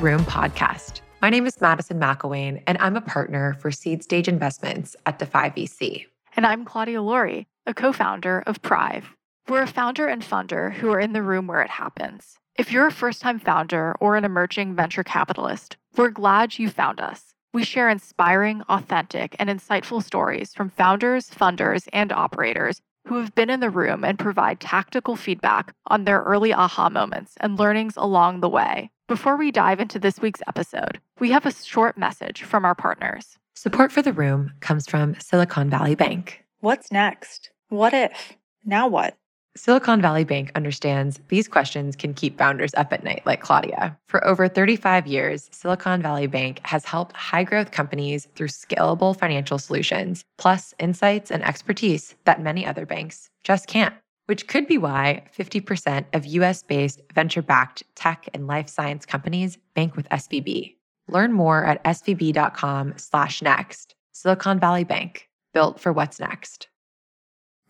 Room 0.00 0.24
podcast. 0.24 1.02
My 1.20 1.28
name 1.28 1.46
is 1.46 1.60
Madison 1.60 2.00
McIlwain, 2.00 2.62
and 2.66 2.78
I'm 2.80 2.96
a 2.96 3.02
partner 3.02 3.52
for 3.60 3.70
Seed 3.70 4.02
Stage 4.02 4.28
Investments 4.28 4.96
at 5.04 5.18
Defy 5.18 5.50
VC. 5.50 6.06
And 6.34 6.46
I'm 6.46 6.64
Claudia 6.64 7.02
Laurie, 7.02 7.46
a 7.66 7.74
co 7.74 7.92
founder 7.92 8.42
of 8.46 8.62
Prive. 8.62 9.14
We're 9.46 9.60
a 9.60 9.66
founder 9.66 10.06
and 10.06 10.22
funder 10.22 10.72
who 10.72 10.90
are 10.90 11.00
in 11.00 11.12
the 11.12 11.20
room 11.20 11.46
where 11.46 11.60
it 11.60 11.68
happens. 11.68 12.38
If 12.56 12.72
you're 12.72 12.86
a 12.86 12.90
first 12.90 13.20
time 13.20 13.38
founder 13.38 13.94
or 14.00 14.16
an 14.16 14.24
emerging 14.24 14.74
venture 14.74 15.04
capitalist, 15.04 15.76
we're 15.98 16.08
glad 16.08 16.58
you 16.58 16.70
found 16.70 16.98
us. 16.98 17.34
We 17.52 17.62
share 17.62 17.90
inspiring, 17.90 18.62
authentic, 18.70 19.36
and 19.38 19.50
insightful 19.50 20.02
stories 20.02 20.54
from 20.54 20.70
founders, 20.70 21.28
funders, 21.28 21.88
and 21.92 22.10
operators 22.10 22.80
who 23.06 23.16
have 23.16 23.34
been 23.34 23.50
in 23.50 23.60
the 23.60 23.68
room 23.68 24.04
and 24.04 24.18
provide 24.18 24.60
tactical 24.60 25.16
feedback 25.16 25.74
on 25.88 26.04
their 26.04 26.22
early 26.22 26.54
aha 26.54 26.88
moments 26.88 27.34
and 27.40 27.58
learnings 27.58 27.98
along 27.98 28.40
the 28.40 28.48
way. 28.48 28.90
Before 29.10 29.36
we 29.36 29.50
dive 29.50 29.80
into 29.80 29.98
this 29.98 30.20
week's 30.20 30.40
episode, 30.46 31.00
we 31.18 31.32
have 31.32 31.44
a 31.44 31.52
short 31.52 31.98
message 31.98 32.44
from 32.44 32.64
our 32.64 32.76
partners. 32.76 33.38
Support 33.56 33.90
for 33.90 34.02
the 34.02 34.12
room 34.12 34.52
comes 34.60 34.86
from 34.88 35.16
Silicon 35.18 35.68
Valley 35.68 35.96
Bank. 35.96 36.44
What's 36.60 36.92
next? 36.92 37.50
What 37.70 37.92
if? 37.92 38.34
Now 38.64 38.86
what? 38.86 39.16
Silicon 39.56 40.00
Valley 40.00 40.22
Bank 40.22 40.52
understands 40.54 41.18
these 41.26 41.48
questions 41.48 41.96
can 41.96 42.14
keep 42.14 42.38
founders 42.38 42.72
up 42.74 42.92
at 42.92 43.02
night, 43.02 43.22
like 43.26 43.40
Claudia. 43.40 43.98
For 44.06 44.24
over 44.24 44.46
35 44.46 45.08
years, 45.08 45.48
Silicon 45.50 46.00
Valley 46.02 46.28
Bank 46.28 46.60
has 46.62 46.84
helped 46.84 47.16
high 47.16 47.42
growth 47.42 47.72
companies 47.72 48.28
through 48.36 48.46
scalable 48.46 49.18
financial 49.18 49.58
solutions, 49.58 50.24
plus 50.38 50.72
insights 50.78 51.32
and 51.32 51.42
expertise 51.42 52.14
that 52.26 52.40
many 52.40 52.64
other 52.64 52.86
banks 52.86 53.28
just 53.42 53.66
can't. 53.66 53.94
Which 54.30 54.46
could 54.46 54.68
be 54.68 54.78
why 54.78 55.24
50% 55.36 56.04
of 56.12 56.24
US 56.24 56.62
based 56.62 57.00
venture 57.12 57.42
backed 57.42 57.82
tech 57.96 58.28
and 58.32 58.46
life 58.46 58.68
science 58.68 59.04
companies 59.04 59.58
bank 59.74 59.96
with 59.96 60.08
SVB. 60.10 60.76
Learn 61.08 61.32
more 61.32 61.64
at 61.64 61.82
svb.com 61.82 62.94
slash 62.96 63.42
next. 63.42 63.96
Silicon 64.12 64.60
Valley 64.60 64.84
Bank, 64.84 65.28
built 65.52 65.80
for 65.80 65.92
what's 65.92 66.20
next. 66.20 66.68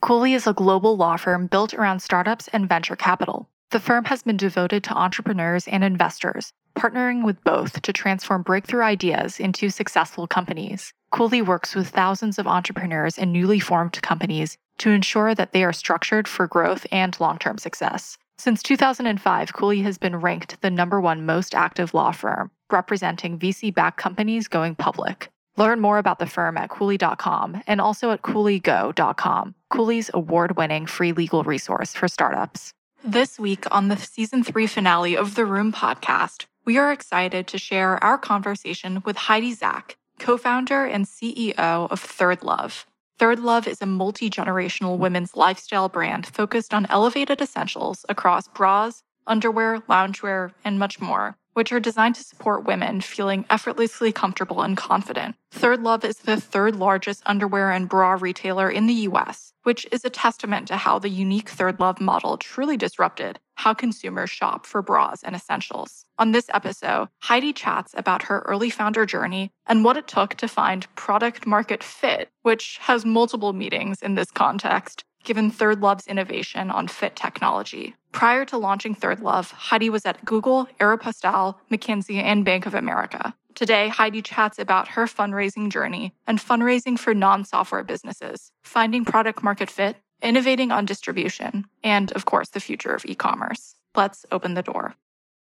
Cooley 0.03 0.35
is 0.35 0.47
a 0.47 0.53
global 0.53 0.99
law 0.99 1.17
firm 1.17 1.47
built 1.47 1.73
around 1.73 2.01
startups 2.01 2.47
and 2.49 2.69
venture 2.69 2.95
capital. 2.95 3.49
The 3.71 3.81
firm 3.81 4.05
has 4.05 4.23
been 4.23 4.37
devoted 4.37 4.85
to 4.85 4.95
entrepreneurs 4.95 5.67
and 5.67 5.83
investors, 5.83 6.53
partnering 6.77 7.25
with 7.25 7.43
both 7.43 7.81
to 7.81 7.93
transform 7.95 8.43
breakthrough 8.43 8.83
ideas 8.83 9.41
into 9.41 9.71
successful 9.71 10.27
companies. 10.27 10.93
Cooley 11.11 11.41
works 11.41 11.75
with 11.75 11.89
thousands 11.89 12.39
of 12.39 12.47
entrepreneurs 12.47 13.17
and 13.17 13.33
newly 13.33 13.61
formed 13.61 14.01
companies 14.03 14.59
to 14.81 14.91
ensure 14.91 15.35
that 15.35 15.53
they 15.53 15.65
are 15.65 15.73
structured 15.73 16.27
for 16.27 16.47
growth 16.47 16.87
and 16.91 17.19
long 17.21 17.39
term 17.39 17.59
success. 17.59 18.19
Since 18.39 18.63
2005, 18.63 19.53
Cooley 19.53 19.83
has 19.83 19.99
been 19.99 20.17
ranked 20.17 20.61
the 20.63 20.71
number 20.71 21.01
one 21.01 21.27
most 21.27 21.55
active 21.55 21.93
law 21.93 22.11
firm, 22.11 22.51
representing 22.71 23.39
VC 23.39 23.73
backed 23.73 23.99
companies 23.99 24.49
going 24.49 24.75
public. 24.75 25.31
Learn 25.57 25.81
more 25.81 25.99
about 25.99 26.19
the 26.19 26.27
firm 26.27 26.57
at 26.57 26.71
Cooley.com 26.71 27.63
and 27.67 27.81
also 27.83 28.13
at 28.13 28.23
CooleyGo.com, 28.23 29.55
Cooley's 29.69 30.11
award 30.15 30.57
winning 30.57 30.87
free 30.87 31.13
legal 31.13 31.43
resource 31.43 31.93
for 31.93 32.09
startups. 32.09 32.73
This 33.05 33.39
week 33.39 33.65
on 33.71 33.89
the 33.89 33.97
season 33.97 34.43
three 34.43 34.67
finale 34.67 35.17
of 35.17 35.35
the 35.35 35.45
Room 35.45 35.73
podcast, 35.73 36.47
we 36.65 36.79
are 36.79 36.93
excited 36.93 37.47
to 37.49 37.59
share 37.59 38.03
our 38.03 38.17
conversation 38.17 39.03
with 39.05 39.17
Heidi 39.17 39.53
Zak, 39.53 39.97
co 40.19 40.39
founder 40.39 40.85
and 40.85 41.05
CEO 41.05 41.91
of 41.91 42.01
Third 42.01 42.43
Love. 42.43 42.87
Third 43.21 43.41
Love 43.41 43.69
is 43.69 43.83
a 43.83 43.87
multi 43.87 44.31
generational 44.31 44.97
women's 44.97 45.37
lifestyle 45.37 45.91
brand 45.91 46.27
focused 46.27 46.73
on 46.73 46.87
elevated 46.87 47.43
essentials 47.43 48.07
across 48.09 48.49
bras, 48.49 49.03
underwear, 49.27 49.81
loungewear, 49.81 50.53
and 50.65 50.79
much 50.79 51.03
more 51.03 51.37
which 51.53 51.73
are 51.73 51.81
designed 51.81 52.15
to 52.15 52.25
support 52.25 52.65
women 52.65 53.01
feeling 53.01 53.45
effortlessly 53.51 54.13
comfortable 54.13 54.63
and 54.63 54.77
confident. 54.77 55.35
Third 55.51 55.83
Love 55.83 56.05
is 56.05 56.19
the 56.19 56.41
third 56.41 56.77
largest 56.77 57.23
underwear 57.27 57.71
and 57.71 57.89
bra 57.89 58.17
retailer 58.19 58.71
in 58.71 58.87
the 58.87 58.95
US, 59.11 59.53
which 59.65 59.87
is 59.91 60.05
a 60.05 60.11
testament 60.11 60.69
to 60.69 60.77
how 60.77 60.99
the 60.99 61.09
unique 61.09 61.49
Third 61.49 61.81
Love 61.81 62.01
model 62.01 62.37
truly 62.37 62.77
disrupted 62.77 63.41
how 63.57 63.75
consumers 63.75 64.31
shop 64.31 64.65
for 64.65 64.81
bras 64.81 65.23
and 65.23 65.37
essentials. 65.37 66.07
On 66.21 66.33
this 66.33 66.51
episode, 66.53 67.09
Heidi 67.21 67.55
chats 67.55 67.95
about 67.97 68.25
her 68.25 68.41
early 68.41 68.69
founder 68.69 69.07
journey 69.07 69.53
and 69.67 69.83
what 69.83 69.97
it 69.97 70.07
took 70.07 70.35
to 70.35 70.49
find 70.49 70.95
product 70.95 71.47
market 71.47 71.83
fit, 71.83 72.29
which 72.43 72.77
has 72.83 73.07
multiple 73.07 73.55
meanings 73.55 74.03
in 74.03 74.17
this 74.17 74.31
context, 74.31 75.03
given 75.25 75.51
Third 75.51 75.81
Love's 75.81 76.07
innovation 76.07 76.71
on 76.71 76.89
fit 76.89 77.17
technology. 77.17 77.95
Prior 78.13 78.45
to 78.45 78.59
launching 78.59 78.95
Third 78.95 79.21
Love, 79.21 79.51
Heidi 79.53 79.89
was 79.89 80.05
at 80.05 80.23
Google, 80.23 80.69
Aeropostale, 80.79 81.55
McKinsey, 81.71 82.23
and 82.23 82.45
Bank 82.45 82.67
of 82.67 82.75
America. 82.75 83.35
Today, 83.55 83.89
Heidi 83.89 84.21
chats 84.21 84.59
about 84.59 84.89
her 84.89 85.07
fundraising 85.07 85.73
journey 85.73 86.13
and 86.27 86.39
fundraising 86.39 86.99
for 86.99 87.15
non 87.15 87.47
software 87.47 87.83
businesses, 87.83 88.53
finding 88.63 89.07
product 89.07 89.43
market 89.43 89.71
fit, 89.71 89.97
innovating 90.23 90.71
on 90.71 90.85
distribution, 90.85 91.65
and 91.83 92.13
of 92.13 92.27
course, 92.27 92.51
the 92.51 92.61
future 92.61 92.95
of 92.95 93.07
e 93.07 93.15
commerce. 93.15 93.75
Let's 93.97 94.27
open 94.31 94.53
the 94.53 94.63
door. 94.63 94.97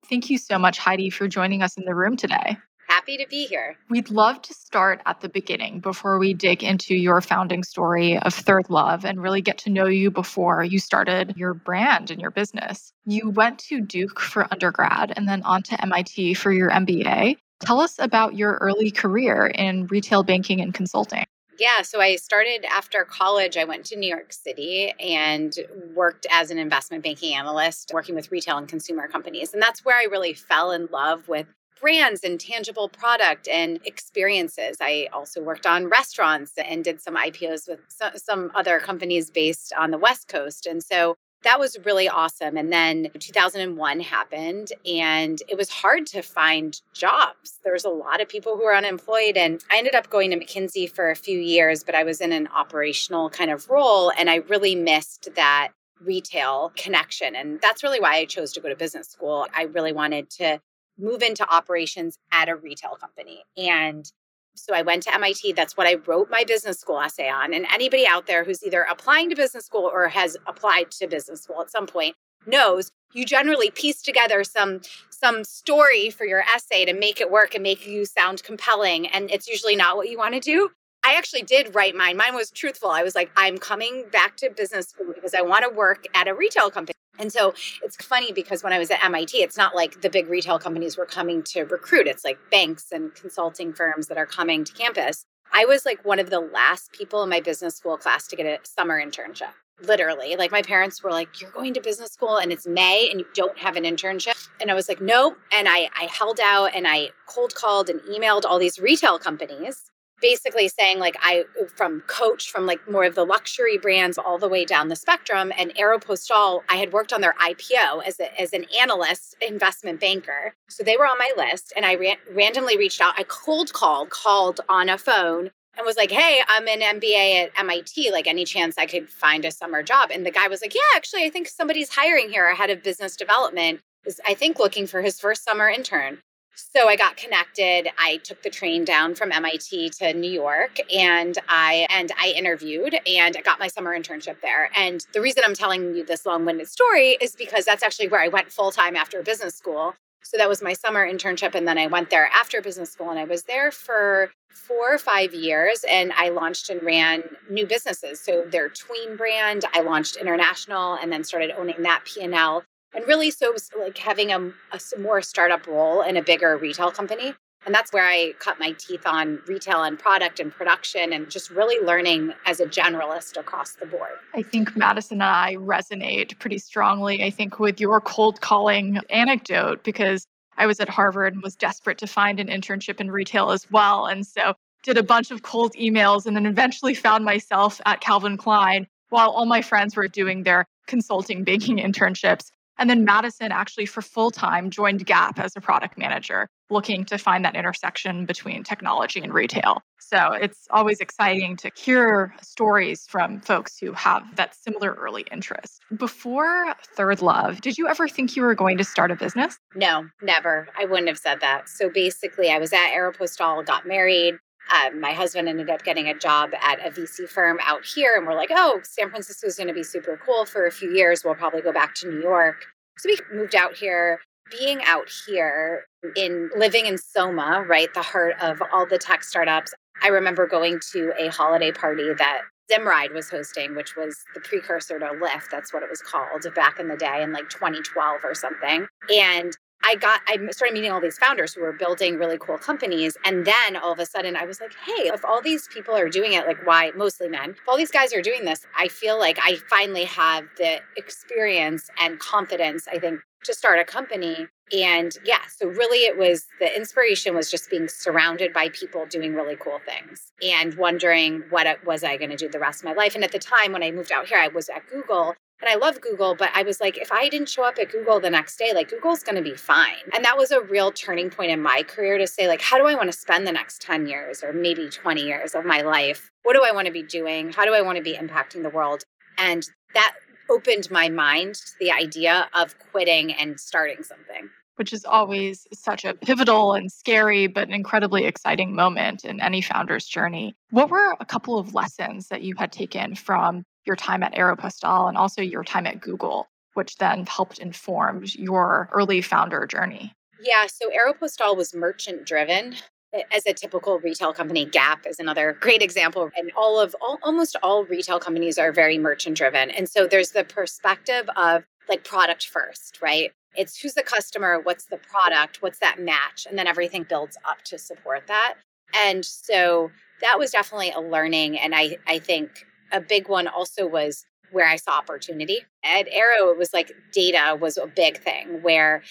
Thank 0.09 0.30
you 0.30 0.38
so 0.38 0.59
much, 0.59 0.78
Heidi, 0.78 1.09
for 1.09 1.28
joining 1.28 1.62
us 1.62 1.78
in 1.78 1.86
the 1.86 1.96
room 1.96 2.18
today. 2.18 2.58
Happy 2.90 3.18
to 3.18 3.25
be 3.28 3.46
here. 3.46 3.75
We'd 3.90 4.09
love 4.09 4.41
to 4.44 4.53
start 4.53 5.02
at 5.06 5.22
the 5.22 5.30
beginning 5.30 5.80
before 5.80 6.19
we 6.19 6.34
dig 6.34 6.64
into 6.64 6.96
your 6.96 7.22
founding 7.22 7.64
story 7.64 8.19
of 8.19 8.34
Third 8.34 8.69
Love 8.69 9.06
and 9.06 9.22
really 9.22 9.41
get 9.41 9.58
to 9.59 9.69
know 9.69 9.88
you 9.88 10.12
before 10.12 10.64
you 10.64 10.80
started 10.80 11.34
your 11.36 11.53
brand 11.53 12.12
and 12.12 12.22
your 12.22 12.31
business. 12.31 12.94
You 13.06 13.30
went 13.30 13.59
to 13.59 13.81
Duke 13.81 14.19
for 14.19 14.47
undergrad 14.52 15.14
and 15.16 15.28
then 15.28 15.41
on 15.44 15.64
to 15.64 15.81
MIT 15.81 16.35
for 16.35 16.52
your 16.52 16.70
MBA. 16.70 17.38
Tell 17.62 17.80
us 17.80 17.96
about 17.97 18.35
your 18.35 18.58
early 18.62 18.91
career 18.91 19.47
in 19.47 19.88
retail 19.88 20.24
banking 20.24 20.62
and 20.62 20.74
consulting. 20.74 21.25
Yeah, 21.59 21.84
so 21.84 22.02
I 22.02 22.16
started 22.16 22.66
after 22.66 23.03
college. 23.06 23.58
I 23.58 23.64
went 23.64 23.86
to 23.86 23.96
New 23.96 24.09
York 24.09 24.34
City 24.34 24.94
and 25.00 25.56
worked 25.94 26.25
as 26.31 26.50
an 26.50 26.58
investment 26.58 27.03
banking 27.03 27.36
analyst, 27.36 27.91
working 27.94 28.16
with 28.16 28.31
retail 28.31 28.58
and 28.58 28.68
consumer 28.68 29.08
companies. 29.08 29.53
And 29.53 29.62
that's 29.62 29.86
where 29.86 29.97
I 29.97 30.06
really 30.06 30.34
fell 30.34 30.72
in 30.72 30.88
love 30.91 31.28
with 31.28 31.47
brands 31.80 32.24
and 32.24 32.40
tangible 32.40 32.88
product 32.88 33.47
and 33.47 33.80
experiences. 33.84 34.78
I 34.80 35.09
also 35.12 35.44
worked 35.44 35.68
on 35.68 35.90
restaurants 35.90 36.53
and 36.58 36.84
did 36.84 37.02
some 37.02 37.16
IPOs 37.16 37.68
with 37.68 37.81
some 38.16 38.52
other 38.56 38.80
companies 38.80 39.30
based 39.30 39.74
on 39.78 39.91
the 39.91 39.97
West 39.97 40.28
Coast. 40.30 40.66
And 40.66 40.81
so 40.81 41.18
that 41.43 41.59
was 41.59 41.77
really 41.85 42.09
awesome. 42.09 42.57
And 42.57 42.71
then 42.71 43.09
2001 43.19 43.99
happened, 43.99 44.71
and 44.85 45.41
it 45.47 45.57
was 45.57 45.69
hard 45.69 46.05
to 46.07 46.21
find 46.21 46.81
jobs. 46.93 47.59
There 47.63 47.73
was 47.73 47.85
a 47.85 47.89
lot 47.89 48.21
of 48.21 48.29
people 48.29 48.55
who 48.55 48.63
were 48.63 48.75
unemployed. 48.75 49.37
And 49.37 49.63
I 49.71 49.77
ended 49.77 49.95
up 49.95 50.09
going 50.09 50.31
to 50.31 50.37
McKinsey 50.37 50.89
for 50.89 51.09
a 51.09 51.15
few 51.15 51.39
years, 51.39 51.83
but 51.83 51.95
I 51.95 52.03
was 52.03 52.21
in 52.21 52.31
an 52.31 52.47
operational 52.55 53.29
kind 53.29 53.51
of 53.51 53.69
role, 53.69 54.11
and 54.17 54.29
I 54.29 54.35
really 54.35 54.75
missed 54.75 55.29
that 55.35 55.71
retail 56.01 56.71
connection. 56.75 57.35
And 57.35 57.61
that's 57.61 57.83
really 57.83 57.99
why 57.99 58.15
I 58.15 58.25
chose 58.25 58.51
to 58.53 58.59
go 58.59 58.69
to 58.69 58.75
business 58.75 59.09
school. 59.09 59.47
I 59.55 59.63
really 59.63 59.93
wanted 59.93 60.29
to 60.31 60.59
move 60.97 61.21
into 61.23 61.49
operations 61.51 62.17
at 62.31 62.49
a 62.49 62.55
retail 62.55 62.95
company. 62.95 63.43
And 63.57 64.11
so 64.56 64.74
I 64.74 64.81
went 64.81 65.03
to 65.03 65.14
MIT. 65.14 65.53
That's 65.53 65.75
what 65.75 65.88
I 65.88 65.96
wrote 66.06 66.30
my 66.30 66.44
business 66.44 66.80
school 66.80 67.00
essay 67.00 67.30
on. 67.30 67.53
And 67.53 67.66
anybody 67.74 68.06
out 68.08 68.28
there 68.28 68.44
who's 68.44 68.64
either 68.64 68.84
applying 68.84 69.30
to 69.30 69.36
business 69.36 69.66
school 69.66 69.90
or 69.91 70.08
has 70.09 70.38
applied 70.47 70.91
to 70.91 71.08
business 71.08 71.41
school 71.41 71.62
at 71.62 71.72
some 71.72 71.88
point 71.88 72.16
knows 72.46 72.91
you 73.14 73.25
generally 73.25 73.72
piece 73.72 74.02
together 74.02 74.44
some 74.44 74.81
some 75.09 75.44
story 75.44 76.09
for 76.09 76.25
your 76.25 76.44
essay 76.53 76.84
to 76.84 76.94
make 76.94 77.22
it 77.22 77.31
work 77.31 77.53
and 77.53 77.64
make 77.64 77.88
you 77.88 78.05
sound 78.05 78.44
compelling 78.44 79.08
and 79.08 79.32
it's 79.32 79.47
usually 79.47 79.78
not 79.78 79.96
what 79.96 80.09
you 80.09 80.17
want 80.17 80.34
to 80.34 80.41
do 80.41 80.70
I 81.06 81.16
actually 81.16 81.41
did 81.41 81.76
write 81.76 81.96
mine. 81.96 82.16
Mine 82.16 82.34
was 82.34 82.49
truthful. 82.49 82.90
I 82.90 83.03
was 83.03 83.14
like, 83.14 83.29
I'm 83.35 83.58
coming 83.58 84.06
back 84.11 84.38
to 84.38 84.49
business 84.49 84.88
school 84.88 85.11
because 85.14 85.34
I 85.34 85.41
want 85.41 85.66
to 85.70 85.70
work 85.70 86.06
at 86.16 86.29
a 86.29 86.34
retail 86.34 86.72
company. 86.72 86.94
And 87.19 87.31
so 87.31 87.53
it's 87.83 87.95
funny 87.97 88.31
because 88.31 88.63
when 88.63 88.73
I 88.73 88.79
was 88.79 88.89
at 88.89 89.03
MIT, 89.03 89.37
it's 89.37 89.57
not 89.57 89.75
like 89.75 90.01
the 90.01 90.09
big 90.09 90.27
retail 90.27 90.57
companies 90.57 90.97
were 90.97 91.05
coming 91.05 91.43
to 91.43 91.63
recruit. 91.63 92.07
It's 92.07 92.25
like 92.25 92.39
banks 92.49 92.91
and 92.91 93.13
consulting 93.13 93.73
firms 93.73 94.07
that 94.07 94.17
are 94.17 94.25
coming 94.25 94.63
to 94.63 94.73
campus. 94.73 95.25
I 95.53 95.65
was 95.65 95.85
like 95.85 96.03
one 96.03 96.19
of 96.19 96.31
the 96.31 96.39
last 96.39 96.91
people 96.91 97.21
in 97.21 97.29
my 97.29 97.39
business 97.39 97.75
school 97.75 97.97
class 97.97 98.27
to 98.27 98.35
get 98.35 98.47
a 98.47 98.65
summer 98.67 98.99
internship. 98.99 99.51
Literally, 99.81 100.35
like 100.35 100.51
my 100.51 100.61
parents 100.61 101.03
were 101.03 101.11
like, 101.11 101.39
You're 101.39 101.51
going 101.51 101.73
to 101.75 101.81
business 101.81 102.11
school 102.11 102.37
and 102.37 102.51
it's 102.51 102.65
May 102.65 103.09
and 103.11 103.19
you 103.19 103.27
don't 103.35 103.57
have 103.57 103.75
an 103.75 103.83
internship. 103.83 104.47
And 104.59 104.71
I 104.71 104.73
was 104.73 104.89
like, 104.89 105.01
Nope. 105.01 105.37
And 105.51 105.67
I, 105.67 105.89
I 105.99 106.05
held 106.05 106.39
out 106.39 106.71
and 106.73 106.87
I 106.87 107.09
cold 107.27 107.53
called 107.53 107.89
and 107.89 107.99
emailed 108.01 108.45
all 108.45 108.57
these 108.57 108.79
retail 108.79 109.19
companies 109.19 109.91
basically 110.21 110.67
saying 110.67 110.99
like 110.99 111.17
I 111.21 111.43
from 111.75 112.01
Coach 112.07 112.49
from 112.49 112.65
like 112.65 112.89
more 112.89 113.03
of 113.03 113.15
the 113.15 113.25
luxury 113.25 113.77
brands 113.77 114.17
all 114.17 114.37
the 114.37 114.47
way 114.47 114.65
down 114.65 114.87
the 114.87 114.95
spectrum 114.95 115.51
and 115.57 115.75
Aeropostale 115.75 116.61
I 116.69 116.77
had 116.77 116.93
worked 116.93 117.13
on 117.13 117.21
their 117.21 117.35
IPO 117.41 118.05
as 118.05 118.19
a, 118.19 118.41
as 118.41 118.53
an 118.53 118.65
analyst 118.79 119.35
investment 119.41 119.99
banker. 119.99 120.55
So 120.69 120.83
they 120.83 120.97
were 120.97 121.05
on 121.05 121.17
my 121.17 121.31
list 121.37 121.73
and 121.75 121.85
I 121.85 121.95
ran, 121.95 122.17
randomly 122.31 122.77
reached 122.77 123.01
out. 123.01 123.15
I 123.17 123.23
cold 123.23 123.73
called 123.73 124.09
called 124.09 124.61
on 124.69 124.89
a 124.89 124.97
phone 124.97 125.51
and 125.75 125.85
was 125.85 125.97
like 125.97 126.11
hey 126.11 126.41
I'm 126.47 126.67
an 126.67 126.79
MBA 126.79 127.43
at 127.43 127.51
MIT 127.57 128.11
like 128.11 128.27
any 128.27 128.45
chance 128.45 128.77
I 128.77 128.85
could 128.85 129.09
find 129.09 129.43
a 129.45 129.51
summer 129.51 129.83
job? 129.83 130.09
And 130.11 130.25
the 130.25 130.31
guy 130.31 130.47
was 130.47 130.61
like 130.61 130.73
yeah 130.73 130.81
actually 130.95 131.25
I 131.25 131.29
think 131.29 131.47
somebody's 131.47 131.89
hiring 131.89 132.29
here. 132.29 132.47
A 132.47 132.55
head 132.55 132.69
of 132.69 132.83
business 132.83 133.15
development. 133.15 133.81
Is 134.05 134.19
I 134.27 134.33
think 134.33 134.59
looking 134.59 134.85
for 134.85 135.01
his 135.01 135.19
first 135.19 135.45
summer 135.45 135.69
intern 135.69 136.19
so 136.55 136.88
I 136.88 136.96
got 136.96 137.17
connected. 137.17 137.90
I 137.97 138.17
took 138.17 138.41
the 138.44 138.50
train 138.50 138.85
down 138.85 139.16
from 139.16 139.32
MIT 139.32 139.90
to 140.00 140.14
New 140.14 140.32
York 140.32 140.79
and 140.94 141.38
I 141.47 141.88
and 141.90 142.11
I 142.20 142.34
interviewed 142.35 142.96
and 143.05 143.35
I 143.38 143.41
got 143.41 143.59
my 143.59 143.67
summer 143.67 143.97
internship 143.97 144.41
there. 144.41 144.70
And 144.76 145.05
the 145.14 145.22
reason 145.22 145.44
I'm 145.46 145.55
telling 145.55 145.96
you 145.96 146.05
this 146.05 146.26
long-winded 146.26 146.67
story 146.67 147.17
is 147.22 147.35
because 147.35 147.66
that's 147.66 147.84
actually 147.84 148.08
where 148.08 148.22
I 148.22 148.28
went 148.28 148.52
full-time 148.52 148.96
after 148.96 149.22
business 149.22 149.55
school. 149.55 149.94
So 150.23 150.38
that 150.38 150.47
was 150.47 150.61
my 150.61 150.73
summer 150.73 151.05
internship 151.08 151.53
and 151.53 151.67
then 151.67 151.78
I 151.78 151.88
went 151.88 152.09
there 152.09 152.29
after 152.34 152.61
business 152.61 152.91
school 152.91 153.09
and 153.09 153.20
I 153.20 153.26
was 153.26 153.44
there 153.44 153.72
for 153.72 154.32
4 154.49 154.96
or 154.96 154.97
5 154.97 155.34
years 155.34 155.84
and 155.90 156.14
I 156.14 156.29
launched 156.29 156.70
and 156.70 156.82
ran 156.82 157.23
new 157.49 157.66
businesses. 157.67 158.20
So 158.22 158.46
their 158.49 158.70
Tween 158.70 159.17
brand, 159.17 159.66
I 159.73 159.82
launched 159.82 160.16
international 160.16 160.94
and 160.94 161.11
then 161.11 161.23
started 161.23 161.52
owning 161.58 161.82
that 161.82 162.03
P&L 162.06 162.64
and 162.93 163.07
really 163.07 163.31
so 163.31 163.47
it 163.47 163.53
was 163.53 163.69
like 163.78 163.97
having 163.97 164.31
a, 164.31 164.40
a 164.40 164.99
more 164.99 165.22
startup 165.22 165.67
role 165.67 166.01
in 166.01 166.17
a 166.17 166.22
bigger 166.22 166.57
retail 166.57 166.91
company. 166.91 167.34
And 167.66 167.73
that's 167.73 167.93
where 167.93 168.05
i 168.05 168.34
cut 168.40 168.59
my 168.59 168.73
teeth 168.73 169.03
on 169.05 169.40
retail 169.47 169.84
and 169.84 169.97
product 169.97 170.40
and 170.40 170.51
production 170.51 171.13
and 171.13 171.29
just 171.29 171.49
really 171.49 171.84
learning 171.85 172.34
as 172.45 172.59
a 172.59 172.66
generalist 172.66 173.37
across 173.37 173.73
the 173.73 173.85
board. 173.85 174.11
I 174.34 174.41
think 174.41 174.75
madison 174.75 175.22
and 175.22 175.23
i 175.23 175.55
resonate 175.55 176.37
pretty 176.40 176.57
strongly 176.57 177.23
i 177.23 177.29
think 177.29 177.59
with 177.59 177.79
your 177.79 178.01
cold 178.01 178.41
calling 178.41 178.99
anecdote 179.09 179.84
because 179.84 180.25
i 180.57 180.66
was 180.66 180.79
at 180.79 180.89
harvard 180.89 181.34
and 181.34 181.41
was 181.41 181.55
desperate 181.55 181.97
to 181.99 182.07
find 182.07 182.39
an 182.39 182.47
internship 182.47 182.99
in 182.99 183.09
retail 183.09 183.51
as 183.51 183.69
well. 183.72 184.05
And 184.07 184.28
so 184.28 184.55
did 184.84 184.97
a 184.97 185.03
bunch 185.03 185.31
of 185.31 185.43
cold 185.43 185.73
emails 185.75 186.25
and 186.25 186.35
then 186.35 186.46
eventually 186.46 186.93
found 186.93 187.23
myself 187.23 187.79
at 187.85 188.01
calvin 188.01 188.37
klein 188.37 188.85
while 189.09 189.29
all 189.29 189.46
my 189.46 189.61
friends 189.61 189.96
were 189.96 190.07
doing 190.07 190.43
their 190.43 190.66
consulting 190.87 191.43
banking 191.43 191.78
internships 191.78 192.51
and 192.78 192.90
then 192.90 193.05
Madison 193.05 193.52
actually, 193.52 193.85
for 193.85 194.02
full 194.02 194.31
time, 194.31 194.70
joined 194.70 195.05
Gap 195.05 195.40
as 195.40 195.53
a 195.55 195.61
product 195.61 195.97
manager, 195.97 196.47
looking 196.70 197.05
to 197.05 197.17
find 197.17 197.46
that 197.46 197.55
intersection 197.55 198.25
between 198.25 198.64
technology 198.64 199.20
and 199.20 199.34
retail. 199.34 199.81
So 199.99 200.34
it's 200.34 200.67
always 200.72 200.99
exciting 200.99 201.55
to 201.58 201.72
hear 201.75 202.34
stories 202.41 203.05
from 203.08 203.41
folks 203.41 203.78
who 203.79 203.93
have 203.93 204.23
that 204.35 204.55
similar 204.55 204.93
early 204.93 205.25
interest. 205.31 205.81
Before 205.96 206.73
Third 206.96 207.22
Love, 207.22 207.61
did 207.61 207.78
you 207.78 207.87
ever 207.87 208.08
think 208.08 208.35
you 208.35 208.41
were 208.41 208.55
going 208.55 208.78
to 208.78 208.84
start 208.84 209.11
a 209.11 209.16
business? 209.16 209.58
No, 209.75 210.08
never. 210.22 210.67
I 210.78 210.85
wouldn't 210.85 211.08
have 211.08 211.17
said 211.17 211.40
that. 211.41 211.70
So 211.70 211.90
basically, 211.90 212.49
I 212.49 212.59
was 212.59 212.73
at 212.73 212.91
Aeropostale, 212.91 213.66
got 213.66 213.87
married, 213.87 214.35
um, 214.71 214.99
my 214.99 215.11
husband 215.11 215.47
ended 215.47 215.69
up 215.69 215.83
getting 215.83 216.07
a 216.07 216.17
job 216.17 216.51
at 216.61 216.85
a 216.85 216.89
VC 216.89 217.27
firm 217.27 217.59
out 217.61 217.85
here, 217.85 218.15
and 218.15 218.25
we're 218.25 218.35
like, 218.35 218.51
oh, 218.51 218.79
San 218.83 219.09
Francisco 219.09 219.47
is 219.47 219.55
going 219.55 219.67
to 219.67 219.73
be 219.73 219.83
super 219.83 220.19
cool 220.23 220.45
for 220.45 220.65
a 220.65 220.71
few 220.71 220.91
years. 220.93 221.23
We'll 221.23 221.35
probably 221.35 221.61
go 221.61 221.73
back 221.73 221.95
to 221.95 222.09
New 222.09 222.21
York. 222.21 222.65
So 222.97 223.09
we 223.09 223.17
moved 223.35 223.55
out 223.55 223.75
here. 223.75 224.19
Being 224.51 224.83
out 224.83 225.09
here 225.25 225.85
in 226.15 226.51
living 226.55 226.85
in 226.85 226.97
Soma, 226.97 227.65
right, 227.67 227.91
the 227.93 228.03
heart 228.03 228.35
of 228.41 228.61
all 228.71 228.85
the 228.85 228.97
tech 228.99 229.23
startups, 229.23 229.73
I 230.03 230.09
remember 230.09 230.45
going 230.45 230.79
to 230.91 231.13
a 231.17 231.29
holiday 231.29 231.71
party 231.71 232.13
that 232.13 232.41
Zimride 232.71 233.13
was 233.13 233.29
hosting, 233.29 233.75
which 233.75 233.95
was 233.95 234.23
the 234.33 234.41
precursor 234.41 234.99
to 234.99 235.05
Lyft. 235.05 235.49
That's 235.49 235.73
what 235.73 235.83
it 235.83 235.89
was 235.89 236.01
called 236.01 236.45
back 236.55 236.79
in 236.79 236.87
the 236.87 236.97
day 236.97 237.21
in 237.21 237.31
like 237.33 237.49
2012 237.49 238.19
or 238.23 238.35
something. 238.35 238.87
And 239.13 239.55
I 239.84 239.96
got, 239.96 240.22
I 240.28 240.38
started 240.52 240.74
meeting 240.74 240.91
all 240.91 241.02
these 241.02 241.18
founders 241.18 241.53
who 241.53 241.62
were 241.62 241.74
building 241.74 242.18
really 242.18 242.38
cool 242.38 242.58
companies. 242.58 243.18
And 243.26 243.46
then 243.46 243.76
all 243.76 243.91
of 243.91 244.00
a 244.00 244.06
sudden 244.06 244.35
I 244.35 244.46
was 244.46 244.62
like, 244.62 244.74
hey, 244.85 245.09
if 245.09 245.26
all 245.26 245.41
these 245.41 245.68
people 245.68 245.96
are 245.96 246.09
doing 246.09 246.34
it, 246.34 246.47
like 246.47 246.66
why, 246.66 246.91
mostly 246.96 247.28
men, 247.28 247.52
if 247.52 247.68
all 247.68 247.78
these 247.78 247.91
guys 247.91 248.14
are 248.14 248.22
doing 248.22 248.46
this, 248.46 248.66
I 248.78 248.88
feel 248.88 249.20
like 249.20 249.38
I 249.41 249.58
finally 249.70 250.06
have 250.06 250.46
the 250.58 250.80
experience 250.96 251.90
and 252.00 252.20
confidence, 252.20 252.88
I 252.88 252.97
think, 253.00 253.20
to 253.44 253.53
start 253.53 253.80
a 253.80 253.84
company. 253.84 254.47
And 254.72 255.16
yeah, 255.26 255.41
so 255.53 255.68
really 255.68 256.06
it 256.06 256.18
was 256.18 256.48
the 256.60 256.75
inspiration 256.75 257.36
was 257.36 257.51
just 257.51 257.70
being 257.70 257.88
surrounded 257.88 258.53
by 258.53 258.70
people 258.70 259.06
doing 259.06 259.36
really 259.36 259.58
cool 259.58 259.80
things 259.86 260.32
and 260.41 260.75
wondering 260.75 261.44
what 261.50 261.68
uh, 261.68 261.75
was 261.86 262.03
I 262.03 262.18
going 262.18 262.30
to 262.30 262.38
do 262.38 262.48
the 262.48 262.60
rest 262.60 262.82
of 262.82 262.86
my 262.86 262.94
life. 262.94 263.15
And 263.15 263.24
at 263.24 263.32
the 263.32 263.39
time 263.39 263.74
when 263.74 263.84
I 263.84 263.91
moved 263.91 264.12
out 264.12 264.27
here, 264.27 264.39
I 264.39 264.48
was 264.48 264.70
at 264.70 264.88
Google 264.88 265.36
and 265.63 265.69
I 265.69 265.75
love 265.75 266.01
Google, 266.01 266.36
but 266.36 266.50
I 266.53 266.63
was 266.63 266.81
like, 266.81 266.98
if 266.98 267.10
I 267.10 267.29
didn't 267.29 267.48
show 267.48 267.63
up 267.63 267.79
at 267.79 267.89
Google 267.89 268.19
the 268.19 268.29
next 268.29 268.57
day, 268.57 268.74
like 268.74 268.89
Google's 268.89 269.24
going 269.24 269.38
to 269.38 269.41
be 269.41 269.55
fine. 269.55 270.03
And 270.13 270.25
that 270.25 270.38
was 270.38 270.51
a 270.51 270.60
real 270.60 270.91
turning 270.91 271.29
point 271.29 271.51
in 271.51 271.62
my 271.62 271.83
career 271.83 272.17
to 272.17 272.27
say, 272.27 272.50
like, 272.50 272.62
how 272.62 272.77
do 272.77 272.86
I 272.86 272.95
want 272.95 273.10
to 273.10 273.17
spend 273.17 273.48
the 273.48 273.53
next 273.53 273.81
10 273.81 274.05
years 274.05 274.43
or 274.43 274.51
maybe 274.51 274.89
20 274.89 275.21
years 275.21 275.55
of 275.55 275.63
my 275.63 275.79
life? 275.79 276.29
What 276.43 276.53
do 276.53 276.63
I 276.67 276.74
want 276.74 276.88
to 276.88 276.91
be 276.91 277.01
doing? 277.01 277.53
How 277.53 277.63
do 277.63 277.74
I 277.74 277.81
want 277.81 277.98
to 277.98 278.03
be 278.03 278.13
impacting 278.13 278.62
the 278.62 278.69
world? 278.69 279.03
And 279.38 279.65
that 279.93 280.15
opened 280.50 280.91
my 280.91 281.07
mind 281.07 281.55
to 281.55 281.71
the 281.79 281.93
idea 281.93 282.50
of 282.53 282.77
quitting 282.91 283.31
and 283.31 283.57
starting 283.57 284.03
something. 284.03 284.50
Which 284.75 284.91
is 284.91 285.05
always 285.05 285.67
such 285.72 286.03
a 286.03 286.15
pivotal 286.15 286.74
and 286.74 286.91
scary, 286.91 287.48
but 287.48 287.67
an 287.67 287.74
incredibly 287.74 288.25
exciting 288.25 288.74
moment 288.74 289.24
in 289.24 289.39
any 289.39 289.62
founder's 289.62 290.05
journey. 290.05 290.55
What 290.72 290.89
were 290.89 291.15
a 291.20 291.25
couple 291.25 291.60
of 291.60 291.75
lessons 291.75 292.29
that 292.29 292.41
you 292.41 292.55
had 292.58 292.72
taken 292.72 293.15
from 293.15 293.65
your 293.86 293.96
time 293.96 294.24
at 294.24 294.34
Aeropostale 294.34 295.08
and 295.08 295.17
also 295.17 295.41
your 295.41 295.63
time 295.63 295.86
at 295.86 296.01
Google, 296.01 296.48
which 296.74 296.98
then 296.98 297.25
helped 297.27 297.60
inform 297.60 298.24
your 298.25 298.89
early 298.91 299.22
founder 299.22 299.67
journey? 299.67 300.13
Yeah, 300.41 300.67
so 300.67 300.89
Aeropostale 300.89 301.55
was 301.55 301.74
merchant 301.74 302.25
driven. 302.25 302.75
Eh, 303.13 303.22
as 303.31 303.46
a 303.46 303.53
typical 303.53 304.00
retail 304.00 304.34
company, 304.34 304.65
Gap 304.65 305.05
is 305.05 305.20
another 305.20 305.53
great 305.60 305.81
example. 305.81 306.29
And 306.36 306.51
all 306.58 306.79
of 306.79 306.96
all, 307.01 307.20
almost 307.24 307.55
all 307.62 307.86
retail 307.86 308.20
companies 308.20 308.58
are 308.58 308.72
very 308.72 308.98
merchant 308.98 309.38
driven. 309.38 309.70
And 309.70 309.88
so 309.88 310.08
there's 310.08 310.31
the 310.31 310.43
perspective 310.43 311.29
of 311.36 311.63
like 311.89 312.03
product 312.03 312.48
first, 312.48 313.00
right? 313.01 313.31
It's 313.55 313.77
who's 313.77 313.94
the 313.94 314.03
customer, 314.03 314.60
what's 314.60 314.86
the 314.86 314.98
product, 314.98 315.62
what's 315.62 315.79
that 315.79 316.00
match, 316.00 316.48
and 316.50 316.58
then 316.58 316.67
everything 316.67 317.03
builds 317.03 317.38
up 317.48 317.62
to 317.65 317.77
support 317.77 318.27
that. 318.27 318.55
And 318.96 319.24
so 319.25 319.91
that 320.22 320.39
was 320.39 320.51
definitely 320.51 320.91
a 320.91 321.00
learning. 321.00 321.60
And 321.60 321.74
I, 321.75 321.98
I 322.08 322.20
think 322.20 322.65
a 322.91 323.01
big 323.01 323.27
one 323.27 323.48
also 323.48 323.88
was 323.88 324.25
where 324.51 324.67
I 324.67 324.75
saw 324.75 324.98
opportunity. 324.98 325.62
At 325.84 326.08
Aero, 326.12 326.50
it 326.50 326.58
was 326.58 326.74
like 326.74 326.91
data 327.12 327.58
was 327.60 327.77
a 327.77 327.88
big 327.88 328.20
thing 328.20 328.62
where 328.62 329.01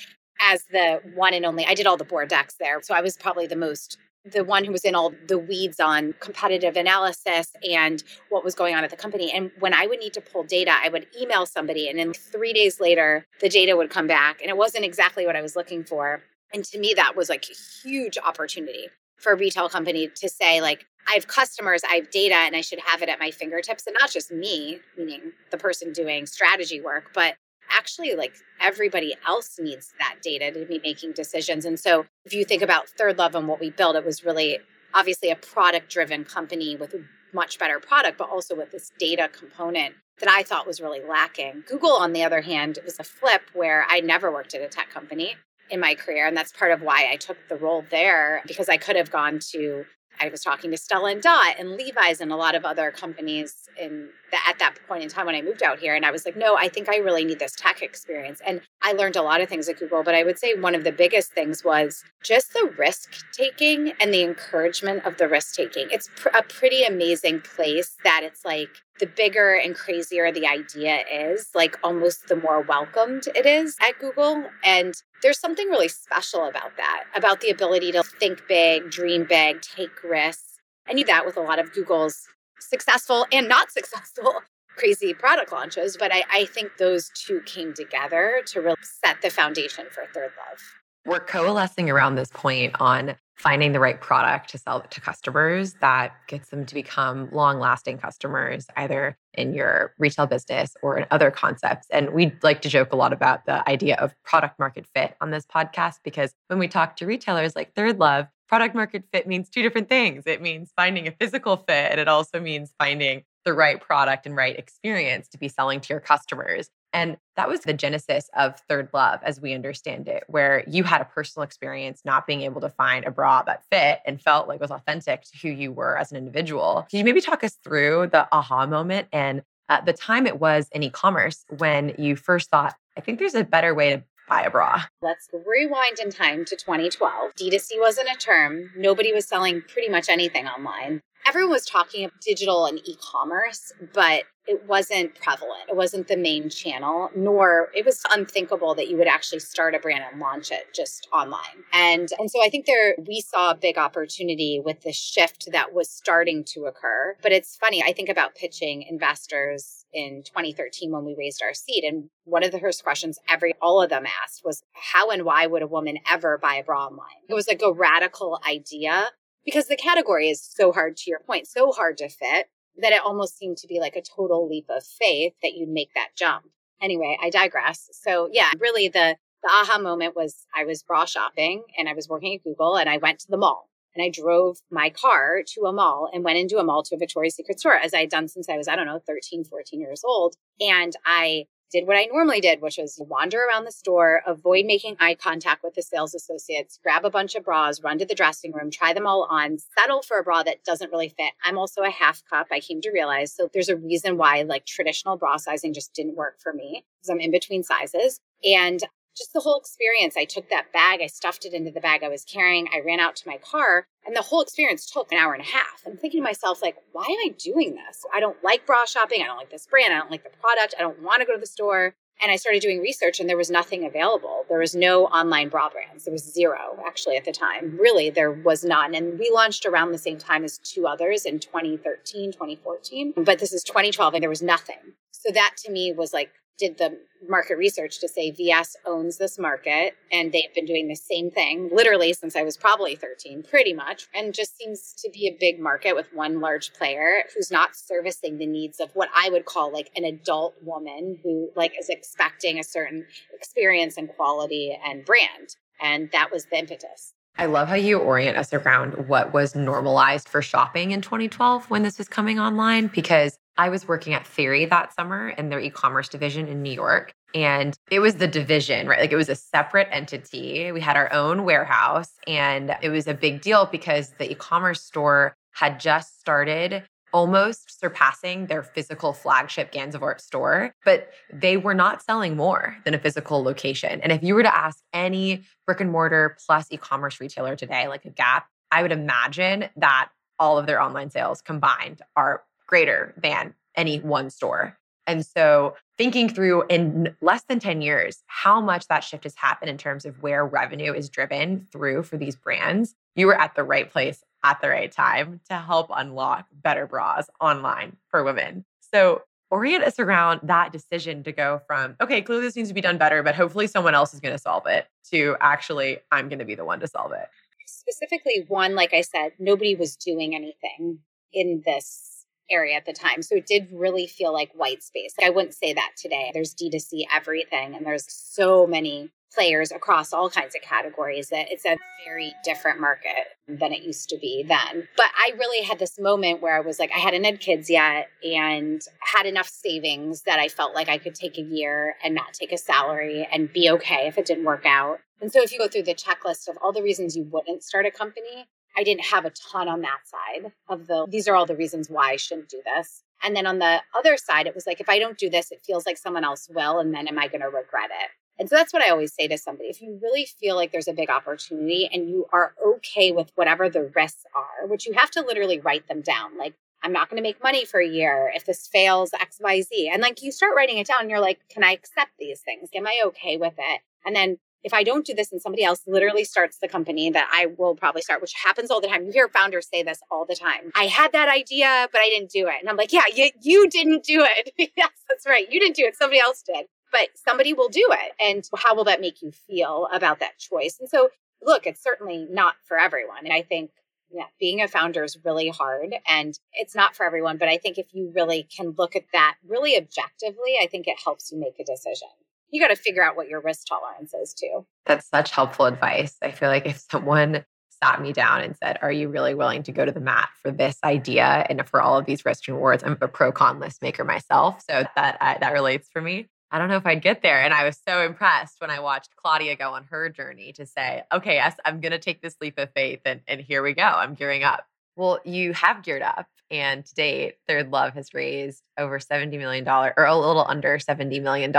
as 0.41 0.65
the 0.71 1.00
one 1.15 1.35
and 1.35 1.45
only, 1.45 1.67
I 1.67 1.75
did 1.75 1.87
all 1.87 1.97
the 1.97 2.05
board 2.05 2.29
decks 2.29 2.55
there. 2.59 2.81
So 2.83 2.95
I 2.95 3.00
was 3.00 3.17
probably 3.17 3.47
the 3.47 3.56
most 3.56 3.99
the 4.25 4.45
one 4.45 4.64
who 4.64 4.73
was 4.73 4.85
in 4.85 4.95
all 4.95 5.12
the 5.26 5.38
weeds 5.38 5.81
on 5.81 6.14
competitive 6.21 6.76
analysis 6.76 7.52
and 7.69 8.05
what 8.29 8.45
was 8.45 8.55
going 8.55 8.75
on 8.75 8.85
at 8.85 8.91
the 8.91 8.97
company. 8.97 9.33
And 9.33 9.50
when 9.59 9.75
I 9.75 9.87
would 9.87 9.99
need 9.99 10.12
to 10.14 10.21
pull 10.21 10.45
data, 10.45 10.73
I 10.73 10.88
would 10.88 11.07
email 11.21 11.45
somebody, 11.45 11.88
and 11.88 11.99
then 11.99 12.12
three 12.12 12.52
days 12.52 12.81
later, 12.81 13.26
the 13.41 13.49
data 13.49 13.76
would 13.76 13.91
come 13.91 14.07
back, 14.07 14.41
and 14.41 14.49
it 14.49 14.57
wasn't 14.57 14.85
exactly 14.85 15.26
what 15.26 15.37
I 15.37 15.43
was 15.43 15.57
looking 15.57 15.85
for. 15.85 16.23
And 16.55 16.64
to 16.67 16.79
me, 16.79 16.95
that 16.95 17.17
was 17.17 17.29
like 17.29 17.47
a 17.50 17.88
huge 17.88 18.19
opportunity 18.19 18.88
for 19.17 19.33
a 19.33 19.37
retail 19.37 19.69
company 19.69 20.09
to 20.17 20.29
say, 20.29 20.61
like, 20.61 20.85
I 21.09 21.14
have 21.14 21.26
customers, 21.26 21.83
I 21.88 21.97
have 21.97 22.11
data, 22.11 22.35
and 22.35 22.55
I 22.55 22.61
should 22.61 22.79
have 22.81 23.02
it 23.02 23.09
at 23.09 23.19
my 23.19 23.31
fingertips. 23.31 23.87
And 23.87 23.97
not 23.99 24.11
just 24.11 24.31
me, 24.31 24.79
meaning 24.97 25.33
the 25.50 25.59
person 25.59 25.93
doing 25.93 26.26
strategy 26.26 26.81
work, 26.81 27.11
but 27.14 27.35
actually 27.71 28.14
like 28.14 28.35
everybody 28.61 29.14
else 29.26 29.59
needs 29.61 29.92
that 29.99 30.16
data 30.23 30.50
to 30.52 30.66
be 30.66 30.81
making 30.83 31.12
decisions. 31.12 31.64
And 31.64 31.78
so 31.78 32.07
if 32.25 32.33
you 32.33 32.45
think 32.45 32.62
about 32.62 32.88
Third 32.88 33.19
Love 33.19 33.35
and 33.35 33.49
what 33.49 33.61
we 33.61 33.71
built, 33.71 33.97
it 33.97 34.04
was 34.04 34.25
really 34.25 34.59
obviously 34.95 35.31
a 35.31 35.37
product 35.37 35.90
driven 35.90 36.25
company 36.25 36.76
with 36.76 36.95
a 36.95 37.04
much 37.33 37.59
better 37.59 37.81
product, 37.81 38.19
but 38.19 38.28
also 38.28 38.54
with 38.54 38.71
this 38.71 38.92
data 38.99 39.28
component 39.33 39.95
that 40.19 40.28
I 40.28 40.42
thought 40.42 40.66
was 40.66 40.81
really 40.81 41.00
lacking. 41.02 41.64
Google, 41.66 41.92
on 41.92 42.12
the 42.12 42.23
other 42.23 42.42
hand, 42.42 42.78
was 42.85 42.99
a 43.00 43.04
flip 43.04 43.42
where 43.54 43.87
I 43.88 44.00
never 44.00 44.31
worked 44.31 44.54
at 44.54 44.61
a 44.61 44.69
tech 44.69 44.90
company 44.90 45.35
in 45.71 45.81
my 45.81 45.95
career. 45.95 46.26
And 46.26 46.37
that's 46.37 46.52
part 46.52 46.71
of 46.71 46.83
why 46.83 47.09
I 47.11 47.16
took 47.16 47.38
the 47.49 47.57
role 47.57 47.85
there 47.90 48.42
because 48.47 48.69
I 48.69 48.76
could 48.76 48.97
have 48.97 49.11
gone 49.11 49.40
to 49.52 49.85
I 50.23 50.29
was 50.29 50.43
talking 50.43 50.71
to 50.71 50.76
Stella 50.76 51.11
and 51.11 51.21
Dot 51.21 51.57
and 51.59 51.73
Levi's 51.73 52.21
and 52.21 52.31
a 52.31 52.37
lot 52.37 52.55
of 52.55 52.64
other 52.64 52.93
companies 52.93 53.69
in 53.76 54.09
the, 54.31 54.37
at 54.49 54.61
that 54.61 54.76
point 54.87 55.02
in 55.02 55.09
time 55.09 55.26
when 55.26 55.35
I 55.35 55.43
moved 55.43 55.64
out 55.64 55.81
here. 55.81 55.97
And 55.97 56.07
I 56.07 56.12
was 56.12 56.25
like, 56.25 56.37
no, 56.37 56.57
I 56.57 56.69
think 56.69 56.88
I 56.88 56.99
really 56.99 57.25
need 57.25 57.41
this 57.41 57.57
tech 57.57 57.83
experience. 57.83 58.41
And 58.47 58.61
I 58.83 58.93
learned 58.93 59.17
a 59.17 59.23
lot 59.23 59.41
of 59.41 59.49
things 59.49 59.69
at 59.69 59.81
Google, 59.81 60.05
but 60.05 60.14
I 60.14 60.23
would 60.23 60.38
say 60.38 60.55
one 60.55 60.76
of 60.76 60.85
the 60.85 60.93
biggest 60.93 61.33
things 61.33 61.64
was 61.64 62.05
just 62.23 62.52
the 62.52 62.73
risk 62.79 63.12
taking 63.33 63.95
and 64.00 64.14
the 64.14 64.23
encouragement 64.23 65.05
of 65.05 65.17
the 65.17 65.29
risk 65.29 65.57
taking. 65.57 65.88
It's 65.91 66.09
pr- 66.14 66.29
a 66.29 66.45
pretty 66.45 66.85
amazing 66.85 67.41
place 67.41 67.97
that 68.05 68.23
it's 68.23 68.45
like 68.45 68.71
the 69.02 69.09
bigger 69.09 69.54
and 69.54 69.75
crazier 69.75 70.30
the 70.30 70.47
idea 70.47 71.00
is, 71.11 71.50
like 71.56 71.76
almost 71.82 72.28
the 72.28 72.37
more 72.37 72.62
welcomed 72.62 73.26
it 73.35 73.44
is 73.44 73.76
at 73.80 73.99
Google. 73.99 74.44
And 74.62 74.94
there's 75.23 75.40
something 75.40 75.66
really 75.66 75.88
special 75.88 76.44
about 76.44 76.76
that, 76.76 77.02
about 77.16 77.40
the 77.40 77.50
ability 77.50 77.90
to 77.92 78.04
think 78.04 78.47
big, 78.47 78.92
dream 78.92 79.26
big, 79.28 79.61
take 79.61 80.04
risks. 80.04 80.61
I 80.88 80.92
knew 80.92 81.04
that 81.06 81.26
with 81.26 81.37
a 81.37 81.40
lot 81.40 81.59
of 81.59 81.73
Google's 81.73 82.28
successful 82.61 83.26
and 83.32 83.49
not 83.49 83.73
successful 83.78 84.35
crazy 84.76 85.12
product 85.14 85.50
launches. 85.50 85.97
But 85.97 86.14
I, 86.14 86.23
I 86.32 86.44
think 86.44 86.76
those 86.76 87.11
two 87.16 87.40
came 87.44 87.75
together 87.75 88.40
to 88.47 88.61
really 88.61 88.76
set 89.02 89.21
the 89.21 89.30
foundation 89.30 89.87
for 89.90 90.04
Third 90.14 90.30
Love. 90.49 90.61
We're 91.04 91.21
coalescing 91.21 91.90
around 91.90 92.14
this 92.14 92.30
point 92.30 92.80
on 92.80 93.16
finding 93.37 93.73
the 93.73 93.80
right 93.80 94.00
product 94.00 94.50
to 94.50 94.59
sell 94.59 94.82
to 94.82 95.00
customers 95.00 95.75
that 95.80 96.12
gets 96.28 96.50
them 96.50 96.64
to 96.64 96.75
become 96.75 97.28
long 97.32 97.59
lasting 97.59 97.99
customers, 97.99 98.66
either 98.76 99.16
in 99.35 99.52
your 99.52 99.94
retail 99.99 100.26
business 100.26 100.75
or 100.80 100.97
in 100.99 101.06
other 101.11 101.32
concepts. 101.32 101.88
And 101.90 102.11
we 102.11 102.32
like 102.42 102.62
to 102.62 102.68
joke 102.68 102.92
a 102.92 102.97
lot 102.97 103.12
about 103.12 103.47
the 103.47 103.68
idea 103.68 103.97
of 103.97 104.14
product 104.23 104.61
market 104.61 104.87
fit 104.94 105.16
on 105.21 105.32
this 105.32 105.44
podcast 105.44 105.97
because 106.04 106.32
when 106.47 106.61
we 106.61 106.68
talk 106.68 106.94
to 106.97 107.06
retailers 107.06 107.56
like 107.56 107.75
Third 107.75 107.99
Love, 107.99 108.28
product 108.49 108.76
market 108.76 109.02
fit 109.12 109.26
means 109.26 109.49
two 109.49 109.62
different 109.62 109.88
things. 109.88 110.23
It 110.26 110.40
means 110.40 110.71
finding 110.76 111.09
a 111.09 111.12
physical 111.12 111.56
fit, 111.56 111.90
and 111.90 111.99
it 111.99 112.06
also 112.06 112.38
means 112.38 112.73
finding 112.78 113.23
the 113.44 113.54
right 113.54 113.80
product 113.80 114.26
and 114.26 114.37
right 114.37 114.56
experience 114.56 115.26
to 115.30 115.38
be 115.38 115.49
selling 115.49 115.80
to 115.80 115.94
your 115.94 116.00
customers. 116.00 116.68
And 116.92 117.16
that 117.37 117.49
was 117.49 117.61
the 117.61 117.72
genesis 117.72 118.28
of 118.37 118.58
Third 118.68 118.90
Love 118.92 119.20
as 119.22 119.40
we 119.40 119.54
understand 119.54 120.08
it, 120.08 120.25
where 120.26 120.64
you 120.66 120.84
had 120.84 121.00
a 121.00 121.04
personal 121.06 121.44
experience 121.44 122.02
not 122.04 122.26
being 122.26 122.42
able 122.42 122.61
to 122.61 122.68
find 122.68 123.04
a 123.04 123.11
bra 123.11 123.42
that 123.42 123.64
fit 123.70 124.00
and 124.04 124.20
felt 124.20 124.49
like 124.49 124.61
was 124.61 124.70
authentic 124.70 125.22
to 125.22 125.38
who 125.38 125.49
you 125.49 125.72
were 125.72 125.96
as 125.96 126.11
an 126.11 126.18
individual. 126.18 126.87
Can 126.90 126.99
you 126.99 127.04
maybe 127.04 127.20
talk 127.20 127.42
us 127.42 127.56
through 127.64 128.08
the 128.12 128.28
aha 128.32 128.66
moment 128.66 129.08
and 129.12 129.42
uh, 129.68 129.80
the 129.80 129.92
time 129.92 130.26
it 130.26 130.38
was 130.38 130.68
in 130.72 130.82
e 130.82 130.90
commerce 130.90 131.44
when 131.56 131.94
you 131.96 132.16
first 132.16 132.50
thought, 132.50 132.75
I 132.96 133.00
think 133.00 133.18
there's 133.18 133.34
a 133.34 133.44
better 133.44 133.75
way 133.75 133.96
to 133.96 134.04
buy 134.28 134.42
a 134.42 134.50
bra? 134.50 134.82
Let's 135.00 135.28
rewind 135.46 135.99
in 135.99 136.11
time 136.11 136.44
to 136.44 136.56
2012. 136.56 137.32
D2C 137.34 137.80
wasn't 137.80 138.08
a 138.11 138.18
term, 138.18 138.70
nobody 138.76 139.12
was 139.12 139.26
selling 139.26 139.62
pretty 139.62 139.88
much 139.88 140.08
anything 140.11 140.46
online 140.46 141.00
everyone 141.26 141.50
was 141.50 141.67
talking 141.67 142.05
of 142.05 142.12
digital 142.21 142.67
and 142.67 142.81
e-commerce, 142.85 143.73
but 143.93 144.25
it 144.47 144.67
wasn't 144.67 145.14
prevalent. 145.14 145.69
It 145.69 145.76
wasn't 145.76 146.09
the 146.09 146.17
main 146.17 146.50
channel, 146.50 147.11
nor 147.14 147.69
it 147.75 147.85
was 147.85 148.02
unthinkable 148.11 148.75
that 148.75 148.88
you 148.88 148.97
would 148.97 149.07
actually 149.07 149.38
start 149.38 149.75
a 149.75 149.79
brand 149.79 150.05
and 150.11 150.21
launch 150.21 150.50
it 150.50 150.75
just 150.75 151.07
online. 151.12 151.38
And 151.73 152.09
and 152.19 152.31
so 152.31 152.43
I 152.45 152.49
think 152.49 152.67
there 152.67 152.97
we 153.07 153.21
saw 153.21 153.52
a 153.52 153.57
big 153.57 153.79
opportunity 153.79 154.61
with 154.64 154.81
the 154.83 154.93
shift 154.93 155.49
that 155.52 155.73
was 155.73 155.88
starting 155.88 156.45
to 156.55 156.64
occur. 156.64 157.17
But 157.23 157.33
it's 157.33 157.57
funny, 157.57 157.83
I 157.83 157.93
think 157.93 158.09
about 158.09 158.35
pitching 158.35 158.83
investors 158.83 159.85
in 159.93 160.23
2013 160.25 160.91
when 160.91 161.05
we 161.05 161.14
raised 161.17 161.43
our 161.43 161.55
seed 161.55 161.85
and 161.85 162.09
one 162.25 162.43
of 162.43 162.50
the 162.50 162.59
first 162.59 162.83
questions 162.83 163.19
every 163.29 163.52
all 163.61 163.83
of 163.83 163.91
them 163.91 164.07
asked 164.23 164.43
was 164.45 164.62
how 164.73 165.11
and 165.11 165.25
why 165.25 165.47
would 165.47 165.62
a 165.62 165.67
woman 165.67 165.99
ever 166.11 166.38
buy 166.38 166.55
a 166.57 166.64
bra 166.64 166.87
online? 166.87 167.07
It 167.29 167.35
was 167.35 167.47
like 167.47 167.62
a 167.62 167.73
radical 167.73 168.41
idea 168.49 169.11
because 169.44 169.66
the 169.66 169.76
category 169.76 170.28
is 170.28 170.42
so 170.42 170.72
hard 170.72 170.96
to 170.99 171.11
your 171.11 171.20
point, 171.20 171.46
so 171.46 171.72
hard 171.72 171.99
to 171.99 172.08
fit 172.08 172.46
that 172.78 172.92
it 172.92 173.02
almost 173.04 173.37
seemed 173.37 173.58
to 173.58 173.66
be 173.66 173.80
like 173.80 173.96
a 173.96 174.02
total 174.02 174.49
leap 174.49 174.66
of 174.68 174.84
faith 174.84 175.34
that 175.42 175.52
you'd 175.54 175.68
make 175.68 175.90
that 175.94 176.08
jump. 176.16 176.44
Anyway, 176.80 177.16
I 177.22 177.30
digress. 177.30 177.88
So 177.92 178.28
yeah, 178.32 178.50
really 178.58 178.88
the 178.88 179.16
the 179.42 179.49
aha 179.49 179.78
moment 179.78 180.14
was 180.14 180.46
I 180.54 180.64
was 180.64 180.82
bra 180.82 181.04
shopping 181.04 181.64
and 181.76 181.88
I 181.88 181.94
was 181.94 182.08
working 182.08 182.34
at 182.34 182.44
Google 182.44 182.76
and 182.76 182.88
I 182.88 182.99
went 182.99 183.18
to 183.20 183.26
the 183.28 183.37
mall 183.37 183.68
and 183.94 184.04
I 184.04 184.08
drove 184.08 184.58
my 184.70 184.88
car 184.88 185.42
to 185.54 185.62
a 185.62 185.72
mall 185.72 186.08
and 186.12 186.25
went 186.25 186.38
into 186.38 186.58
a 186.58 186.64
mall 186.64 186.82
to 186.84 186.94
a 186.94 186.99
Victoria's 186.99 187.34
Secret 187.34 187.61
store 187.61 187.76
as 187.76 187.92
I 187.92 188.00
had 188.00 188.11
done 188.11 188.28
since 188.28 188.49
I 188.49 188.56
was, 188.56 188.68
I 188.68 188.76
don't 188.76 188.87
know, 188.87 189.00
13, 189.06 189.44
14 189.44 189.80
years 189.80 190.02
old. 190.04 190.37
And 190.61 190.94
I 191.04 191.46
did 191.73 191.87
what 191.87 191.97
I 191.97 192.05
normally 192.05 192.41
did, 192.41 192.61
which 192.61 192.79
was 192.79 193.00
wander 193.00 193.38
around 193.38 193.64
the 193.64 193.73
store, 193.73 194.23
avoid 194.26 194.67
making 194.67 194.97
eye 195.00 195.14
contact 195.14 195.62
with 195.64 195.75
the 195.75 195.83
sales 195.83 196.14
associates, 196.14 196.79
grab 196.83 197.05
a 197.05 197.11
bunch 197.11 197.35
of 197.35 197.45
bras, 197.45 197.83
run 197.83 197.99
to 197.99 198.05
the 198.05 198.14
dressing 198.14 198.52
room, 198.52 198.71
try 198.71 198.93
them 198.93 199.07
all 199.07 199.26
on, 199.31 199.59
settle 199.59 200.02
for 200.02 200.19
a 200.19 200.23
bra 200.23 200.43
that 200.43 200.64
doesn't 200.64 200.93
really 200.93 201.09
fit. 201.09 201.33
I'm 201.45 201.59
also 201.59 201.83
a 201.83 201.91
half 201.91 202.23
cup, 202.29 202.49
I 202.52 202.61
came 202.61 202.81
to 202.83 202.91
realize. 202.91 203.33
So 203.33 203.49
there's 203.52 203.69
a 203.69 203.76
reason 203.76 204.17
why 204.17 204.43
like 204.43 204.67
traditional 204.67 205.17
bra 205.17 205.38
sizing 205.38 205.73
just 205.73 205.95
didn't 205.95 206.17
work 206.17 206.38
for 206.41 206.52
me 206.52 206.85
because 206.99 207.11
I'm 207.11 207.21
in 207.21 207.31
between 207.31 207.62
sizes. 207.62 208.21
And 208.45 208.83
just 209.16 209.33
the 209.33 209.40
whole 209.40 209.59
experience. 209.59 210.16
I 210.16 210.25
took 210.25 210.49
that 210.50 210.73
bag, 210.73 211.00
I 211.02 211.07
stuffed 211.07 211.45
it 211.45 211.52
into 211.52 211.71
the 211.71 211.81
bag 211.81 212.02
I 212.02 212.09
was 212.09 212.25
carrying, 212.25 212.69
I 212.73 212.81
ran 212.85 213.00
out 213.00 213.16
to 213.16 213.28
my 213.28 213.38
car, 213.38 213.87
and 214.07 214.16
the 214.16 214.23
whole 214.23 214.40
experience 214.40 214.90
took 214.90 215.12
an 215.12 215.19
hour 215.19 215.33
and 215.33 215.42
a 215.42 215.47
half. 215.47 215.83
I'm 215.87 215.97
thinking 215.97 216.21
to 216.21 216.25
myself, 216.25 216.62
like, 216.62 216.76
why 216.92 217.04
am 217.04 217.31
I 217.31 217.35
doing 217.38 217.75
this? 217.75 218.04
I 218.12 218.21
don't 218.21 218.42
like 218.42 218.66
bra 218.66 218.85
shopping. 218.85 219.23
I 219.23 219.26
don't 219.26 219.37
like 219.37 219.50
this 219.50 219.66
brand. 219.66 219.92
I 219.92 219.99
don't 219.99 220.11
like 220.11 220.25
the 220.25 220.37
product. 220.40 220.75
I 220.78 220.83
don't 220.83 221.02
want 221.02 221.21
to 221.21 221.26
go 221.26 221.35
to 221.35 221.40
the 221.40 221.47
store. 221.47 221.95
And 222.21 222.31
I 222.31 222.37
started 222.37 222.62
doing 222.62 222.81
research, 222.81 223.19
and 223.19 223.28
there 223.28 223.37
was 223.37 223.50
nothing 223.50 223.85
available. 223.85 224.45
There 224.49 224.59
was 224.59 224.76
no 224.76 225.07
online 225.07 225.49
bra 225.49 225.71
brands. 225.71 226.04
There 226.04 226.12
was 226.12 226.23
zero, 226.23 226.78
actually, 226.87 227.16
at 227.16 227.25
the 227.25 227.33
time. 227.33 227.76
Really, 227.81 228.11
there 228.11 228.31
was 228.31 228.64
none. 228.64 228.95
And 228.95 229.19
we 229.19 229.31
launched 229.35 229.66
around 229.66 229.90
the 229.90 229.99
same 229.99 230.19
time 230.19 230.45
as 230.45 230.59
two 230.59 230.87
others 230.87 231.25
in 231.25 231.40
2013, 231.40 232.31
2014. 232.33 233.14
But 233.16 233.40
this 233.40 233.52
is 233.52 233.64
2012, 233.64 234.14
and 234.14 234.23
there 234.23 234.31
was 234.31 234.42
nothing. 234.42 234.95
So 235.11 235.33
that 235.33 235.54
to 235.64 235.73
me 235.73 235.92
was 235.92 236.12
like 236.12 236.31
did 236.59 236.78
the 236.78 236.99
market 237.28 237.56
research 237.56 238.00
to 238.00 238.09
say 238.09 238.30
VS 238.30 238.76
owns 238.87 239.18
this 239.18 239.38
market 239.38 239.94
and 240.11 240.32
they've 240.32 240.52
been 240.54 240.64
doing 240.64 240.88
the 240.88 240.94
same 240.94 241.30
thing 241.30 241.71
literally 241.73 242.12
since 242.12 242.37
I 242.37 242.42
was 242.42 242.56
probably 242.56 242.97
13, 242.97 243.42
pretty 243.42 243.73
much, 243.73 244.06
and 244.14 244.35
just 244.35 244.56
seems 244.56 244.92
to 244.99 245.11
be 245.11 245.28
a 245.28 245.37
big 245.38 245.61
market 245.61 245.94
with 245.94 246.12
one 246.12 246.40
large 246.40 246.73
player 246.75 247.23
who's 247.35 247.50
not 247.50 247.76
servicing 247.76 248.38
the 248.38 248.47
needs 248.47 248.80
of 248.80 248.90
what 248.94 249.09
I 249.14 249.30
would 249.30 249.44
call 249.44 249.73
like 249.73 249.90
an 249.97 250.04
adult 250.04 250.54
woman 250.62 251.18
who 251.23 251.50
like 251.56 251.73
is 251.78 251.88
expecting 251.88 252.59
a 252.59 252.64
certain 252.64 253.06
experience 253.32 253.97
and 253.97 254.09
quality 254.09 254.78
and 254.85 255.04
brand. 255.04 255.56
And 255.80 256.11
that 256.12 256.30
was 256.32 256.47
the 256.47 256.59
impetus. 256.59 257.14
I 257.37 257.47
love 257.47 257.69
how 257.69 257.75
you 257.75 257.99
orient 257.99 258.37
us 258.37 258.53
around 258.53 259.09
what 259.09 259.33
was 259.33 259.55
normalized 259.55 260.29
for 260.29 260.43
shopping 260.43 260.91
in 260.91 261.01
2012 261.01 261.71
when 261.71 261.83
this 261.83 261.99
was 261.99 262.09
coming 262.09 262.39
online 262.39 262.89
because 262.89 263.39
I 263.57 263.69
was 263.69 263.89
working 263.89 264.15
at 264.15 264.27
Theory 264.27 264.65
that 264.67 264.95
summer 264.95 265.31
in 265.31 265.49
their 265.49 265.61
e-commerce 265.61 266.09
division 266.09 266.47
in 266.47 266.62
New 266.62 266.73
York. 266.73 267.12
And 267.35 267.77
it 267.91 268.01
was 268.01 268.17
the 268.17 268.27
division, 268.27 268.87
right? 268.87 269.01
Like 269.01 269.12
it 269.12 269.17
was 269.17 269.29
a 269.29 269.35
separate 269.35 269.89
entity. 269.91 270.71
We 270.73 270.81
had 270.81 270.97
our 270.97 271.12
own 271.12 271.45
warehouse. 271.45 272.12
And 272.27 272.77
it 272.83 272.91
was 272.91 273.07
a 273.07 273.15
big 273.15 273.41
deal 273.41 273.67
because 273.67 274.11
the 274.19 274.31
e 274.31 274.35
commerce 274.35 274.83
store 274.83 275.37
had 275.53 275.81
just 275.81 276.21
started 276.21 276.85
almost 277.12 277.78
surpassing 277.81 278.47
their 278.47 278.62
physical 278.62 279.12
flagship 279.12 279.73
Gansevoort 279.73 280.21
store, 280.21 280.75
but 280.85 281.11
they 281.33 281.57
were 281.57 281.75
not 281.75 282.02
selling 282.02 282.37
more 282.37 282.76
than 282.85 282.95
a 282.95 282.99
physical 282.99 283.42
location. 283.42 284.00
And 284.00 284.12
if 284.12 284.23
you 284.23 284.35
were 284.35 284.42
to 284.42 284.57
ask 284.57 284.78
any 284.92 285.42
brick 285.66 285.81
and 285.81 285.90
mortar 285.90 286.37
plus 286.47 286.66
e 286.71 286.76
commerce 286.76 287.21
retailer 287.21 287.57
today, 287.57 287.88
like 287.88 288.04
a 288.04 288.11
Gap, 288.11 288.47
I 288.71 288.83
would 288.83 288.92
imagine 288.92 289.69
that 289.76 290.11
all 290.38 290.59
of 290.59 290.66
their 290.66 290.81
online 290.81 291.11
sales 291.11 291.42
combined 291.42 292.02
are 292.16 292.42
greater 292.66 293.14
than 293.16 293.54
any 293.76 294.00
one 294.00 294.31
store. 294.31 294.78
And 295.07 295.26
so, 295.26 295.75
thinking 295.99 296.28
through 296.28 296.64
in 296.69 297.14
less 297.21 297.42
than 297.49 297.59
10 297.59 297.83
years, 297.83 298.23
how 298.26 298.61
much 298.61 298.87
that 298.87 299.04
shift 299.04 299.25
has 299.25 299.35
happened 299.35 299.71
in 299.71 299.76
terms 299.76 300.04
of 300.04 300.23
where 300.23 300.47
revenue 300.47 300.92
is 300.92 301.09
driven 301.09 301.66
through 301.73 302.04
for 302.04 302.16
these 302.16 302.37
brands, 302.37 302.95
you 303.16 303.26
were 303.26 303.38
at 303.38 303.54
the 303.54 303.64
right 303.64 303.90
place 303.90 304.23
at 304.44 304.61
the 304.61 304.68
right 304.68 304.90
time 304.90 305.40
to 305.49 305.54
help 305.54 305.88
unlock 305.94 306.46
better 306.52 306.87
bras 306.87 307.28
online 307.40 307.96
for 308.08 308.25
women. 308.25 308.64
So, 308.92 309.22
orient 309.50 309.84
us 309.84 310.00
around 310.00 310.40
that 310.44 310.72
decision 310.72 311.22
to 311.22 311.30
go 311.30 311.61
from, 311.66 311.94
okay, 312.00 312.22
clearly 312.22 312.44
this 312.44 312.56
needs 312.56 312.70
to 312.70 312.75
be 312.75 312.80
done 312.80 312.96
better, 312.96 313.22
but 313.22 313.34
hopefully 313.34 313.66
someone 313.66 313.94
else 313.94 314.14
is 314.14 314.20
going 314.20 314.34
to 314.34 314.38
solve 314.38 314.66
it, 314.66 314.87
to 315.11 315.37
actually, 315.40 315.99
I'm 316.11 316.30
going 316.30 316.38
to 316.38 316.46
be 316.46 316.54
the 316.54 316.64
one 316.64 316.80
to 316.80 316.87
solve 316.87 317.12
it. 317.12 317.28
Specifically, 317.66 318.46
one, 318.49 318.75
like 318.75 318.94
I 318.94 319.02
said, 319.02 319.32
nobody 319.38 319.75
was 319.75 319.94
doing 319.96 320.34
anything 320.34 321.00
in 321.34 321.62
this 321.66 322.12
area 322.52 322.76
at 322.76 322.87
the 322.87 322.92
time. 322.92 323.23
So 323.23 323.37
it 323.37 323.47
did 323.47 323.68
really 323.73 324.06
feel 324.06 324.32
like 324.32 324.50
white 324.54 324.82
space. 324.82 325.14
I 325.23 325.30
wouldn't 325.30 325.54
say 325.54 325.73
that 325.73 325.92
today. 325.97 326.30
There's 326.35 326.54
D2C 326.54 327.06
everything, 327.14 327.75
and 327.75 327.87
there's 327.87 328.06
so 328.09 328.66
many 328.66 329.11
players 329.35 329.73
across 329.73 330.12
all 330.12 330.28
kinds 330.28 330.54
of 330.54 330.62
categories 330.62 331.30
that 331.30 331.50
it's 331.50 331.64
a 331.64 331.76
very 332.04 332.35
different 332.44 332.80
market 332.80 333.28
than 333.49 333.73
it 333.73 333.82
used 333.82 334.09
to 334.11 334.18
be 334.18 334.44
then. 334.47 334.87
But 334.97 335.06
I 335.16 335.32
really 335.38 335.64
had 335.64 335.78
this 335.78 335.99
moment 335.99 336.42
where 336.42 336.56
I 336.56 336.61
was 336.61 336.78
like, 336.78 336.90
I 336.94 336.99
hadn't 336.99 337.25
had 337.25 337.40
kids 337.40 337.71
yet 337.71 338.09
and 338.23 338.82
had 339.00 339.26
enough 339.26 339.49
savings 339.49 340.23
that 340.23 340.38
I 340.38 340.49
felt 340.49 340.75
like 340.75 340.88
I 340.88 340.99
could 340.99 341.14
take 341.14 341.38
a 341.38 341.42
year 341.42 341.94
and 342.04 342.14
not 342.14 342.35
take 342.35 342.52
a 342.52 342.59
salary 342.59 343.26
and 343.32 343.52
be 343.52 343.71
okay 343.71 344.06
if 344.06 344.18
it 344.18 344.26
didn't 344.26 344.44
work 344.44 344.66
out. 344.66 344.99
And 345.21 345.32
so 345.32 345.40
if 345.40 345.52
you 345.52 345.59
go 345.59 345.68
through 345.68 345.85
the 345.85 345.94
checklist 345.94 346.49
of 346.49 346.59
all 346.62 346.73
the 346.73 346.82
reasons 346.82 347.16
you 347.16 347.25
wouldn't 347.25 347.62
start 347.62 347.87
a 347.87 347.90
company, 347.90 348.49
I 348.76 348.85
didn't 348.85 349.05
have 349.07 349.25
a 349.25 349.31
ton 349.31 349.69
on 349.69 349.83
that 349.83 350.00
side 350.05 350.52
of 350.69 350.87
the, 350.87 351.07
these 351.09 351.29
are 351.29 351.35
all 351.35 351.47
the 351.47 351.57
reasons 351.57 351.91
why 351.91 352.11
I 352.11 352.17
shouldn't 352.17 352.49
do 352.49 352.62
this. 352.64 353.02
And 353.23 353.37
then 353.37 353.47
on 353.47 353.59
the 353.59 353.81
other 353.95 354.17
side, 354.17 354.47
it 354.47 354.55
was 354.55 354.67
like, 354.67 354.81
if 354.81 354.88
I 354.88 354.99
don't 354.99 355.19
do 355.19 355.31
this, 355.31 355.52
it 355.52 355.62
feels 355.64 355.87
like 355.87 355.99
someone 355.99 356.25
else 356.25 356.49
will. 356.52 356.79
And 356.79 356.93
then 356.93 357.07
am 357.07 357.19
I 357.19 357.29
going 357.29 357.43
to 357.43 357.47
regret 357.47 357.91
it? 357.91 358.11
And 358.38 358.49
so 358.49 358.57
that's 358.57 358.73
what 358.73 358.83
I 358.83 358.88
always 358.88 359.12
say 359.14 359.29
to 359.29 359.38
somebody. 359.38 359.69
If 359.69 359.81
you 359.81 359.99
really 360.02 360.26
feel 360.26 360.57
like 360.57 360.73
there's 360.73 360.88
a 360.88 360.93
big 360.93 361.11
opportunity 361.11 361.88
and 361.93 362.09
you 362.09 362.26
are 362.33 362.55
okay 362.67 363.12
with 363.12 363.31
whatever 363.35 363.69
the 363.69 363.93
risks 363.95 364.25
are, 364.35 364.67
which 364.67 364.87
you 364.87 364.95
have 364.95 365.11
to 365.12 365.21
literally 365.21 365.61
write 365.61 365.87
them 365.87 366.00
down, 366.00 366.37
like, 366.38 366.55
I'm 366.83 366.93
not 366.93 367.09
going 367.09 367.19
to 367.19 367.23
make 367.23 367.43
money 367.43 367.64
for 367.64 367.79
a 367.79 367.87
year 367.87 368.33
if 368.35 368.45
this 368.45 368.67
fails 368.67 369.12
XYZ. 369.12 369.88
And 369.93 370.02
like 370.02 370.23
you 370.23 370.33
start 370.33 370.57
writing 370.57 370.79
it 370.79 370.88
down, 370.88 371.02
and 371.02 371.11
you're 371.11 371.21
like, 371.21 371.41
can 371.49 371.62
I 371.62 371.73
accept 371.73 372.12
these 372.19 372.41
things? 372.41 372.71
Am 372.75 372.87
I 372.87 373.02
okay 373.07 373.37
with 373.37 373.55
it? 373.57 373.81
And 374.05 374.17
then 374.17 374.38
if 374.64 374.73
I 374.73 374.83
don't 374.83 375.04
do 375.04 375.14
this 375.14 375.33
and 375.33 375.40
somebody 375.40 375.64
else 375.64 375.83
literally 375.87 376.25
starts 376.25 376.59
the 376.59 376.69
company 376.69 377.11
that 377.11 377.28
I 377.33 377.47
will 377.59 377.75
probably 377.75 378.02
start, 378.02 378.21
which 378.21 378.35
happens 378.35 378.71
all 378.71 378.81
the 378.81 378.88
time. 378.88 379.04
You 379.04 379.12
hear 379.12 379.28
founders 379.28 379.69
say 379.73 379.83
this 379.83 380.00
all 380.11 380.25
the 380.26 380.37
time. 380.37 380.71
I 380.75 380.85
had 380.85 381.12
that 381.12 381.28
idea, 381.28 381.88
but 381.90 382.00
I 382.00 382.09
didn't 382.09 382.31
do 382.31 382.47
it. 382.47 382.57
And 382.61 382.69
I'm 382.69 382.76
like, 382.76 382.92
yeah, 382.92 383.02
you, 383.14 383.31
you 383.42 383.69
didn't 383.69 384.04
do 384.04 384.25
it. 384.25 384.52
yes, 384.76 384.90
that's 385.09 385.26
right. 385.26 385.50
You 385.50 385.61
didn't 385.61 385.76
do 385.76 385.85
it. 385.85 385.97
Somebody 385.97 386.21
else 386.21 386.42
did. 386.42 386.66
But 386.90 387.09
somebody 387.14 387.54
will 387.54 387.69
do 387.69 387.88
it. 387.90 388.12
And 388.21 388.49
how 388.54 388.75
will 388.75 388.85
that 388.85 389.00
make 389.00 389.23
you 389.23 389.33
feel 389.33 389.88
about 389.92 390.21
that 390.21 390.38
choice? 390.38 390.76
And 390.78 390.88
so 390.88 391.09
look, 391.45 391.66
it's 391.66 391.83
certainly 391.83 392.26
not 392.31 392.54
for 392.66 392.78
everyone. 392.78 393.25
And 393.25 393.33
I 393.33 393.42
think 393.42 393.71
yeah, 394.11 394.26
being 394.38 394.61
a 394.61 394.69
founder 394.69 395.02
is 395.04 395.19
really 395.25 395.49
hard 395.49 395.95
and 396.07 396.38
it's 396.52 396.75
not 396.75 396.95
for 396.95 397.04
everyone. 397.07 397.38
But 397.38 397.49
I 397.49 397.57
think 397.57 397.78
if 397.78 397.95
you 397.95 398.12
really 398.14 398.47
can 398.54 398.75
look 398.76 398.95
at 398.95 399.04
that 399.12 399.37
really 399.47 399.76
objectively, 399.76 400.57
I 400.61 400.66
think 400.71 400.87
it 400.87 401.00
helps 401.02 401.33
you 401.33 401.38
make 401.38 401.59
a 401.59 401.64
decision. 401.64 402.09
You 402.52 402.61
got 402.61 402.68
to 402.68 402.76
figure 402.76 403.02
out 403.02 403.16
what 403.16 403.28
your 403.28 403.40
risk 403.40 403.66
tolerance 403.66 404.14
is 404.14 404.32
too. 404.35 404.64
That's 404.87 405.09
such 405.09 405.32
helpful 405.32 405.66
advice. 405.66 406.16
I 406.23 406.30
feel 406.30 406.49
like 406.49 406.66
if 406.66 406.85
someone 406.90 407.44
sat 407.82 408.00
me 408.00 408.12
down 408.12 408.42
and 408.42 408.56
said, 408.56 408.78
Are 408.82 408.92
you 408.92 409.09
really 409.09 409.35
willing 409.35 409.62
to 409.64 409.73
go 409.73 409.85
to 409.85 409.90
the 409.90 410.00
mat 410.00 410.28
for 410.40 410.52
this 410.52 410.78
idea 410.85 411.47
and 411.49 411.66
for 411.68 411.80
all 411.80 411.99
of 411.99 412.06
these 412.06 412.25
risk 412.25 412.47
rewards? 412.47 412.85
I'm 412.85 412.97
a 413.00 413.09
pro 413.09 413.32
con 413.32 413.59
list 413.59 413.82
maker 413.82 414.04
myself. 414.04 414.62
So 414.71 414.85
that, 414.94 415.18
uh, 415.21 415.38
that 415.40 415.52
relates 415.52 415.88
for 415.92 416.00
me. 416.00 416.28
I 416.52 416.59
don't 416.59 416.68
know 416.68 416.76
if 416.76 416.87
I'd 416.87 417.00
get 417.00 417.23
there. 417.23 417.42
And 417.42 417.54
I 417.54 417.64
was 417.64 417.80
so 417.88 418.04
impressed 418.04 418.56
when 418.61 418.68
I 418.71 418.80
watched 418.80 419.16
Claudia 419.16 419.56
go 419.56 419.73
on 419.73 419.85
her 419.85 420.11
journey 420.11 420.52
to 420.52 420.66
say, 420.66 421.02
okay, 421.11 421.37
yes, 421.37 421.56
I'm 421.64 421.80
going 421.80 421.92
to 421.92 421.99
take 421.99 422.21
this 422.21 422.37
leap 422.42 422.59
of 422.59 422.71
faith. 422.75 423.00
And, 423.06 423.23
and 423.26 423.40
here 423.40 423.62
we 423.62 423.73
go. 423.73 423.82
I'm 423.82 424.12
gearing 424.12 424.44
up. 424.44 424.66
Well, 424.94 425.18
you 425.25 425.54
have 425.54 425.82
geared 425.82 426.02
up. 426.02 426.26
And 426.52 426.85
to 426.85 426.94
date, 426.94 427.38
Third 427.49 427.71
Love 427.71 427.94
has 427.94 428.12
raised 428.12 428.62
over 428.78 428.99
$70 428.99 429.38
million 429.38 429.66
or 429.66 430.04
a 430.04 430.14
little 430.14 430.44
under 430.47 430.78
$70 430.78 431.23
million 431.23 431.52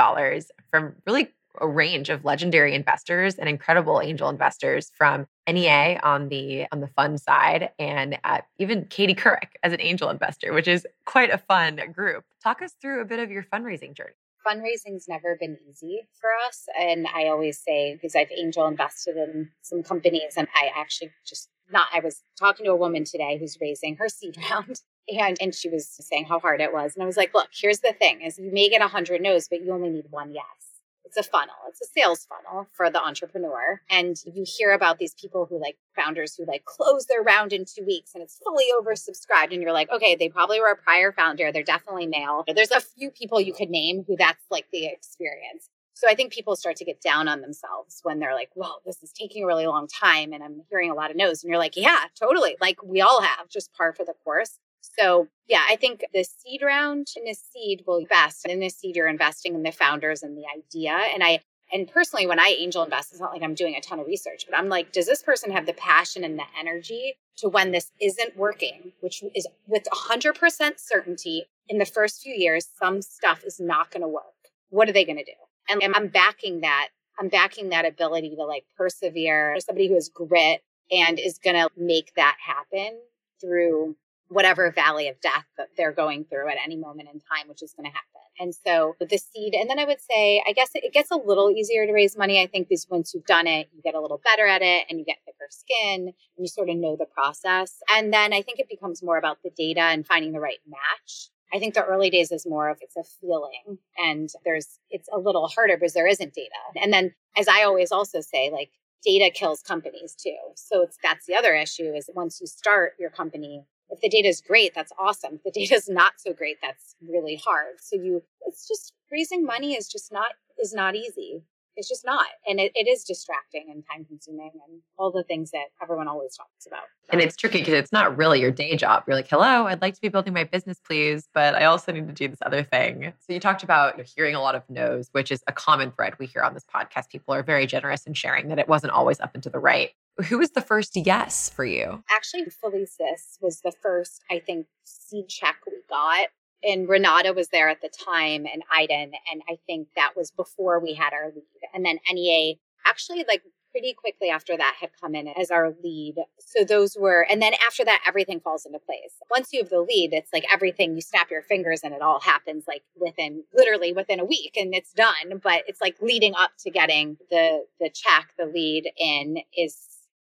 from 0.69 0.95
really 1.07 1.33
a 1.59 1.67
range 1.67 2.09
of 2.09 2.25
legendary 2.25 2.73
investors 2.73 3.35
and 3.35 3.49
incredible 3.49 4.01
angel 4.01 4.29
investors 4.29 4.91
from 4.95 5.27
NEA 5.47 5.99
on 6.01 6.29
the 6.29 6.65
on 6.71 6.79
the 6.79 6.87
fund 6.87 7.21
side 7.21 7.69
and 7.77 8.17
uh, 8.23 8.39
even 8.57 8.85
Katie 8.85 9.13
Couric 9.13 9.49
as 9.61 9.73
an 9.73 9.81
angel 9.81 10.09
investor, 10.09 10.53
which 10.53 10.67
is 10.67 10.87
quite 11.05 11.29
a 11.31 11.37
fun 11.37 11.79
group. 11.91 12.23
Talk 12.43 12.61
us 12.61 12.73
through 12.81 13.01
a 13.01 13.05
bit 13.05 13.19
of 13.19 13.29
your 13.29 13.43
fundraising 13.43 13.93
journey 13.93 14.13
fundraising's 14.45 15.07
never 15.07 15.37
been 15.39 15.57
easy 15.69 16.07
for 16.19 16.29
us. 16.45 16.65
And 16.77 17.07
I 17.07 17.27
always 17.27 17.59
say, 17.59 17.93
because 17.93 18.15
I've 18.15 18.31
angel 18.31 18.67
invested 18.67 19.15
in 19.15 19.49
some 19.61 19.83
companies, 19.83 20.33
and 20.37 20.47
I 20.53 20.69
actually 20.75 21.11
just 21.25 21.49
not, 21.71 21.87
I 21.93 21.99
was 21.99 22.21
talking 22.37 22.65
to 22.65 22.71
a 22.71 22.75
woman 22.75 23.03
today 23.03 23.37
who's 23.37 23.57
raising 23.61 23.95
her 23.97 24.09
seed 24.09 24.37
round. 24.49 24.81
And, 25.09 25.37
and 25.41 25.53
she 25.53 25.69
was 25.69 25.89
saying 25.89 26.25
how 26.25 26.39
hard 26.39 26.61
it 26.61 26.73
was. 26.73 26.95
And 26.95 27.03
I 27.03 27.05
was 27.05 27.17
like, 27.17 27.33
look, 27.33 27.49
here's 27.53 27.79
the 27.79 27.91
thing 27.91 28.21
is 28.21 28.39
you 28.39 28.51
may 28.53 28.69
get 28.69 28.81
a 28.81 28.87
hundred 28.87 29.21
no's, 29.21 29.49
but 29.49 29.61
you 29.61 29.73
only 29.73 29.89
need 29.89 30.05
one 30.09 30.33
yes 30.33 30.73
it's 31.15 31.27
a 31.27 31.29
funnel 31.29 31.55
it's 31.67 31.81
a 31.81 31.85
sales 31.85 32.25
funnel 32.25 32.67
for 32.73 32.89
the 32.89 33.01
entrepreneur 33.01 33.81
and 33.89 34.17
you 34.25 34.43
hear 34.45 34.71
about 34.71 34.97
these 34.97 35.13
people 35.13 35.45
who 35.45 35.59
like 35.61 35.77
founders 35.95 36.35
who 36.35 36.45
like 36.45 36.65
close 36.65 37.05
their 37.05 37.21
round 37.21 37.53
in 37.53 37.65
two 37.65 37.85
weeks 37.85 38.11
and 38.13 38.23
it's 38.23 38.39
fully 38.43 38.65
oversubscribed 38.79 39.51
and 39.51 39.61
you're 39.61 39.73
like 39.73 39.91
okay 39.91 40.15
they 40.15 40.29
probably 40.29 40.59
were 40.59 40.71
a 40.71 40.75
prior 40.75 41.11
founder 41.11 41.51
they're 41.51 41.63
definitely 41.63 42.07
male 42.07 42.43
there's 42.55 42.71
a 42.71 42.81
few 42.81 43.11
people 43.11 43.39
you 43.39 43.53
could 43.53 43.69
name 43.69 44.03
who 44.07 44.15
that's 44.17 44.43
like 44.49 44.65
the 44.71 44.85
experience 44.85 45.69
so 45.93 46.07
I 46.09 46.15
think 46.15 46.33
people 46.33 46.55
start 46.55 46.75
to 46.77 46.85
get 46.85 47.01
down 47.01 47.27
on 47.27 47.41
themselves 47.41 47.99
when 48.03 48.19
they're 48.19 48.33
like, 48.33 48.49
"Well, 48.55 48.81
this 48.85 49.01
is 49.03 49.11
taking 49.11 49.43
a 49.43 49.47
really 49.47 49.67
long 49.67 49.87
time 49.87 50.33
and 50.33 50.43
I'm 50.43 50.63
hearing 50.69 50.91
a 50.91 50.95
lot 50.95 51.11
of 51.11 51.17
no's." 51.17 51.43
And 51.43 51.49
you're 51.49 51.59
like, 51.59 51.77
"Yeah, 51.77 52.05
totally. 52.19 52.57
Like 52.61 52.83
we 52.83 53.01
all 53.01 53.21
have, 53.21 53.49
just 53.49 53.73
par 53.73 53.93
for 53.93 54.05
the 54.05 54.13
course." 54.23 54.59
So, 54.83 55.27
yeah, 55.47 55.63
I 55.69 55.75
think 55.75 56.05
the 56.13 56.23
seed 56.23 56.61
round 56.61 57.07
in 57.15 57.27
a 57.27 57.33
seed 57.33 57.83
will 57.87 57.97
invest. 57.97 58.45
In 58.45 58.61
a 58.61 58.69
seed, 58.69 58.95
you're 58.95 59.07
investing 59.07 59.55
in 59.55 59.63
the 59.63 59.71
founders 59.71 60.23
and 60.23 60.37
the 60.37 60.43
idea. 60.55 60.91
And 60.91 61.23
I, 61.23 61.39
and 61.71 61.89
personally, 61.89 62.27
when 62.27 62.39
I 62.39 62.55
angel 62.57 62.83
invest, 62.83 63.11
it's 63.11 63.21
not 63.21 63.31
like 63.31 63.41
I'm 63.41 63.55
doing 63.55 63.75
a 63.75 63.81
ton 63.81 63.99
of 63.99 64.07
research, 64.07 64.45
but 64.47 64.57
I'm 64.57 64.69
like, 64.69 64.91
does 64.91 65.07
this 65.07 65.23
person 65.23 65.51
have 65.51 65.65
the 65.65 65.73
passion 65.73 66.23
and 66.23 66.37
the 66.37 66.43
energy 66.59 67.15
to 67.37 67.49
when 67.49 67.71
this 67.71 67.91
isn't 67.99 68.37
working, 68.37 68.91
which 68.99 69.23
is 69.33 69.47
with 69.67 69.83
100% 69.85 70.79
certainty 70.79 71.45
in 71.67 71.77
the 71.77 71.85
first 71.85 72.21
few 72.21 72.33
years, 72.33 72.67
some 72.77 73.01
stuff 73.01 73.43
is 73.45 73.59
not 73.59 73.89
going 73.89 74.01
to 74.01 74.07
work. 74.07 74.23
What 74.69 74.89
are 74.89 74.93
they 74.93 75.05
going 75.05 75.17
to 75.17 75.23
do? 75.23 75.31
And 75.69 75.81
I'm 75.95 76.07
backing 76.07 76.61
that. 76.61 76.89
I'm 77.19 77.29
backing 77.29 77.69
that 77.69 77.85
ability 77.85 78.35
to 78.35 78.45
like 78.45 78.65
persevere, 78.75 79.55
somebody 79.59 79.87
who 79.87 79.93
has 79.95 80.09
grit 80.09 80.61
and 80.91 81.19
is 81.19 81.37
going 81.37 81.55
to 81.55 81.69
make 81.77 82.13
that 82.15 82.37
happen 82.43 82.99
through 83.39 83.95
whatever 84.29 84.71
valley 84.71 85.07
of 85.07 85.19
death 85.21 85.45
that 85.57 85.69
they're 85.77 85.91
going 85.91 86.25
through 86.25 86.49
at 86.49 86.57
any 86.63 86.75
moment 86.75 87.09
in 87.13 87.19
time, 87.19 87.47
which 87.47 87.61
is 87.61 87.73
going 87.73 87.89
to 87.89 87.91
happen. 87.91 88.09
And 88.39 88.55
so 88.55 88.95
the 88.99 89.17
seed, 89.17 89.53
and 89.53 89.69
then 89.69 89.77
I 89.77 89.85
would 89.85 90.01
say, 90.01 90.43
I 90.47 90.53
guess 90.53 90.71
it 90.73 90.91
gets 90.91 91.11
a 91.11 91.15
little 91.15 91.51
easier 91.51 91.85
to 91.85 91.93
raise 91.93 92.17
money. 92.17 92.41
I 92.41 92.47
think 92.47 92.67
because 92.67 92.87
once 92.89 93.13
you've 93.13 93.25
done 93.25 93.45
it, 93.45 93.69
you 93.75 93.81
get 93.83 93.93
a 93.93 94.01
little 94.01 94.19
better 94.23 94.47
at 94.47 94.63
it 94.63 94.85
and 94.89 94.97
you 94.97 95.05
get 95.05 95.17
thicker 95.25 95.47
skin 95.49 96.07
and 96.07 96.13
you 96.39 96.47
sort 96.47 96.69
of 96.69 96.77
know 96.77 96.95
the 96.95 97.05
process. 97.05 97.77
And 97.91 98.11
then 98.11 98.33
I 98.33 98.41
think 98.41 98.59
it 98.59 98.67
becomes 98.67 99.03
more 99.03 99.17
about 99.17 99.37
the 99.43 99.51
data 99.51 99.81
and 99.81 100.05
finding 100.05 100.31
the 100.31 100.39
right 100.39 100.59
match. 100.67 101.29
I 101.53 101.59
think 101.59 101.73
the 101.73 101.83
early 101.83 102.09
days 102.09 102.31
is 102.31 102.45
more 102.47 102.69
of 102.69 102.77
it's 102.81 102.97
a 102.97 103.03
feeling 103.03 103.77
and 103.97 104.29
there's, 104.43 104.79
it's 104.89 105.07
a 105.13 105.19
little 105.19 105.47
harder 105.47 105.77
because 105.77 105.93
there 105.93 106.07
isn't 106.07 106.33
data. 106.33 106.49
And 106.81 106.91
then 106.91 107.13
as 107.37 107.47
I 107.47 107.63
always 107.63 107.91
also 107.91 108.21
say, 108.21 108.49
like 108.51 108.71
data 109.03 109.29
kills 109.33 109.61
companies 109.61 110.15
too. 110.15 110.37
So 110.55 110.81
it's, 110.81 110.97
that's 111.03 111.25
the 111.25 111.35
other 111.35 111.53
issue 111.53 111.93
is 111.93 112.09
once 112.15 112.39
you 112.41 112.47
start 112.47 112.93
your 112.99 113.09
company, 113.09 113.65
if 113.89 113.99
the 114.01 114.09
data 114.09 114.27
is 114.27 114.41
great, 114.41 114.73
that's 114.73 114.93
awesome. 114.97 115.35
If 115.35 115.43
the 115.43 115.51
data 115.51 115.75
is 115.75 115.87
not 115.87 116.13
so 116.17 116.33
great, 116.33 116.57
that's 116.61 116.95
really 117.07 117.39
hard. 117.43 117.75
So 117.79 117.97
you, 117.97 118.23
it's 118.47 118.67
just 118.67 118.93
raising 119.11 119.45
money 119.45 119.75
is 119.75 119.87
just 119.87 120.11
not, 120.11 120.31
is 120.57 120.73
not 120.73 120.95
easy. 120.95 121.43
It's 121.75 121.89
just 121.89 122.05
not. 122.05 122.25
And 122.47 122.59
it, 122.59 122.71
it 122.75 122.87
is 122.87 123.03
distracting 123.03 123.67
and 123.71 123.83
time 123.91 124.05
consuming 124.05 124.51
and 124.67 124.81
all 124.97 125.11
the 125.11 125.23
things 125.23 125.51
that 125.51 125.65
everyone 125.81 126.07
always 126.07 126.35
talks 126.35 126.65
about. 126.67 126.83
And 127.11 127.21
it's 127.21 127.35
tricky 127.35 127.59
because 127.59 127.73
it's 127.73 127.91
not 127.91 128.17
really 128.17 128.39
your 128.39 128.51
day 128.51 128.75
job. 128.75 129.03
You're 129.07 129.15
like, 129.15 129.27
hello, 129.27 129.67
I'd 129.67 129.81
like 129.81 129.95
to 129.95 130.01
be 130.01 130.09
building 130.09 130.33
my 130.33 130.43
business, 130.43 130.79
please, 130.85 131.27
but 131.33 131.55
I 131.55 131.65
also 131.65 131.91
need 131.91 132.07
to 132.07 132.13
do 132.13 132.27
this 132.27 132.39
other 132.45 132.63
thing. 132.63 133.13
So 133.19 133.33
you 133.33 133.39
talked 133.39 133.63
about 133.63 133.99
hearing 134.01 134.35
a 134.35 134.41
lot 134.41 134.55
of 134.55 134.63
no's, 134.69 135.09
which 135.11 135.31
is 135.31 135.43
a 135.47 135.51
common 135.51 135.91
thread 135.91 136.13
we 136.19 136.27
hear 136.27 136.43
on 136.43 136.53
this 136.53 136.65
podcast. 136.73 137.09
People 137.09 137.33
are 137.33 137.43
very 137.43 137.65
generous 137.65 138.05
in 138.05 138.13
sharing 138.13 138.49
that 138.49 138.59
it 138.59 138.67
wasn't 138.67 138.93
always 138.93 139.19
up 139.19 139.31
and 139.33 139.43
to 139.43 139.49
the 139.49 139.59
right. 139.59 139.91
Who 140.27 140.37
was 140.37 140.51
the 140.51 140.61
first 140.61 140.95
yes 140.95 141.49
for 141.49 141.65
you? 141.65 142.03
Actually, 142.11 142.45
Felicis 142.45 143.41
was 143.41 143.61
the 143.61 143.71
first, 143.81 144.21
I 144.29 144.39
think, 144.39 144.67
seed 144.83 145.27
check 145.27 145.55
we 145.65 145.73
got. 145.89 146.27
And 146.63 146.87
Renata 146.87 147.33
was 147.33 147.49
there 147.49 147.69
at 147.69 147.81
the 147.81 147.89
time 147.89 148.45
and 148.51 148.63
Aydin. 148.73 149.11
And 149.31 149.41
I 149.49 149.57
think 149.67 149.89
that 149.95 150.13
was 150.15 150.31
before 150.31 150.79
we 150.79 150.93
had 150.93 151.13
our 151.13 151.27
lead. 151.27 151.43
And 151.73 151.85
then 151.85 151.99
NEA 152.11 152.55
actually 152.85 153.25
like 153.27 153.43
pretty 153.71 153.93
quickly 153.93 154.29
after 154.29 154.55
that 154.55 154.75
had 154.79 154.91
come 155.01 155.15
in 155.15 155.27
as 155.27 155.49
our 155.49 155.73
lead. 155.83 156.15
So 156.37 156.63
those 156.63 156.95
were, 156.95 157.25
and 157.29 157.41
then 157.41 157.53
after 157.65 157.83
that, 157.83 158.03
everything 158.07 158.39
falls 158.39 158.67
into 158.67 158.77
place. 158.77 159.15
Once 159.31 159.49
you 159.51 159.61
have 159.61 159.69
the 159.69 159.81
lead, 159.81 160.13
it's 160.13 160.31
like 160.31 160.45
everything, 160.53 160.93
you 160.93 161.01
snap 161.01 161.31
your 161.31 161.41
fingers 161.41 161.81
and 161.83 161.91
it 161.91 162.01
all 162.01 162.19
happens 162.19 162.65
like 162.67 162.83
within, 162.95 163.43
literally 163.53 163.91
within 163.91 164.19
a 164.19 164.25
week 164.25 164.55
and 164.55 164.75
it's 164.75 164.93
done. 164.93 165.41
But 165.41 165.63
it's 165.67 165.81
like 165.81 165.95
leading 166.01 166.35
up 166.35 166.51
to 166.59 166.69
getting 166.69 167.17
the, 167.31 167.65
the 167.79 167.89
check, 167.89 168.29
the 168.37 168.45
lead 168.45 168.91
in 168.95 169.39
is 169.57 169.75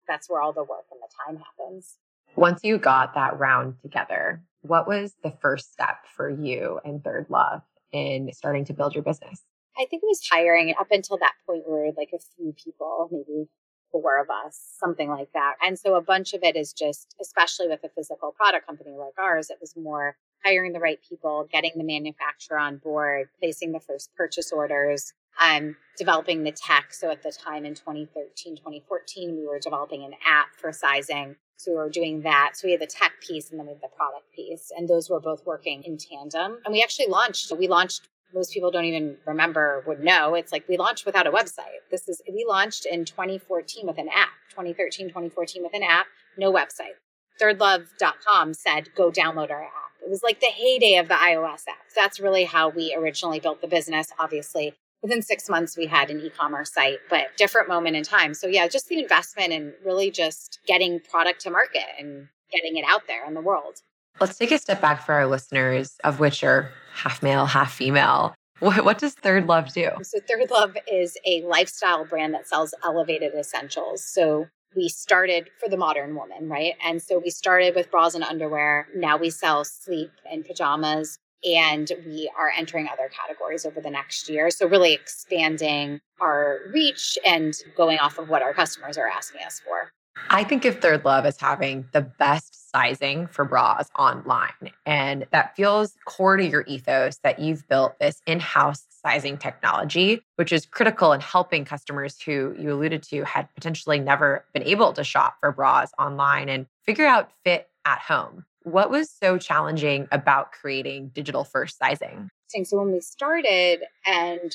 that's 0.06 0.30
where 0.30 0.40
all 0.40 0.52
the 0.52 0.62
work 0.62 0.86
and 0.92 1.00
the 1.00 1.08
time 1.26 1.42
happens. 1.44 1.96
Once 2.36 2.60
you 2.62 2.78
got 2.78 3.14
that 3.14 3.38
round 3.38 3.74
together, 3.82 4.42
what 4.62 4.86
was 4.86 5.14
the 5.22 5.32
first 5.40 5.72
step 5.72 6.06
for 6.14 6.28
you 6.28 6.80
and 6.84 7.02
Third 7.02 7.26
Love 7.28 7.62
in 7.92 8.30
starting 8.32 8.64
to 8.66 8.74
build 8.74 8.94
your 8.94 9.04
business? 9.04 9.42
I 9.78 9.86
think 9.88 10.02
it 10.02 10.06
was 10.06 10.20
hiring 10.30 10.74
up 10.78 10.88
until 10.90 11.16
that 11.18 11.32
point 11.46 11.64
we 11.66 11.72
were 11.72 11.90
like 11.96 12.10
a 12.14 12.18
few 12.36 12.52
people, 12.52 13.08
maybe 13.10 13.48
four 13.90 14.20
of 14.20 14.28
us, 14.30 14.60
something 14.78 15.08
like 15.08 15.32
that. 15.32 15.54
And 15.64 15.78
so 15.78 15.94
a 15.94 16.02
bunch 16.02 16.34
of 16.34 16.42
it 16.42 16.56
is 16.56 16.72
just, 16.72 17.14
especially 17.20 17.68
with 17.68 17.82
a 17.84 17.88
physical 17.88 18.32
product 18.32 18.66
company 18.66 18.92
like 18.96 19.14
ours, 19.18 19.50
it 19.50 19.58
was 19.60 19.74
more 19.76 20.16
hiring 20.44 20.72
the 20.72 20.80
right 20.80 20.98
people, 21.06 21.48
getting 21.50 21.72
the 21.76 21.84
manufacturer 21.84 22.58
on 22.58 22.78
board, 22.78 23.28
placing 23.38 23.72
the 23.72 23.80
first 23.80 24.10
purchase 24.16 24.52
orders, 24.52 25.12
um, 25.40 25.76
developing 25.98 26.44
the 26.44 26.52
tech. 26.52 26.92
So 26.92 27.10
at 27.10 27.22
the 27.22 27.32
time 27.32 27.64
in 27.64 27.74
2013, 27.74 28.56
2014, 28.56 29.36
we 29.36 29.46
were 29.46 29.58
developing 29.58 30.04
an 30.04 30.14
app 30.26 30.48
for 30.56 30.72
sizing. 30.72 31.36
So 31.60 31.72
we 31.72 31.76
were 31.76 31.90
doing 31.90 32.22
that. 32.22 32.52
So 32.54 32.66
we 32.66 32.72
had 32.72 32.80
the 32.80 32.86
tech 32.86 33.12
piece 33.20 33.50
and 33.50 33.58
then 33.60 33.66
we 33.66 33.74
had 33.74 33.82
the 33.82 33.94
product 33.94 34.32
piece. 34.34 34.72
And 34.74 34.88
those 34.88 35.10
were 35.10 35.20
both 35.20 35.44
working 35.44 35.82
in 35.84 35.98
tandem. 35.98 36.58
And 36.64 36.72
we 36.72 36.82
actually 36.82 37.08
launched, 37.08 37.52
we 37.56 37.68
launched, 37.68 38.08
most 38.32 38.54
people 38.54 38.70
don't 38.70 38.86
even 38.86 39.18
remember, 39.26 39.84
would 39.86 40.00
know. 40.02 40.34
It's 40.34 40.52
like 40.52 40.66
we 40.68 40.78
launched 40.78 41.04
without 41.04 41.26
a 41.26 41.30
website. 41.30 41.84
This 41.90 42.08
is, 42.08 42.22
we 42.26 42.46
launched 42.48 42.86
in 42.86 43.04
2014 43.04 43.86
with 43.86 43.98
an 43.98 44.08
app, 44.08 44.30
2013, 44.50 45.08
2014 45.08 45.62
with 45.62 45.74
an 45.74 45.82
app, 45.82 46.06
no 46.38 46.50
website. 46.50 46.96
Thirdlove.com 47.42 48.54
said, 48.54 48.94
go 48.94 49.10
download 49.10 49.50
our 49.50 49.64
app. 49.64 49.90
It 50.02 50.08
was 50.08 50.22
like 50.22 50.40
the 50.40 50.46
heyday 50.46 50.96
of 50.96 51.08
the 51.08 51.14
iOS 51.14 51.68
app. 51.68 51.84
That's 51.94 52.20
really 52.20 52.44
how 52.44 52.70
we 52.70 52.94
originally 52.94 53.38
built 53.38 53.60
the 53.60 53.68
business. 53.68 54.12
Obviously, 54.18 54.74
within 55.02 55.22
six 55.22 55.48
months 55.48 55.76
we 55.76 55.86
had 55.86 56.10
an 56.10 56.20
e-commerce 56.20 56.72
site 56.72 56.98
but 57.08 57.36
different 57.36 57.68
moment 57.68 57.96
in 57.96 58.02
time. 58.02 58.34
So 58.34 58.46
yeah 58.46 58.68
just 58.68 58.88
the 58.88 59.00
investment 59.00 59.52
and 59.52 59.72
really 59.84 60.10
just 60.10 60.60
getting 60.66 61.00
product 61.00 61.40
to 61.42 61.50
market 61.50 61.86
and 61.98 62.28
getting 62.52 62.76
it 62.76 62.84
out 62.86 63.06
there 63.06 63.26
in 63.26 63.34
the 63.34 63.40
world. 63.40 63.82
Let's 64.20 64.36
take 64.36 64.50
a 64.50 64.58
step 64.58 64.80
back 64.80 65.04
for 65.04 65.14
our 65.14 65.26
listeners 65.26 65.96
of 66.04 66.20
which 66.20 66.44
are 66.44 66.70
half 66.92 67.22
male 67.22 67.46
half 67.46 67.72
female. 67.72 68.34
What, 68.58 68.84
what 68.84 68.98
does 68.98 69.14
third 69.14 69.46
love 69.46 69.72
do? 69.72 69.88
So 70.02 70.18
third 70.20 70.50
love 70.50 70.76
is 70.86 71.16
a 71.26 71.42
lifestyle 71.42 72.04
brand 72.04 72.34
that 72.34 72.46
sells 72.46 72.74
elevated 72.84 73.32
essentials. 73.34 74.04
So 74.04 74.48
we 74.76 74.88
started 74.88 75.48
for 75.58 75.68
the 75.68 75.78
modern 75.78 76.14
woman, 76.14 76.48
right? 76.48 76.74
And 76.84 77.02
so 77.02 77.18
we 77.18 77.30
started 77.30 77.74
with 77.74 77.90
bras 77.90 78.14
and 78.14 78.22
underwear. 78.22 78.86
Now 78.94 79.16
we 79.16 79.30
sell 79.30 79.64
sleep 79.64 80.10
and 80.30 80.44
pajamas 80.44 81.18
and 81.44 81.90
we 82.06 82.30
are 82.38 82.52
entering 82.56 82.88
other 82.88 83.08
categories 83.08 83.64
over 83.64 83.80
the 83.80 83.90
next 83.90 84.28
year. 84.28 84.50
So, 84.50 84.66
really 84.66 84.92
expanding 84.92 86.00
our 86.20 86.60
reach 86.72 87.18
and 87.24 87.54
going 87.76 87.98
off 87.98 88.18
of 88.18 88.28
what 88.28 88.42
our 88.42 88.52
customers 88.52 88.98
are 88.98 89.08
asking 89.08 89.42
us 89.46 89.60
for. 89.60 89.92
I 90.28 90.44
think 90.44 90.64
of 90.64 90.80
Third 90.80 91.04
Love 91.04 91.24
as 91.24 91.40
having 91.40 91.88
the 91.92 92.02
best 92.02 92.70
sizing 92.70 93.26
for 93.28 93.44
bras 93.44 93.88
online. 93.98 94.70
And 94.86 95.26
that 95.32 95.56
feels 95.56 95.94
core 96.04 96.36
to 96.36 96.44
your 96.44 96.64
ethos 96.66 97.18
that 97.18 97.38
you've 97.38 97.66
built 97.68 97.98
this 97.98 98.20
in 98.26 98.38
house 98.40 98.86
sizing 99.02 99.38
technology, 99.38 100.22
which 100.36 100.52
is 100.52 100.66
critical 100.66 101.12
in 101.12 101.20
helping 101.20 101.64
customers 101.64 102.20
who 102.20 102.54
you 102.58 102.72
alluded 102.72 103.02
to 103.04 103.24
had 103.24 103.52
potentially 103.54 103.98
never 103.98 104.44
been 104.52 104.62
able 104.62 104.92
to 104.92 105.02
shop 105.02 105.36
for 105.40 105.52
bras 105.52 105.90
online 105.98 106.48
and 106.48 106.66
figure 106.84 107.06
out 107.06 107.30
fit 107.44 107.68
at 107.84 107.98
home. 107.98 108.44
What 108.62 108.90
was 108.90 109.10
so 109.10 109.38
challenging 109.38 110.06
about 110.12 110.52
creating 110.52 111.10
digital 111.14 111.44
first 111.44 111.78
sizing? 111.78 112.28
So, 112.48 112.78
when 112.78 112.92
we 112.92 113.00
started 113.00 113.84
and 114.04 114.52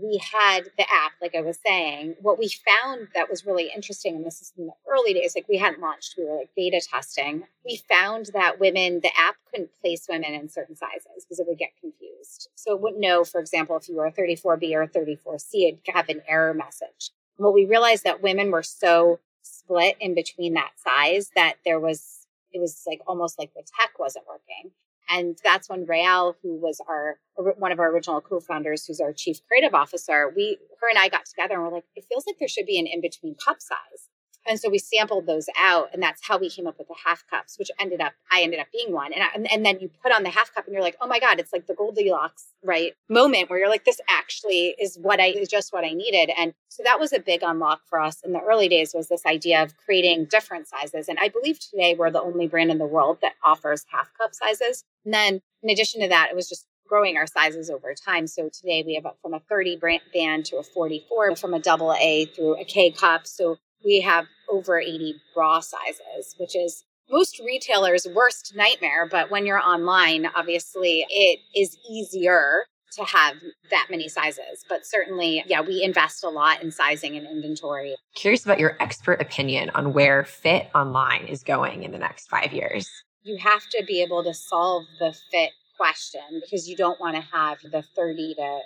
we 0.00 0.20
had 0.32 0.64
the 0.76 0.82
app, 0.82 1.12
like 1.20 1.34
I 1.34 1.40
was 1.40 1.58
saying, 1.64 2.16
what 2.20 2.38
we 2.38 2.48
found 2.48 3.08
that 3.14 3.30
was 3.30 3.46
really 3.46 3.70
interesting, 3.74 4.16
and 4.16 4.24
this 4.24 4.40
is 4.40 4.52
in 4.56 4.66
the 4.66 4.72
early 4.90 5.12
days, 5.12 5.34
like 5.36 5.46
we 5.48 5.58
hadn't 5.58 5.80
launched, 5.80 6.14
we 6.18 6.24
were 6.24 6.36
like 6.36 6.50
beta 6.56 6.80
testing. 6.80 7.44
We 7.64 7.80
found 7.88 8.30
that 8.34 8.58
women, 8.58 9.00
the 9.02 9.10
app 9.16 9.36
couldn't 9.50 9.70
place 9.80 10.06
women 10.08 10.34
in 10.34 10.48
certain 10.48 10.74
sizes 10.76 11.24
because 11.24 11.38
it 11.38 11.46
would 11.46 11.58
get 11.58 11.70
confused. 11.80 12.48
So 12.54 12.74
it 12.74 12.80
wouldn't 12.80 13.00
know, 13.00 13.24
for 13.24 13.40
example, 13.40 13.76
if 13.76 13.88
you 13.88 13.96
were 13.96 14.06
a 14.06 14.12
34B 14.12 14.72
or 14.74 14.82
a 14.82 14.88
34C, 14.88 15.68
it'd 15.68 15.78
have 15.92 16.08
an 16.08 16.22
error 16.26 16.54
message. 16.54 17.10
Well, 17.38 17.52
we 17.52 17.66
realized 17.66 18.04
that 18.04 18.22
women 18.22 18.50
were 18.50 18.62
so 18.62 19.20
split 19.42 19.96
in 20.00 20.14
between 20.14 20.54
that 20.54 20.72
size 20.76 21.30
that 21.36 21.56
there 21.64 21.80
was, 21.80 22.23
it 22.54 22.60
was 22.60 22.82
like 22.86 23.00
almost 23.06 23.38
like 23.38 23.52
the 23.54 23.62
tech 23.78 23.98
wasn't 23.98 24.24
working. 24.26 24.70
And 25.10 25.38
that's 25.44 25.68
when 25.68 25.84
Ra'el, 25.84 26.34
who 26.42 26.56
was 26.56 26.80
our 26.88 27.18
one 27.36 27.72
of 27.72 27.78
our 27.78 27.90
original 27.90 28.22
co-founders, 28.22 28.86
who's 28.86 29.00
our 29.00 29.12
chief 29.12 29.38
creative 29.46 29.74
officer, 29.74 30.32
we 30.34 30.56
her 30.80 30.88
and 30.88 30.98
I 30.98 31.08
got 31.08 31.26
together 31.26 31.54
and 31.54 31.64
we're 31.64 31.74
like, 31.74 31.84
it 31.94 32.06
feels 32.08 32.24
like 32.26 32.36
there 32.38 32.48
should 32.48 32.64
be 32.64 32.78
an 32.78 32.86
in-between 32.86 33.34
cup 33.34 33.60
size. 33.60 34.08
And 34.46 34.60
so 34.60 34.68
we 34.68 34.78
sampled 34.78 35.26
those 35.26 35.48
out, 35.58 35.88
and 35.92 36.02
that's 36.02 36.26
how 36.26 36.38
we 36.38 36.50
came 36.50 36.66
up 36.66 36.78
with 36.78 36.88
the 36.88 36.94
half 37.04 37.24
cups, 37.28 37.58
which 37.58 37.70
ended 37.80 38.00
up 38.00 38.12
I 38.30 38.42
ended 38.42 38.60
up 38.60 38.66
being 38.72 38.92
one. 38.92 39.12
And 39.12 39.22
I, 39.22 39.54
and 39.54 39.64
then 39.64 39.78
you 39.80 39.90
put 40.02 40.12
on 40.12 40.22
the 40.22 40.30
half 40.30 40.54
cup, 40.54 40.66
and 40.66 40.74
you're 40.74 40.82
like, 40.82 40.96
oh 41.00 41.06
my 41.06 41.18
god, 41.18 41.40
it's 41.40 41.52
like 41.52 41.66
the 41.66 41.74
Goldilocks 41.74 42.46
right 42.62 42.92
moment 43.08 43.48
where 43.48 43.58
you're 43.58 43.68
like, 43.68 43.84
this 43.84 44.00
actually 44.08 44.74
is 44.80 44.98
what 45.00 45.20
I 45.20 45.26
is 45.28 45.48
just 45.48 45.72
what 45.72 45.84
I 45.84 45.92
needed. 45.92 46.30
And 46.36 46.54
so 46.68 46.82
that 46.84 47.00
was 47.00 47.12
a 47.12 47.20
big 47.20 47.42
unlock 47.42 47.80
for 47.88 48.00
us 48.00 48.20
in 48.24 48.32
the 48.32 48.40
early 48.40 48.68
days 48.68 48.92
was 48.94 49.08
this 49.08 49.24
idea 49.26 49.62
of 49.62 49.76
creating 49.76 50.26
different 50.26 50.66
sizes. 50.68 51.08
And 51.08 51.18
I 51.20 51.28
believe 51.28 51.58
today 51.58 51.94
we're 51.98 52.10
the 52.10 52.22
only 52.22 52.48
brand 52.48 52.70
in 52.70 52.78
the 52.78 52.86
world 52.86 53.18
that 53.22 53.34
offers 53.44 53.84
half 53.90 54.10
cup 54.18 54.34
sizes. 54.34 54.84
And 55.04 55.14
then 55.14 55.40
in 55.62 55.70
addition 55.70 56.00
to 56.02 56.08
that, 56.08 56.28
it 56.30 56.36
was 56.36 56.48
just 56.48 56.66
growing 56.86 57.16
our 57.16 57.26
sizes 57.26 57.70
over 57.70 57.94
time. 57.94 58.26
So 58.26 58.48
today 58.48 58.82
we 58.86 58.94
have 58.94 59.06
from 59.22 59.34
a 59.34 59.40
30 59.40 59.78
band 60.12 60.44
to 60.46 60.56
a 60.56 60.62
44, 60.62 61.36
from 61.36 61.54
a 61.54 61.58
double 61.58 61.94
A 61.94 62.26
through 62.26 62.60
a 62.60 62.64
K 62.64 62.90
cup. 62.90 63.26
So 63.26 63.56
we 63.84 64.00
have 64.00 64.26
over 64.50 64.78
80 64.78 65.16
bra 65.34 65.60
sizes, 65.60 66.34
which 66.38 66.56
is 66.56 66.84
most 67.10 67.38
retailers' 67.38 68.06
worst 68.14 68.54
nightmare. 68.56 69.06
But 69.10 69.30
when 69.30 69.46
you're 69.46 69.60
online, 69.60 70.26
obviously 70.34 71.06
it 71.08 71.40
is 71.54 71.76
easier 71.88 72.64
to 72.96 73.04
have 73.04 73.36
that 73.70 73.88
many 73.90 74.08
sizes. 74.08 74.64
But 74.68 74.86
certainly, 74.86 75.44
yeah, 75.46 75.60
we 75.60 75.82
invest 75.82 76.24
a 76.24 76.28
lot 76.28 76.62
in 76.62 76.70
sizing 76.70 77.16
and 77.16 77.26
inventory. 77.26 77.96
Curious 78.14 78.44
about 78.44 78.60
your 78.60 78.76
expert 78.80 79.20
opinion 79.20 79.70
on 79.70 79.92
where 79.92 80.24
fit 80.24 80.68
online 80.74 81.26
is 81.26 81.42
going 81.42 81.82
in 81.82 81.92
the 81.92 81.98
next 81.98 82.28
five 82.28 82.52
years. 82.52 82.88
You 83.22 83.38
have 83.38 83.62
to 83.70 83.84
be 83.84 84.02
able 84.02 84.22
to 84.24 84.34
solve 84.34 84.84
the 84.98 85.14
fit 85.30 85.50
question 85.76 86.22
because 86.40 86.68
you 86.68 86.76
don't 86.76 87.00
want 87.00 87.16
to 87.16 87.22
have 87.22 87.58
the 87.62 87.82
30 87.96 88.34
to 88.34 88.60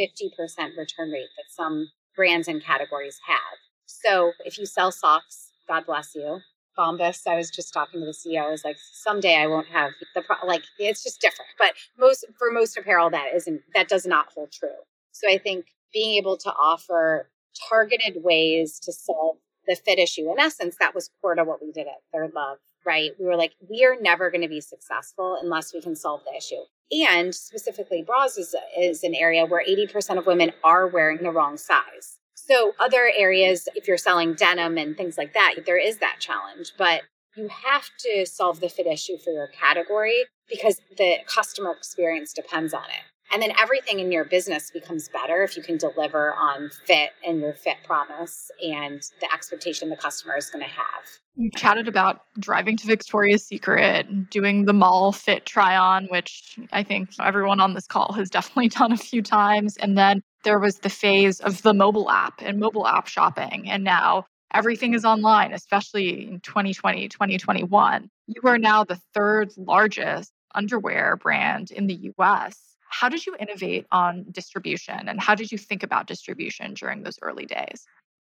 50% 0.00 0.76
return 0.76 1.10
rate 1.10 1.28
that 1.36 1.50
some 1.50 1.88
brands 2.16 2.48
and 2.48 2.62
categories 2.62 3.18
have. 3.26 3.58
So 4.04 4.32
if 4.44 4.58
you 4.58 4.66
sell 4.66 4.92
socks, 4.92 5.52
God 5.66 5.86
bless 5.86 6.14
you. 6.14 6.40
Bombas, 6.78 7.22
I 7.26 7.36
was 7.36 7.50
just 7.50 7.72
talking 7.72 8.00
to 8.00 8.06
the 8.06 8.12
CEO. 8.12 8.44
I 8.44 8.50
was 8.50 8.64
like, 8.64 8.76
someday 8.92 9.36
I 9.36 9.46
won't 9.46 9.68
have 9.68 9.92
the 10.14 10.22
pro- 10.22 10.46
like. 10.46 10.62
It's 10.78 11.04
just 11.04 11.20
different, 11.20 11.50
but 11.58 11.72
most 11.98 12.24
for 12.36 12.50
most 12.50 12.76
apparel 12.76 13.10
that 13.10 13.28
isn't 13.34 13.62
that 13.74 13.88
does 13.88 14.04
not 14.06 14.26
hold 14.34 14.50
true. 14.50 14.68
So 15.12 15.30
I 15.30 15.38
think 15.38 15.66
being 15.92 16.16
able 16.16 16.36
to 16.38 16.50
offer 16.50 17.30
targeted 17.70 18.24
ways 18.24 18.80
to 18.80 18.92
solve 18.92 19.36
the 19.66 19.76
fit 19.76 19.98
issue. 19.98 20.30
In 20.30 20.40
essence, 20.40 20.76
that 20.80 20.94
was 20.94 21.10
core 21.22 21.36
to 21.36 21.44
what 21.44 21.62
we 21.62 21.70
did 21.72 21.86
at 21.86 22.02
Third 22.12 22.32
Love, 22.34 22.58
right? 22.84 23.12
We 23.18 23.24
were 23.26 23.36
like, 23.36 23.52
we 23.70 23.84
are 23.84 23.96
never 24.00 24.30
going 24.30 24.42
to 24.42 24.48
be 24.48 24.60
successful 24.60 25.38
unless 25.40 25.72
we 25.72 25.80
can 25.80 25.96
solve 25.96 26.22
the 26.26 26.36
issue. 26.36 26.62
And 26.92 27.34
specifically, 27.34 28.02
bras 28.02 28.36
is, 28.36 28.54
is 28.78 29.04
an 29.04 29.14
area 29.14 29.46
where 29.46 29.64
80% 29.64 30.18
of 30.18 30.26
women 30.26 30.52
are 30.62 30.86
wearing 30.88 31.22
the 31.22 31.30
wrong 31.30 31.56
size. 31.56 32.18
So, 32.46 32.72
other 32.78 33.10
areas, 33.16 33.68
if 33.74 33.88
you're 33.88 33.96
selling 33.96 34.34
denim 34.34 34.76
and 34.76 34.96
things 34.96 35.16
like 35.16 35.32
that, 35.32 35.54
there 35.64 35.78
is 35.78 35.98
that 35.98 36.16
challenge. 36.18 36.72
But 36.76 37.02
you 37.36 37.48
have 37.48 37.88
to 38.00 38.26
solve 38.26 38.60
the 38.60 38.68
fit 38.68 38.86
issue 38.86 39.16
for 39.16 39.30
your 39.30 39.48
category 39.48 40.24
because 40.48 40.80
the 40.96 41.16
customer 41.26 41.72
experience 41.72 42.32
depends 42.32 42.74
on 42.74 42.84
it. 42.84 43.13
And 43.32 43.42
then 43.42 43.52
everything 43.60 44.00
in 44.00 44.12
your 44.12 44.24
business 44.24 44.70
becomes 44.70 45.08
better 45.08 45.42
if 45.42 45.56
you 45.56 45.62
can 45.62 45.76
deliver 45.76 46.34
on 46.34 46.70
fit 46.84 47.10
and 47.26 47.40
your 47.40 47.54
fit 47.54 47.78
promise 47.84 48.50
and 48.62 49.02
the 49.20 49.32
expectation 49.32 49.90
the 49.90 49.96
customer 49.96 50.36
is 50.36 50.50
going 50.50 50.64
to 50.64 50.70
have. 50.70 51.04
You 51.36 51.50
chatted 51.56 51.88
about 51.88 52.20
driving 52.38 52.76
to 52.76 52.86
Victoria's 52.86 53.44
Secret, 53.44 54.30
doing 54.30 54.66
the 54.66 54.72
mall 54.72 55.10
fit 55.10 55.46
try 55.46 55.76
on, 55.76 56.06
which 56.06 56.58
I 56.72 56.84
think 56.84 57.10
everyone 57.20 57.58
on 57.60 57.74
this 57.74 57.86
call 57.86 58.12
has 58.12 58.30
definitely 58.30 58.68
done 58.68 58.92
a 58.92 58.96
few 58.96 59.20
times. 59.20 59.76
And 59.78 59.98
then 59.98 60.22
there 60.44 60.60
was 60.60 60.78
the 60.78 60.90
phase 60.90 61.40
of 61.40 61.62
the 61.62 61.74
mobile 61.74 62.10
app 62.10 62.34
and 62.40 62.60
mobile 62.60 62.86
app 62.86 63.08
shopping. 63.08 63.68
And 63.68 63.82
now 63.82 64.26
everything 64.52 64.94
is 64.94 65.04
online, 65.04 65.52
especially 65.52 66.28
in 66.28 66.40
2020, 66.40 67.08
2021. 67.08 68.08
You 68.28 68.42
are 68.44 68.58
now 68.58 68.84
the 68.84 69.00
third 69.12 69.52
largest 69.56 70.32
underwear 70.54 71.16
brand 71.16 71.72
in 71.72 71.88
the 71.88 72.12
US. 72.18 72.73
How 73.00 73.08
did 73.08 73.26
you 73.26 73.34
innovate 73.40 73.86
on 73.90 74.24
distribution 74.30 75.08
and 75.08 75.20
how 75.20 75.34
did 75.34 75.50
you 75.50 75.58
think 75.58 75.82
about 75.82 76.06
distribution 76.06 76.74
during 76.74 77.02
those 77.02 77.18
early 77.22 77.44
days? 77.44 77.86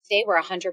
Today 0.09 0.25
we're 0.27 0.41
100% 0.41 0.73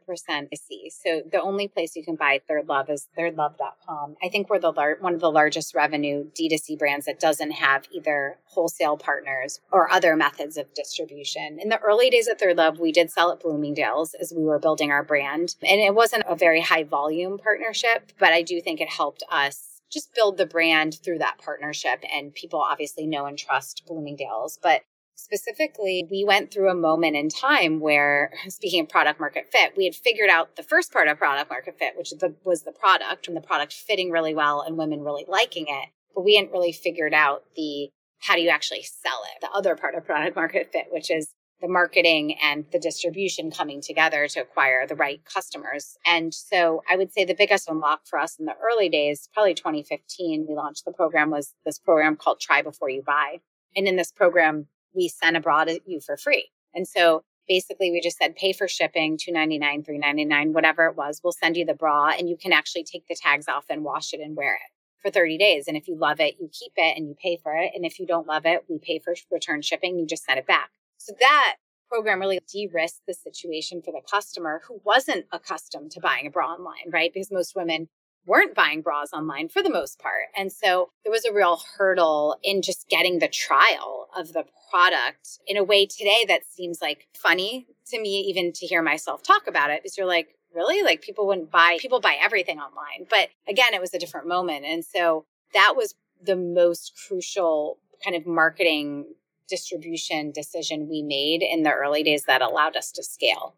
C. 0.55 0.89
So 0.89 1.21
the 1.29 1.41
only 1.41 1.67
place 1.67 1.97
you 1.97 2.03
can 2.03 2.15
buy 2.15 2.39
Third 2.47 2.69
Love 2.69 2.89
is 2.89 3.09
thirdlove.com. 3.17 4.15
I 4.23 4.29
think 4.29 4.49
we're 4.49 4.59
the 4.59 4.71
lar- 4.71 4.97
one 5.01 5.13
of 5.13 5.19
the 5.19 5.31
largest 5.31 5.75
revenue 5.75 6.25
D2C 6.31 6.79
brands 6.79 7.05
that 7.05 7.19
doesn't 7.19 7.51
have 7.51 7.85
either 7.91 8.37
wholesale 8.45 8.95
partners 8.95 9.59
or 9.73 9.91
other 9.91 10.15
methods 10.15 10.55
of 10.55 10.73
distribution. 10.73 11.59
In 11.61 11.67
the 11.67 11.79
early 11.79 12.09
days 12.09 12.27
of 12.27 12.39
Third 12.39 12.57
Love, 12.57 12.79
we 12.79 12.93
did 12.93 13.11
sell 13.11 13.31
at 13.31 13.41
Bloomingdale's 13.41 14.13
as 14.13 14.33
we 14.35 14.43
were 14.43 14.59
building 14.59 14.91
our 14.91 15.03
brand. 15.03 15.55
And 15.61 15.81
it 15.81 15.93
wasn't 15.93 16.23
a 16.27 16.35
very 16.35 16.61
high 16.61 16.83
volume 16.83 17.37
partnership, 17.37 18.13
but 18.19 18.31
I 18.31 18.41
do 18.41 18.61
think 18.61 18.79
it 18.79 18.89
helped 18.89 19.23
us 19.29 19.70
just 19.91 20.13
build 20.15 20.37
the 20.37 20.45
brand 20.45 20.99
through 21.03 21.19
that 21.19 21.37
partnership. 21.43 22.03
And 22.15 22.33
people 22.33 22.61
obviously 22.61 23.05
know 23.05 23.25
and 23.25 23.37
trust 23.37 23.83
Bloomingdale's. 23.85 24.57
But 24.61 24.81
Specifically, 25.21 26.07
we 26.09 26.23
went 26.25 26.51
through 26.51 26.71
a 26.71 26.75
moment 26.75 27.15
in 27.15 27.29
time 27.29 27.79
where, 27.79 28.33
speaking 28.47 28.81
of 28.81 28.89
product 28.89 29.19
market 29.19 29.51
fit, 29.51 29.77
we 29.77 29.85
had 29.85 29.93
figured 29.93 30.31
out 30.31 30.55
the 30.55 30.63
first 30.63 30.91
part 30.91 31.07
of 31.07 31.17
product 31.17 31.49
market 31.49 31.77
fit, 31.77 31.93
which 31.95 32.11
was 32.43 32.63
the 32.63 32.71
product 32.71 33.27
and 33.27 33.37
the 33.37 33.41
product 33.41 33.73
fitting 33.73 34.09
really 34.09 34.33
well 34.33 34.61
and 34.61 34.77
women 34.77 35.01
really 35.01 35.25
liking 35.27 35.67
it. 35.69 35.89
But 36.15 36.23
we 36.25 36.35
hadn't 36.35 36.51
really 36.51 36.71
figured 36.71 37.13
out 37.13 37.43
the 37.55 37.89
how 38.19 38.35
do 38.35 38.41
you 38.41 38.49
actually 38.49 38.83
sell 38.83 39.21
it, 39.35 39.41
the 39.41 39.51
other 39.51 39.75
part 39.75 39.95
of 39.95 40.05
product 40.05 40.35
market 40.35 40.71
fit, 40.71 40.87
which 40.91 41.11
is 41.11 41.33
the 41.61 41.67
marketing 41.67 42.37
and 42.41 42.65
the 42.71 42.79
distribution 42.79 43.51
coming 43.51 43.81
together 43.81 44.27
to 44.27 44.41
acquire 44.41 44.87
the 44.87 44.95
right 44.95 45.21
customers. 45.25 45.97
And 46.05 46.33
so 46.33 46.81
I 46.89 46.97
would 46.97 47.13
say 47.13 47.23
the 47.23 47.35
biggest 47.35 47.69
unlock 47.69 48.01
for 48.05 48.19
us 48.19 48.37
in 48.39 48.45
the 48.45 48.55
early 48.61 48.89
days, 48.89 49.29
probably 49.33 49.53
2015, 49.53 50.45
we 50.49 50.55
launched 50.55 50.85
the 50.85 50.91
program 50.91 51.29
was 51.29 51.53
this 51.65 51.79
program 51.79 52.15
called 52.15 52.39
Try 52.39 52.61
Before 52.61 52.89
You 52.89 53.03
Buy. 53.05 53.37
And 53.75 53.87
in 53.87 53.95
this 53.95 54.11
program, 54.11 54.67
we 54.93 55.07
send 55.07 55.37
abroad 55.37 55.69
at 55.69 55.87
you 55.87 56.01
for 56.01 56.17
free. 56.17 56.49
And 56.73 56.87
so 56.87 57.23
basically 57.47 57.91
we 57.91 58.01
just 58.01 58.17
said 58.17 58.35
pay 58.35 58.53
for 58.53 58.67
shipping 58.67 59.17
299 59.17 59.83
399 59.83 60.53
whatever 60.53 60.85
it 60.85 60.95
was 60.95 61.21
we'll 61.23 61.33
send 61.33 61.57
you 61.57 61.65
the 61.65 61.73
bra 61.73 62.09
and 62.17 62.29
you 62.29 62.37
can 62.37 62.53
actually 62.53 62.83
take 62.83 63.05
the 63.07 63.15
tags 63.15 63.47
off 63.47 63.65
and 63.69 63.83
wash 63.83 64.13
it 64.13 64.21
and 64.21 64.37
wear 64.37 64.55
it 64.55 64.71
for 65.01 65.09
30 65.11 65.37
days 65.37 65.67
and 65.67 65.75
if 65.75 65.87
you 65.87 65.97
love 65.97 66.19
it 66.19 66.35
you 66.39 66.49
keep 66.51 66.71
it 66.77 66.95
and 66.95 67.07
you 67.07 67.15
pay 67.21 67.37
for 67.41 67.53
it 67.53 67.71
and 67.75 67.85
if 67.85 67.99
you 67.99 68.05
don't 68.05 68.27
love 68.27 68.45
it 68.45 68.63
we 68.69 68.77
pay 68.77 68.99
for 68.99 69.15
return 69.31 69.61
shipping 69.61 69.97
you 69.97 70.05
just 70.05 70.23
send 70.23 70.39
it 70.39 70.47
back 70.47 70.69
so 71.01 71.13
that 71.19 71.55
program 71.89 72.19
really 72.19 72.39
de-risked 72.51 73.01
the 73.05 73.13
situation 73.13 73.81
for 73.81 73.91
the 73.91 74.01
customer 74.09 74.61
who 74.67 74.79
wasn't 74.85 75.25
accustomed 75.31 75.91
to 75.91 75.99
buying 75.99 76.25
a 76.25 76.29
bra 76.29 76.53
online 76.53 76.89
right 76.91 77.11
because 77.13 77.31
most 77.31 77.53
women 77.55 77.89
weren't 78.25 78.55
buying 78.55 78.81
bras 78.81 79.13
online 79.13 79.49
for 79.49 79.63
the 79.63 79.69
most 79.69 79.99
part. 79.99 80.27
And 80.35 80.51
so 80.51 80.91
there 81.03 81.11
was 81.11 81.25
a 81.25 81.33
real 81.33 81.61
hurdle 81.77 82.37
in 82.43 82.61
just 82.61 82.87
getting 82.89 83.19
the 83.19 83.27
trial 83.27 84.07
of 84.15 84.33
the 84.33 84.45
product 84.69 85.39
in 85.47 85.57
a 85.57 85.63
way 85.63 85.85
today 85.85 86.25
that 86.27 86.45
seems 86.45 86.81
like 86.81 87.07
funny 87.15 87.67
to 87.87 87.99
me, 87.99 88.21
even 88.29 88.53
to 88.53 88.65
hear 88.65 88.81
myself 88.81 89.23
talk 89.23 89.47
about 89.47 89.69
it, 89.69 89.81
because 89.81 89.97
you're 89.97 90.07
like, 90.07 90.35
really? 90.53 90.83
Like 90.83 91.01
people 91.01 91.27
wouldn't 91.27 91.51
buy, 91.51 91.77
people 91.79 91.99
buy 91.99 92.17
everything 92.21 92.59
online. 92.59 93.07
But 93.09 93.29
again, 93.47 93.73
it 93.73 93.81
was 93.81 93.93
a 93.93 93.99
different 93.99 94.27
moment. 94.27 94.65
And 94.65 94.85
so 94.85 95.25
that 95.53 95.73
was 95.75 95.95
the 96.21 96.35
most 96.35 96.93
crucial 97.07 97.79
kind 98.03 98.15
of 98.15 98.27
marketing 98.27 99.05
distribution 99.51 100.31
decision 100.31 100.87
we 100.89 101.03
made 101.03 101.43
in 101.43 101.63
the 101.63 101.71
early 101.71 102.01
days 102.01 102.23
that 102.23 102.41
allowed 102.41 102.75
us 102.75 102.91
to 102.93 103.03
scale. 103.03 103.55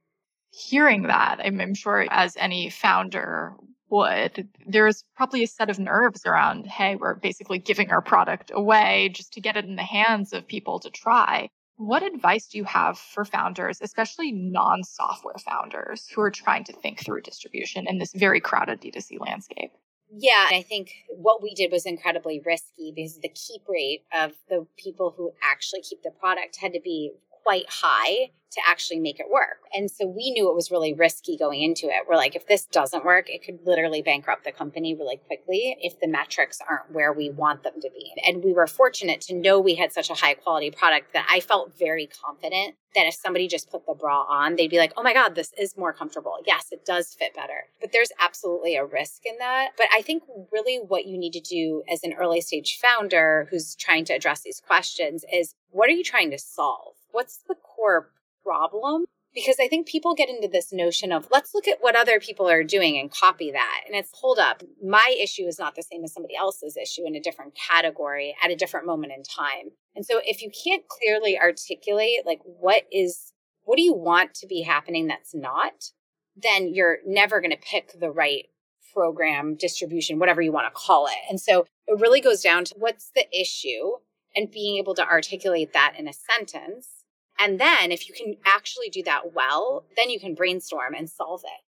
Hearing 0.52 1.04
that, 1.04 1.40
I'm, 1.44 1.62
I'm 1.62 1.76
sure 1.76 2.06
as 2.10 2.36
any 2.38 2.70
founder 2.70 3.54
would, 3.90 4.50
there's 4.66 5.04
probably 5.16 5.44
a 5.44 5.48
set 5.48 5.70
of 5.70 5.78
nerves 5.78 6.26
around, 6.26 6.66
hey, 6.66 6.96
we're 6.96 7.14
basically 7.14 7.60
giving 7.60 7.92
our 7.92 8.02
product 8.02 8.52
away 8.54 9.10
just 9.14 9.34
to 9.34 9.42
get 9.42 9.56
it 9.56 9.66
in 9.66 9.76
the 9.76 9.84
hands 9.84 10.34
of 10.34 10.48
people 10.48 10.80
to 10.80 10.90
try. 10.90 11.48
What 11.78 12.04
advice 12.04 12.48
do 12.48 12.58
you 12.58 12.64
have 12.66 12.98
for 12.98 13.24
founders, 13.24 13.80
especially 13.82 14.32
non 14.32 14.84
software 14.84 15.38
founders 15.38 16.08
who 16.08 16.22
are 16.22 16.32
trying 16.32 16.64
to 16.66 16.74
think 16.74 17.00
through 17.00 17.22
distribution 17.22 17.86
in 17.88 18.00
this 18.00 18.14
very 18.14 18.42
crowded 18.42 18.82
D2C 18.82 19.20
landscape? 19.20 19.72
Yeah, 20.16 20.48
I 20.52 20.62
think 20.62 20.94
what 21.10 21.42
we 21.42 21.56
did 21.56 21.72
was 21.72 21.86
incredibly 21.86 22.40
risky 22.46 22.94
because 22.96 23.18
the 23.20 23.30
keep 23.30 23.64
rate 23.68 24.04
of 24.14 24.34
the 24.48 24.68
people 24.78 25.14
who 25.18 25.32
actually 25.42 25.82
keep 25.82 26.04
the 26.04 26.12
product 26.12 26.58
had 26.58 26.74
to 26.74 26.80
be 26.80 27.12
quite 27.44 27.66
high 27.70 28.32
to 28.54 28.62
actually 28.68 29.00
make 29.00 29.20
it 29.20 29.26
work. 29.32 29.60
And 29.74 29.90
so 29.90 30.06
we 30.06 30.32
knew 30.32 30.50
it 30.50 30.56
was 30.56 30.72
really 30.72 30.94
risky 30.94 31.38
going 31.38 31.62
into 31.62 31.88
it. 31.88 32.06
We're 32.08 32.16
like, 32.16 32.36
if 32.36 32.48
this 32.48 32.66
doesn't 32.66 33.04
work, 33.04 33.30
it 33.30 33.44
could 33.44 33.60
literally 33.66 34.02
bankrupt 34.02 34.44
the 34.44 34.52
company 34.52 34.94
really 34.96 35.18
quickly 35.18 35.76
if 35.82 36.00
the 36.00 36.08
metrics 36.08 36.60
aren't 36.68 36.92
where 36.92 37.12
we 37.12 37.30
want 37.30 37.64
them 37.64 37.74
to 37.82 37.90
be. 37.90 38.14
And 38.26 38.44
we 38.44 38.54
were 38.54 38.68
fortunate 38.68 39.22
to 39.22 39.36
know 39.36 39.60
we 39.60 39.76
had 39.76 39.92
such 39.92 40.10
a 40.10 40.14
high 40.14 40.36
quality 40.36 40.72
product 40.72 41.14
that 41.14 41.28
I 41.30 41.40
felt 41.40 41.78
very 41.78 42.08
confident 42.08 42.76
that 42.96 43.08
if 43.08 43.16
somebody 43.16 43.48
just 43.48 43.72
put 43.72 43.88
the 43.88 43.96
bra 43.96 44.24
on, 44.30 44.56
they'd 44.56 44.70
be 44.70 44.78
like, 44.78 44.94
oh 44.96 45.04
my 45.04 45.14
God, 45.14 45.34
this 45.34 45.52
is 45.58 45.76
more 45.76 45.94
comfortable. 45.94 46.36
Yes, 46.46 46.68
it 46.72 46.86
does 46.86 47.16
fit 47.18 47.36
better. 47.36 47.66
But 47.82 47.92
there's 47.92 48.12
absolutely 48.22 48.76
a 48.76 48.86
risk 48.86 49.26
in 49.26 49.38
that. 49.40 49.70
But 49.78 49.88
I 49.96 50.04
think 50.04 50.24
really 50.52 50.78
what 50.78 51.06
you 51.06 51.18
need 51.18 51.34
to 51.34 51.40
do 51.40 51.82
as 51.92 52.04
an 52.04 52.14
early 52.14 52.42
stage 52.42 52.78
founder 52.80 53.48
who's 53.50 53.76
trying 53.76 54.06
to 54.06 54.14
address 54.14 54.42
these 54.42 54.62
questions 54.66 55.26
is 55.34 55.56
what 55.72 55.90
are 55.90 55.94
you 55.94 56.04
trying 56.04 56.30
to 56.30 56.38
solve? 56.38 56.94
What's 57.14 57.38
the 57.48 57.56
core 57.56 58.12
problem 58.44 59.06
because 59.34 59.58
I 59.60 59.68
think 59.68 59.88
people 59.88 60.14
get 60.14 60.30
into 60.30 60.48
this 60.48 60.72
notion 60.72 61.12
of 61.12 61.28
let's 61.32 61.54
look 61.54 61.68
at 61.68 61.80
what 61.82 61.96
other 61.96 62.20
people 62.20 62.48
are 62.50 62.64
doing 62.64 62.98
and 62.98 63.12
copy 63.12 63.52
that. 63.52 63.82
And 63.88 63.96
it's 63.96 64.12
hold 64.14 64.38
up. 64.38 64.62
My 64.84 65.16
issue 65.20 65.44
is 65.44 65.58
not 65.58 65.76
the 65.76 65.84
same 65.84 66.04
as 66.04 66.14
somebody 66.14 66.36
else's 66.36 66.78
issue 66.78 67.06
in 67.06 67.16
a 67.16 67.20
different 67.20 67.54
category 67.56 68.36
at 68.44 68.52
a 68.52 68.56
different 68.56 68.86
moment 68.86 69.14
in 69.16 69.24
time. 69.24 69.72
And 69.96 70.06
so 70.06 70.22
if 70.24 70.42
you 70.42 70.52
can't 70.64 70.84
clearly 70.88 71.40
articulate 71.40 72.26
like 72.26 72.42
what 72.44 72.84
is, 72.92 73.34
what 73.64 73.78
do 73.78 73.84
you 73.84 73.94
want 73.94 74.34
to 74.36 74.48
be 74.48 74.62
happening 74.62 75.08
that's 75.08 75.34
not, 75.34 75.92
then 76.36 76.74
you're 76.74 76.98
never 77.06 77.42
going 77.42 77.52
to 77.52 77.58
pick 77.58 78.00
the 78.00 78.12
right 78.12 78.46
program, 78.94 79.56
distribution, 79.56 80.20
whatever 80.20 80.42
you 80.42 80.52
want 80.52 80.68
to 80.68 80.80
call 80.80 81.08
it. 81.08 81.18
And 81.28 81.40
so 81.40 81.66
it 81.88 82.00
really 82.00 82.22
goes 82.22 82.42
down 82.42 82.66
to 82.66 82.76
what's 82.78 83.10
the 83.16 83.26
issue 83.36 83.94
and 84.36 84.52
being 84.52 84.78
able 84.78 84.94
to 84.96 85.08
articulate 85.08 85.74
that 85.74 85.94
in 85.98 86.08
a 86.08 86.14
sentence 86.14 86.93
and 87.40 87.60
then 87.60 87.92
if 87.92 88.08
you 88.08 88.16
can 88.16 88.36
actually 88.46 88.90
do 88.90 89.04
that 89.04 89.34
well, 89.34 89.86
then 89.98 90.10
you 90.10 90.20
can 90.20 90.36
brainstorm 90.36 90.94
and 90.94 91.10
solve 91.10 91.42
it. 91.44 91.64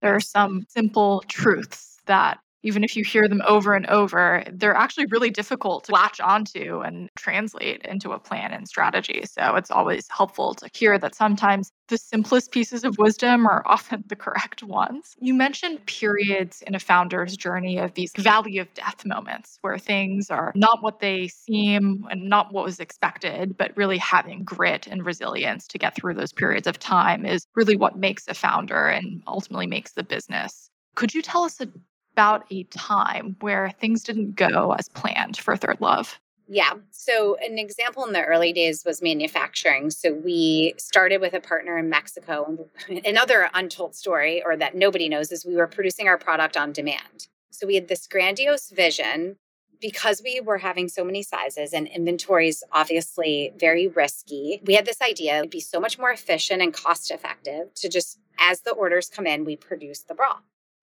There 0.00 0.14
are 0.14 0.20
some 0.20 0.66
simple 0.68 1.22
truths 1.28 2.00
that 2.06 2.38
even 2.62 2.84
if 2.84 2.96
you 2.96 3.04
hear 3.04 3.28
them 3.28 3.42
over 3.46 3.74
and 3.74 3.86
over, 3.86 4.44
they're 4.52 4.74
actually 4.74 5.06
really 5.06 5.30
difficult 5.30 5.84
to 5.84 5.92
latch 5.92 6.20
onto 6.20 6.80
and 6.80 7.10
translate 7.16 7.82
into 7.82 8.12
a 8.12 8.18
plan 8.18 8.52
and 8.52 8.68
strategy. 8.68 9.22
So 9.24 9.56
it's 9.56 9.70
always 9.70 10.06
helpful 10.10 10.54
to 10.54 10.68
hear 10.72 10.98
that 10.98 11.14
sometimes 11.14 11.72
the 11.88 11.98
simplest 11.98 12.52
pieces 12.52 12.84
of 12.84 12.96
wisdom 12.98 13.46
are 13.46 13.62
often 13.66 14.04
the 14.06 14.16
correct 14.16 14.62
ones. 14.62 15.14
You 15.20 15.34
mentioned 15.34 15.84
periods 15.86 16.62
in 16.66 16.74
a 16.74 16.80
founder's 16.80 17.36
journey 17.36 17.78
of 17.78 17.94
these 17.94 18.12
valley 18.16 18.58
of 18.58 18.72
death 18.74 19.04
moments 19.04 19.58
where 19.62 19.78
things 19.78 20.30
are 20.30 20.52
not 20.54 20.82
what 20.82 21.00
they 21.00 21.28
seem 21.28 22.06
and 22.10 22.28
not 22.28 22.52
what 22.52 22.64
was 22.64 22.80
expected, 22.80 23.56
but 23.56 23.76
really 23.76 23.98
having 23.98 24.44
grit 24.44 24.86
and 24.86 25.04
resilience 25.04 25.66
to 25.68 25.78
get 25.78 25.94
through 25.94 26.14
those 26.14 26.32
periods 26.32 26.66
of 26.66 26.78
time 26.78 27.26
is 27.26 27.46
really 27.54 27.76
what 27.76 27.98
makes 27.98 28.26
a 28.28 28.34
founder 28.34 28.86
and 28.86 29.22
ultimately 29.26 29.66
makes 29.66 29.92
the 29.92 30.02
business. 30.02 30.70
Could 30.94 31.14
you 31.14 31.22
tell 31.22 31.44
us 31.44 31.60
a 31.60 31.68
about 32.12 32.44
a 32.50 32.64
time 32.64 33.36
where 33.40 33.70
things 33.80 34.02
didn't 34.02 34.36
go 34.36 34.74
as 34.78 34.88
planned 34.88 35.36
for 35.36 35.56
Third 35.56 35.80
Love? 35.80 36.18
Yeah. 36.48 36.74
So, 36.90 37.36
an 37.36 37.58
example 37.58 38.04
in 38.04 38.12
the 38.12 38.22
early 38.22 38.52
days 38.52 38.84
was 38.84 39.00
manufacturing. 39.00 39.90
So, 39.90 40.12
we 40.12 40.74
started 40.76 41.20
with 41.20 41.34
a 41.34 41.40
partner 41.40 41.78
in 41.78 41.88
Mexico. 41.88 42.68
Another 43.04 43.48
untold 43.54 43.94
story, 43.94 44.42
or 44.44 44.56
that 44.56 44.74
nobody 44.74 45.08
knows, 45.08 45.32
is 45.32 45.46
we 45.46 45.56
were 45.56 45.66
producing 45.66 46.08
our 46.08 46.18
product 46.18 46.56
on 46.56 46.72
demand. 46.72 47.28
So, 47.50 47.66
we 47.66 47.76
had 47.76 47.88
this 47.88 48.06
grandiose 48.06 48.70
vision 48.70 49.36
because 49.80 50.22
we 50.22 50.40
were 50.40 50.58
having 50.58 50.88
so 50.88 51.04
many 51.04 51.22
sizes 51.22 51.72
and 51.72 51.88
inventories 51.88 52.62
obviously 52.72 53.52
very 53.58 53.88
risky. 53.88 54.60
We 54.64 54.74
had 54.74 54.86
this 54.86 55.02
idea 55.02 55.38
it'd 55.38 55.50
be 55.50 55.60
so 55.60 55.80
much 55.80 55.98
more 55.98 56.10
efficient 56.10 56.62
and 56.62 56.72
cost 56.72 57.10
effective 57.10 57.74
to 57.74 57.88
just, 57.88 58.18
as 58.38 58.60
the 58.60 58.70
orders 58.70 59.08
come 59.10 59.26
in, 59.26 59.44
we 59.44 59.56
produce 59.56 60.00
the 60.00 60.14
bra. 60.14 60.38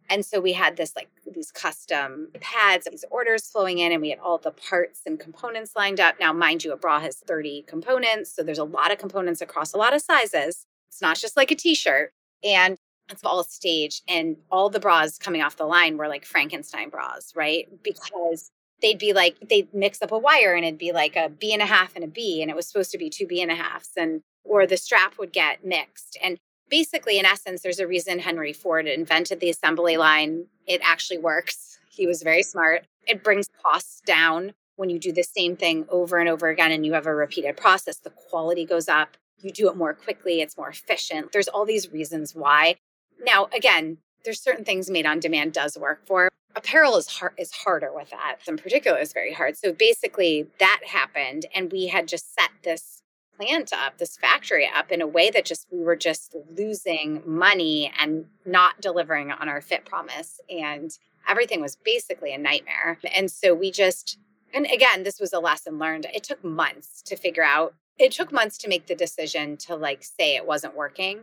And 0.09 0.25
so 0.25 0.41
we 0.41 0.53
had 0.53 0.75
this 0.75 0.95
like 0.95 1.09
these 1.31 1.51
custom 1.51 2.29
pads, 2.41 2.87
these 2.89 3.05
orders 3.11 3.47
flowing 3.47 3.77
in, 3.77 3.91
and 3.91 4.01
we 4.01 4.09
had 4.09 4.19
all 4.19 4.39
the 4.39 4.51
parts 4.51 5.01
and 5.05 5.19
components 5.19 5.73
lined 5.75 5.99
up. 5.99 6.15
Now, 6.19 6.33
mind 6.33 6.63
you, 6.63 6.73
a 6.73 6.77
bra 6.77 6.99
has 6.99 7.17
30 7.17 7.63
components. 7.67 8.33
So 8.33 8.41
there's 8.41 8.57
a 8.57 8.63
lot 8.63 8.91
of 8.91 8.97
components 8.97 9.41
across 9.41 9.73
a 9.73 9.77
lot 9.77 9.93
of 9.93 10.01
sizes. 10.01 10.65
It's 10.89 11.01
not 11.01 11.17
just 11.17 11.37
like 11.37 11.51
a 11.51 11.55
t 11.55 11.75
shirt. 11.75 12.11
And 12.43 12.77
it's 13.11 13.23
all 13.23 13.43
staged. 13.43 14.03
And 14.07 14.37
all 14.51 14.69
the 14.69 14.79
bras 14.79 15.17
coming 15.17 15.41
off 15.41 15.57
the 15.57 15.65
line 15.65 15.97
were 15.97 16.07
like 16.07 16.25
Frankenstein 16.25 16.89
bras, 16.89 17.33
right? 17.35 17.67
Because 17.83 18.51
they'd 18.81 18.99
be 18.99 19.13
like, 19.13 19.35
they'd 19.47 19.73
mix 19.73 20.01
up 20.01 20.11
a 20.11 20.17
wire 20.17 20.55
and 20.55 20.65
it'd 20.65 20.79
be 20.79 20.91
like 20.91 21.15
a 21.15 21.29
B 21.29 21.53
and 21.53 21.61
a 21.61 21.65
half 21.65 21.95
and 21.95 22.03
a 22.03 22.07
B. 22.07 22.41
And 22.41 22.49
it 22.49 22.55
was 22.55 22.67
supposed 22.67 22.91
to 22.91 22.97
be 22.97 23.09
two 23.09 23.27
B 23.27 23.41
and 23.41 23.51
a 23.51 23.55
halves. 23.55 23.91
And 23.97 24.21
or 24.43 24.65
the 24.65 24.77
strap 24.77 25.17
would 25.19 25.31
get 25.31 25.65
mixed. 25.65 26.17
And 26.23 26.39
basically, 26.69 27.19
in 27.19 27.25
essence, 27.25 27.61
there's 27.61 27.79
a 27.79 27.87
reason 27.87 28.19
Henry 28.19 28.53
Ford 28.53 28.87
invented 28.87 29.39
the 29.39 29.49
assembly 29.49 29.97
line. 29.97 30.45
It 30.67 30.81
actually 30.83 31.19
works. 31.19 31.79
He 31.89 32.07
was 32.07 32.23
very 32.23 32.43
smart. 32.43 32.85
It 33.07 33.23
brings 33.23 33.47
costs 33.63 34.01
down 34.05 34.53
when 34.75 34.89
you 34.89 34.99
do 34.99 35.11
the 35.11 35.23
same 35.23 35.57
thing 35.57 35.85
over 35.89 36.17
and 36.17 36.29
over 36.29 36.47
again 36.47 36.71
and 36.71 36.85
you 36.85 36.93
have 36.93 37.05
a 37.05 37.13
repeated 37.13 37.57
process. 37.57 37.97
The 37.97 38.11
quality 38.11 38.65
goes 38.65 38.87
up. 38.87 39.17
You 39.41 39.51
do 39.51 39.69
it 39.69 39.75
more 39.75 39.93
quickly. 39.93 40.41
It's 40.41 40.57
more 40.57 40.69
efficient. 40.69 41.31
There's 41.31 41.47
all 41.47 41.65
these 41.65 41.91
reasons 41.91 42.33
why. 42.35 42.75
Now, 43.21 43.49
again, 43.53 43.97
there's 44.23 44.41
certain 44.41 44.65
things 44.65 44.89
made 44.89 45.05
on 45.05 45.19
demand 45.19 45.53
does 45.53 45.77
work 45.77 46.05
for. 46.05 46.29
Apparel 46.55 46.97
is 46.97 47.07
hard 47.07 47.33
is 47.37 47.51
harder 47.51 47.91
with 47.93 48.09
that. 48.09 48.37
In 48.47 48.57
particular, 48.57 48.99
is 48.99 49.13
very 49.13 49.33
hard. 49.33 49.55
So 49.55 49.71
basically, 49.71 50.47
that 50.59 50.81
happened, 50.87 51.45
and 51.53 51.71
we 51.71 51.87
had 51.87 52.07
just 52.07 52.33
set 52.33 52.49
this 52.63 52.98
plant 53.39 53.71
up, 53.71 53.97
this 53.97 54.17
factory 54.17 54.69
up 54.75 54.91
in 54.91 55.01
a 55.01 55.07
way 55.07 55.29
that 55.29 55.45
just 55.45 55.67
we 55.71 55.79
were 55.79 55.95
just 55.95 56.35
losing 56.57 57.21
money 57.25 57.91
and 57.97 58.25
not 58.45 58.81
delivering 58.81 59.31
on 59.31 59.47
our 59.47 59.61
fit 59.61 59.85
promise. 59.85 60.41
And 60.49 60.91
everything 61.27 61.61
was 61.61 61.77
basically 61.77 62.33
a 62.33 62.37
nightmare. 62.37 62.99
And 63.15 63.31
so 63.31 63.53
we 63.53 63.71
just, 63.71 64.17
and 64.53 64.65
again, 64.65 65.03
this 65.03 65.19
was 65.19 65.31
a 65.31 65.39
lesson 65.39 65.79
learned. 65.79 66.07
It 66.13 66.23
took 66.23 66.43
months 66.43 67.01
to 67.03 67.15
figure 67.15 67.43
out, 67.43 67.75
it 67.97 68.11
took 68.11 68.31
months 68.31 68.57
to 68.59 68.67
make 68.67 68.87
the 68.87 68.95
decision 68.95 69.55
to 69.57 69.75
like 69.75 70.03
say 70.03 70.35
it 70.35 70.45
wasn't 70.45 70.75
working. 70.75 71.21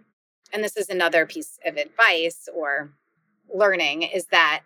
And 0.53 0.65
this 0.65 0.77
is 0.77 0.89
another 0.89 1.27
piece 1.27 1.59
of 1.67 1.77
advice 1.77 2.49
or 2.55 2.93
learning 3.53 4.03
is 4.03 4.27
that 4.27 4.63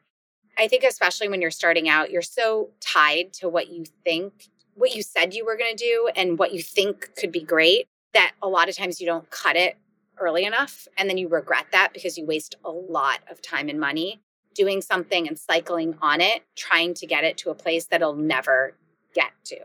I 0.59 0.69
think, 0.69 0.85
especially 0.85 1.29
when 1.29 1.41
you're 1.41 1.51
starting 1.51 1.89
out, 1.89 2.11
you're 2.11 2.23
so 2.23 2.71
tied 2.81 3.33
to 3.35 3.49
what 3.49 3.71
you 3.71 3.85
think 4.05 4.51
what 4.81 4.95
you 4.95 5.03
said 5.03 5.35
you 5.35 5.45
were 5.45 5.57
going 5.57 5.77
to 5.77 5.85
do 5.85 6.11
and 6.16 6.38
what 6.38 6.55
you 6.55 6.62
think 6.62 7.11
could 7.14 7.31
be 7.31 7.43
great 7.43 7.87
that 8.14 8.33
a 8.43 8.49
lot 8.49 8.69
of 8.69 8.77
times 8.77 9.01
you 9.01 9.07
don't 9.07 9.31
cut 9.31 9.55
it 9.55 9.77
early 10.19 10.45
enough 10.45 10.88
and 10.97 11.09
then 11.09 11.19
you 11.19 11.29
regret 11.29 11.66
that 11.73 11.93
because 11.93 12.16
you 12.16 12.25
waste 12.25 12.57
a 12.64 12.71
lot 12.71 13.19
of 13.31 13.40
time 13.43 13.69
and 13.69 13.79
money 13.79 14.21
doing 14.55 14.81
something 14.81 15.29
and 15.29 15.38
cycling 15.38 15.97
on 16.01 16.21
it 16.21 16.43
trying 16.57 16.95
to 16.95 17.07
get 17.07 17.25
it 17.25 17.37
to 17.37 17.51
a 17.51 17.55
place 17.55 17.87
that 17.87 18.01
it'll 18.01 18.16
never 18.16 18.75
get 19.14 19.31
to. 19.45 19.57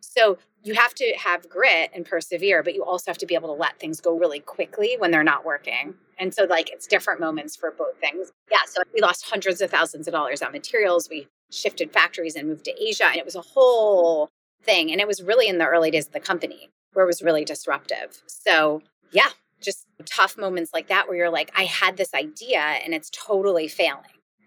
So 0.00 0.38
you 0.62 0.74
have 0.74 0.94
to 0.94 1.14
have 1.18 1.48
grit 1.48 1.90
and 1.94 2.04
persevere 2.04 2.62
but 2.62 2.74
you 2.74 2.84
also 2.84 3.10
have 3.10 3.18
to 3.18 3.26
be 3.26 3.34
able 3.34 3.54
to 3.54 3.60
let 3.60 3.78
things 3.78 4.00
go 4.00 4.18
really 4.18 4.40
quickly 4.40 4.96
when 4.98 5.12
they're 5.12 5.22
not 5.22 5.44
working. 5.44 5.94
And 6.18 6.34
so 6.34 6.44
like 6.44 6.70
it's 6.70 6.86
different 6.86 7.20
moments 7.20 7.54
for 7.54 7.70
both 7.70 7.96
things. 8.00 8.32
Yeah 8.50 8.58
so 8.66 8.82
we 8.92 9.00
lost 9.00 9.28
hundreds 9.28 9.60
of 9.60 9.70
thousands 9.70 10.08
of 10.08 10.12
dollars 10.12 10.42
on 10.42 10.50
materials. 10.52 11.08
We 11.08 11.28
shifted 11.50 11.92
factories 11.92 12.34
and 12.34 12.48
moved 12.48 12.64
to 12.64 12.82
asia 12.82 13.06
and 13.06 13.16
it 13.16 13.24
was 13.24 13.36
a 13.36 13.40
whole 13.40 14.30
thing. 14.64 14.90
And 14.90 15.00
it 15.00 15.06
was 15.06 15.22
really 15.22 15.48
in 15.48 15.58
the 15.58 15.66
early 15.66 15.90
days 15.90 16.06
of 16.06 16.12
the 16.12 16.20
company 16.20 16.70
where 16.92 17.04
it 17.04 17.08
was 17.08 17.22
really 17.22 17.44
disruptive. 17.44 18.22
So, 18.26 18.82
yeah, 19.12 19.30
just 19.60 19.86
tough 20.06 20.36
moments 20.36 20.72
like 20.72 20.88
that 20.88 21.08
where 21.08 21.16
you're 21.16 21.30
like, 21.30 21.50
I 21.56 21.64
had 21.64 21.96
this 21.96 22.14
idea 22.14 22.60
and 22.60 22.94
it's 22.94 23.10
totally 23.10 23.68
failing. 23.68 24.02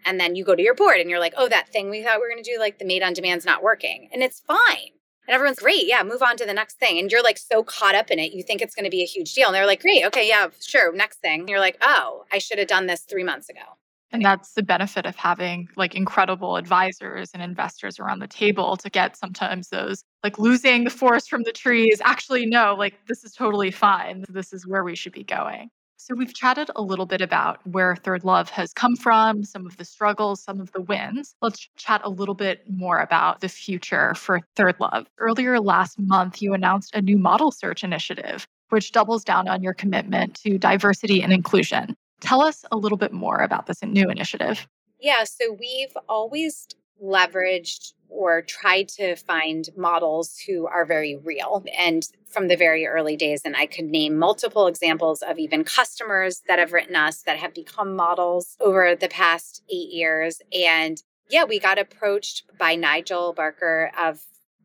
And 0.06 0.20
then 0.20 0.36
you 0.36 0.46
go 0.46 0.56
to 0.56 0.64
your 0.64 0.76
board 0.76 1.00
and 1.00 1.10
you're 1.10 1.20
like, 1.20 1.34
oh, 1.36 1.50
that 1.50 1.70
thing 1.70 1.90
we 1.90 2.02
thought 2.04 2.18
we 2.18 2.22
were 2.22 2.30
going 2.30 2.44
to 2.44 2.50
do, 2.50 2.60
like 2.60 2.80
the 2.80 2.86
made 2.86 3.04
on 3.04 3.14
demand's 3.14 3.46
not 3.46 3.62
working. 3.64 4.10
And 4.14 4.24
it's 4.24 4.40
fine. 4.40 4.92
And 5.28 5.36
everyone's 5.36 5.60
great. 5.60 5.86
Yeah, 5.86 6.04
move 6.04 6.22
on 6.22 6.38
to 6.38 6.46
the 6.46 6.54
next 6.54 6.80
thing. 6.80 6.98
And 6.98 7.12
you're 7.12 7.24
like 7.24 7.38
so 7.38 7.62
caught 7.62 7.96
up 7.96 8.10
in 8.10 8.20
it, 8.20 8.32
you 8.32 8.44
think 8.44 8.62
it's 8.62 8.74
going 8.74 8.86
to 8.86 8.90
be 8.90 9.02
a 9.02 9.06
huge 9.06 9.34
deal. 9.34 9.48
And 9.48 9.56
they're 9.56 9.66
like, 9.66 9.82
great. 9.82 10.06
Okay, 10.06 10.28
yeah, 10.28 10.48
sure. 10.62 10.94
Next 10.94 11.20
thing. 11.20 11.42
And 11.42 11.50
you're 11.50 11.60
like, 11.60 11.78
oh, 11.82 12.24
I 12.32 12.38
should 12.38 12.60
have 12.60 12.70
done 12.70 12.88
this 12.88 13.02
three 13.02 13.24
months 13.24 13.50
ago. 13.50 13.60
And 14.12 14.24
that's 14.24 14.54
the 14.54 14.64
benefit 14.64 15.06
of 15.06 15.16
having 15.16 15.68
like 15.76 15.94
incredible 15.94 16.56
advisors 16.56 17.32
and 17.34 17.44
investors 17.44 18.00
around 18.00 18.20
the 18.20 18.28
table 18.28 18.78
to 18.78 18.90
get 18.90 19.18
sometimes 19.18 19.70
those 19.70 20.04
like 20.24 20.40
losing 20.40 20.86
the 20.86 20.90
forest 20.90 21.30
from 21.30 21.44
the 21.44 21.52
trees. 21.52 22.02
Actually, 22.04 22.46
no, 22.46 22.74
like 22.76 22.96
this 23.08 23.24
is 23.24 23.34
totally 23.34 23.72
fine. 23.72 24.24
This 24.30 24.54
is 24.54 24.66
where 24.66 24.84
we 24.84 24.96
should 24.96 25.14
be 25.14 25.24
going. 25.24 25.70
So, 26.00 26.14
we've 26.14 26.34
chatted 26.34 26.70
a 26.76 26.82
little 26.82 27.08
bit 27.08 27.22
about 27.22 27.60
where 27.66 27.96
Third 27.96 28.24
Love 28.24 28.52
has 28.52 28.72
come 28.72 28.96
from, 28.96 29.44
some 29.44 29.66
of 29.66 29.78
the 29.78 29.84
struggles, 29.84 30.44
some 30.44 30.62
of 30.62 30.72
the 30.72 30.82
wins. 30.82 31.34
Let's 31.42 31.68
chat 31.76 32.02
a 32.04 32.10
little 32.10 32.36
bit 32.36 32.64
more 32.70 33.00
about 33.00 33.42
the 33.42 33.50
future 33.50 34.14
for 34.14 34.42
Third 34.56 34.76
Love. 34.80 35.08
Earlier 35.18 35.60
last 35.60 36.00
month, 36.00 36.40
you 36.40 36.54
announced 36.54 36.94
a 36.94 37.02
new 37.02 37.18
model 37.18 37.52
search 37.52 37.84
initiative, 37.84 38.48
which 38.70 38.92
doubles 38.92 39.24
down 39.24 39.48
on 39.48 39.64
your 39.64 39.74
commitment 39.74 40.36
to 40.44 40.60
diversity 40.60 41.24
and 41.24 41.34
inclusion. 41.34 41.98
Tell 42.20 42.42
us 42.42 42.66
a 42.72 42.78
little 42.78 42.98
bit 42.98 43.14
more 43.14 43.38
about 43.38 43.68
this 43.68 43.84
new 43.84 44.10
initiative. 44.10 44.68
Yeah, 45.00 45.24
so 45.24 45.56
we've 45.60 45.96
always 46.10 46.68
leveraged 47.04 47.94
or 48.10 48.42
tried 48.42 48.88
to 48.88 49.16
find 49.16 49.70
models 49.76 50.40
who 50.48 50.66
are 50.66 50.86
very 50.86 51.16
real. 51.16 51.64
And 51.78 52.04
from 52.28 52.48
the 52.48 52.56
very 52.56 52.88
early 52.88 53.16
days, 53.16 53.42
and 53.46 53.56
I 53.56 53.66
could 53.66 53.86
name 53.86 54.18
multiple 54.18 54.68
examples 54.68 55.22
of 55.22 55.38
even 55.38 55.64
customers 55.64 56.42
that 56.48 56.60
have 56.60 56.74
written 56.74 56.96
us 56.96 57.22
that 57.24 57.38
have 57.38 57.54
become 57.54 57.96
models 57.96 58.56
over 58.60 58.96
the 58.96 59.10
past 59.10 59.64
eight 59.70 59.92
years. 59.92 60.42
And 60.54 61.02
yeah, 61.30 61.44
we 61.44 61.60
got 61.60 61.78
approached 61.78 62.44
by 62.58 62.76
Nigel 62.76 63.34
Barker 63.34 63.92
of 64.00 64.22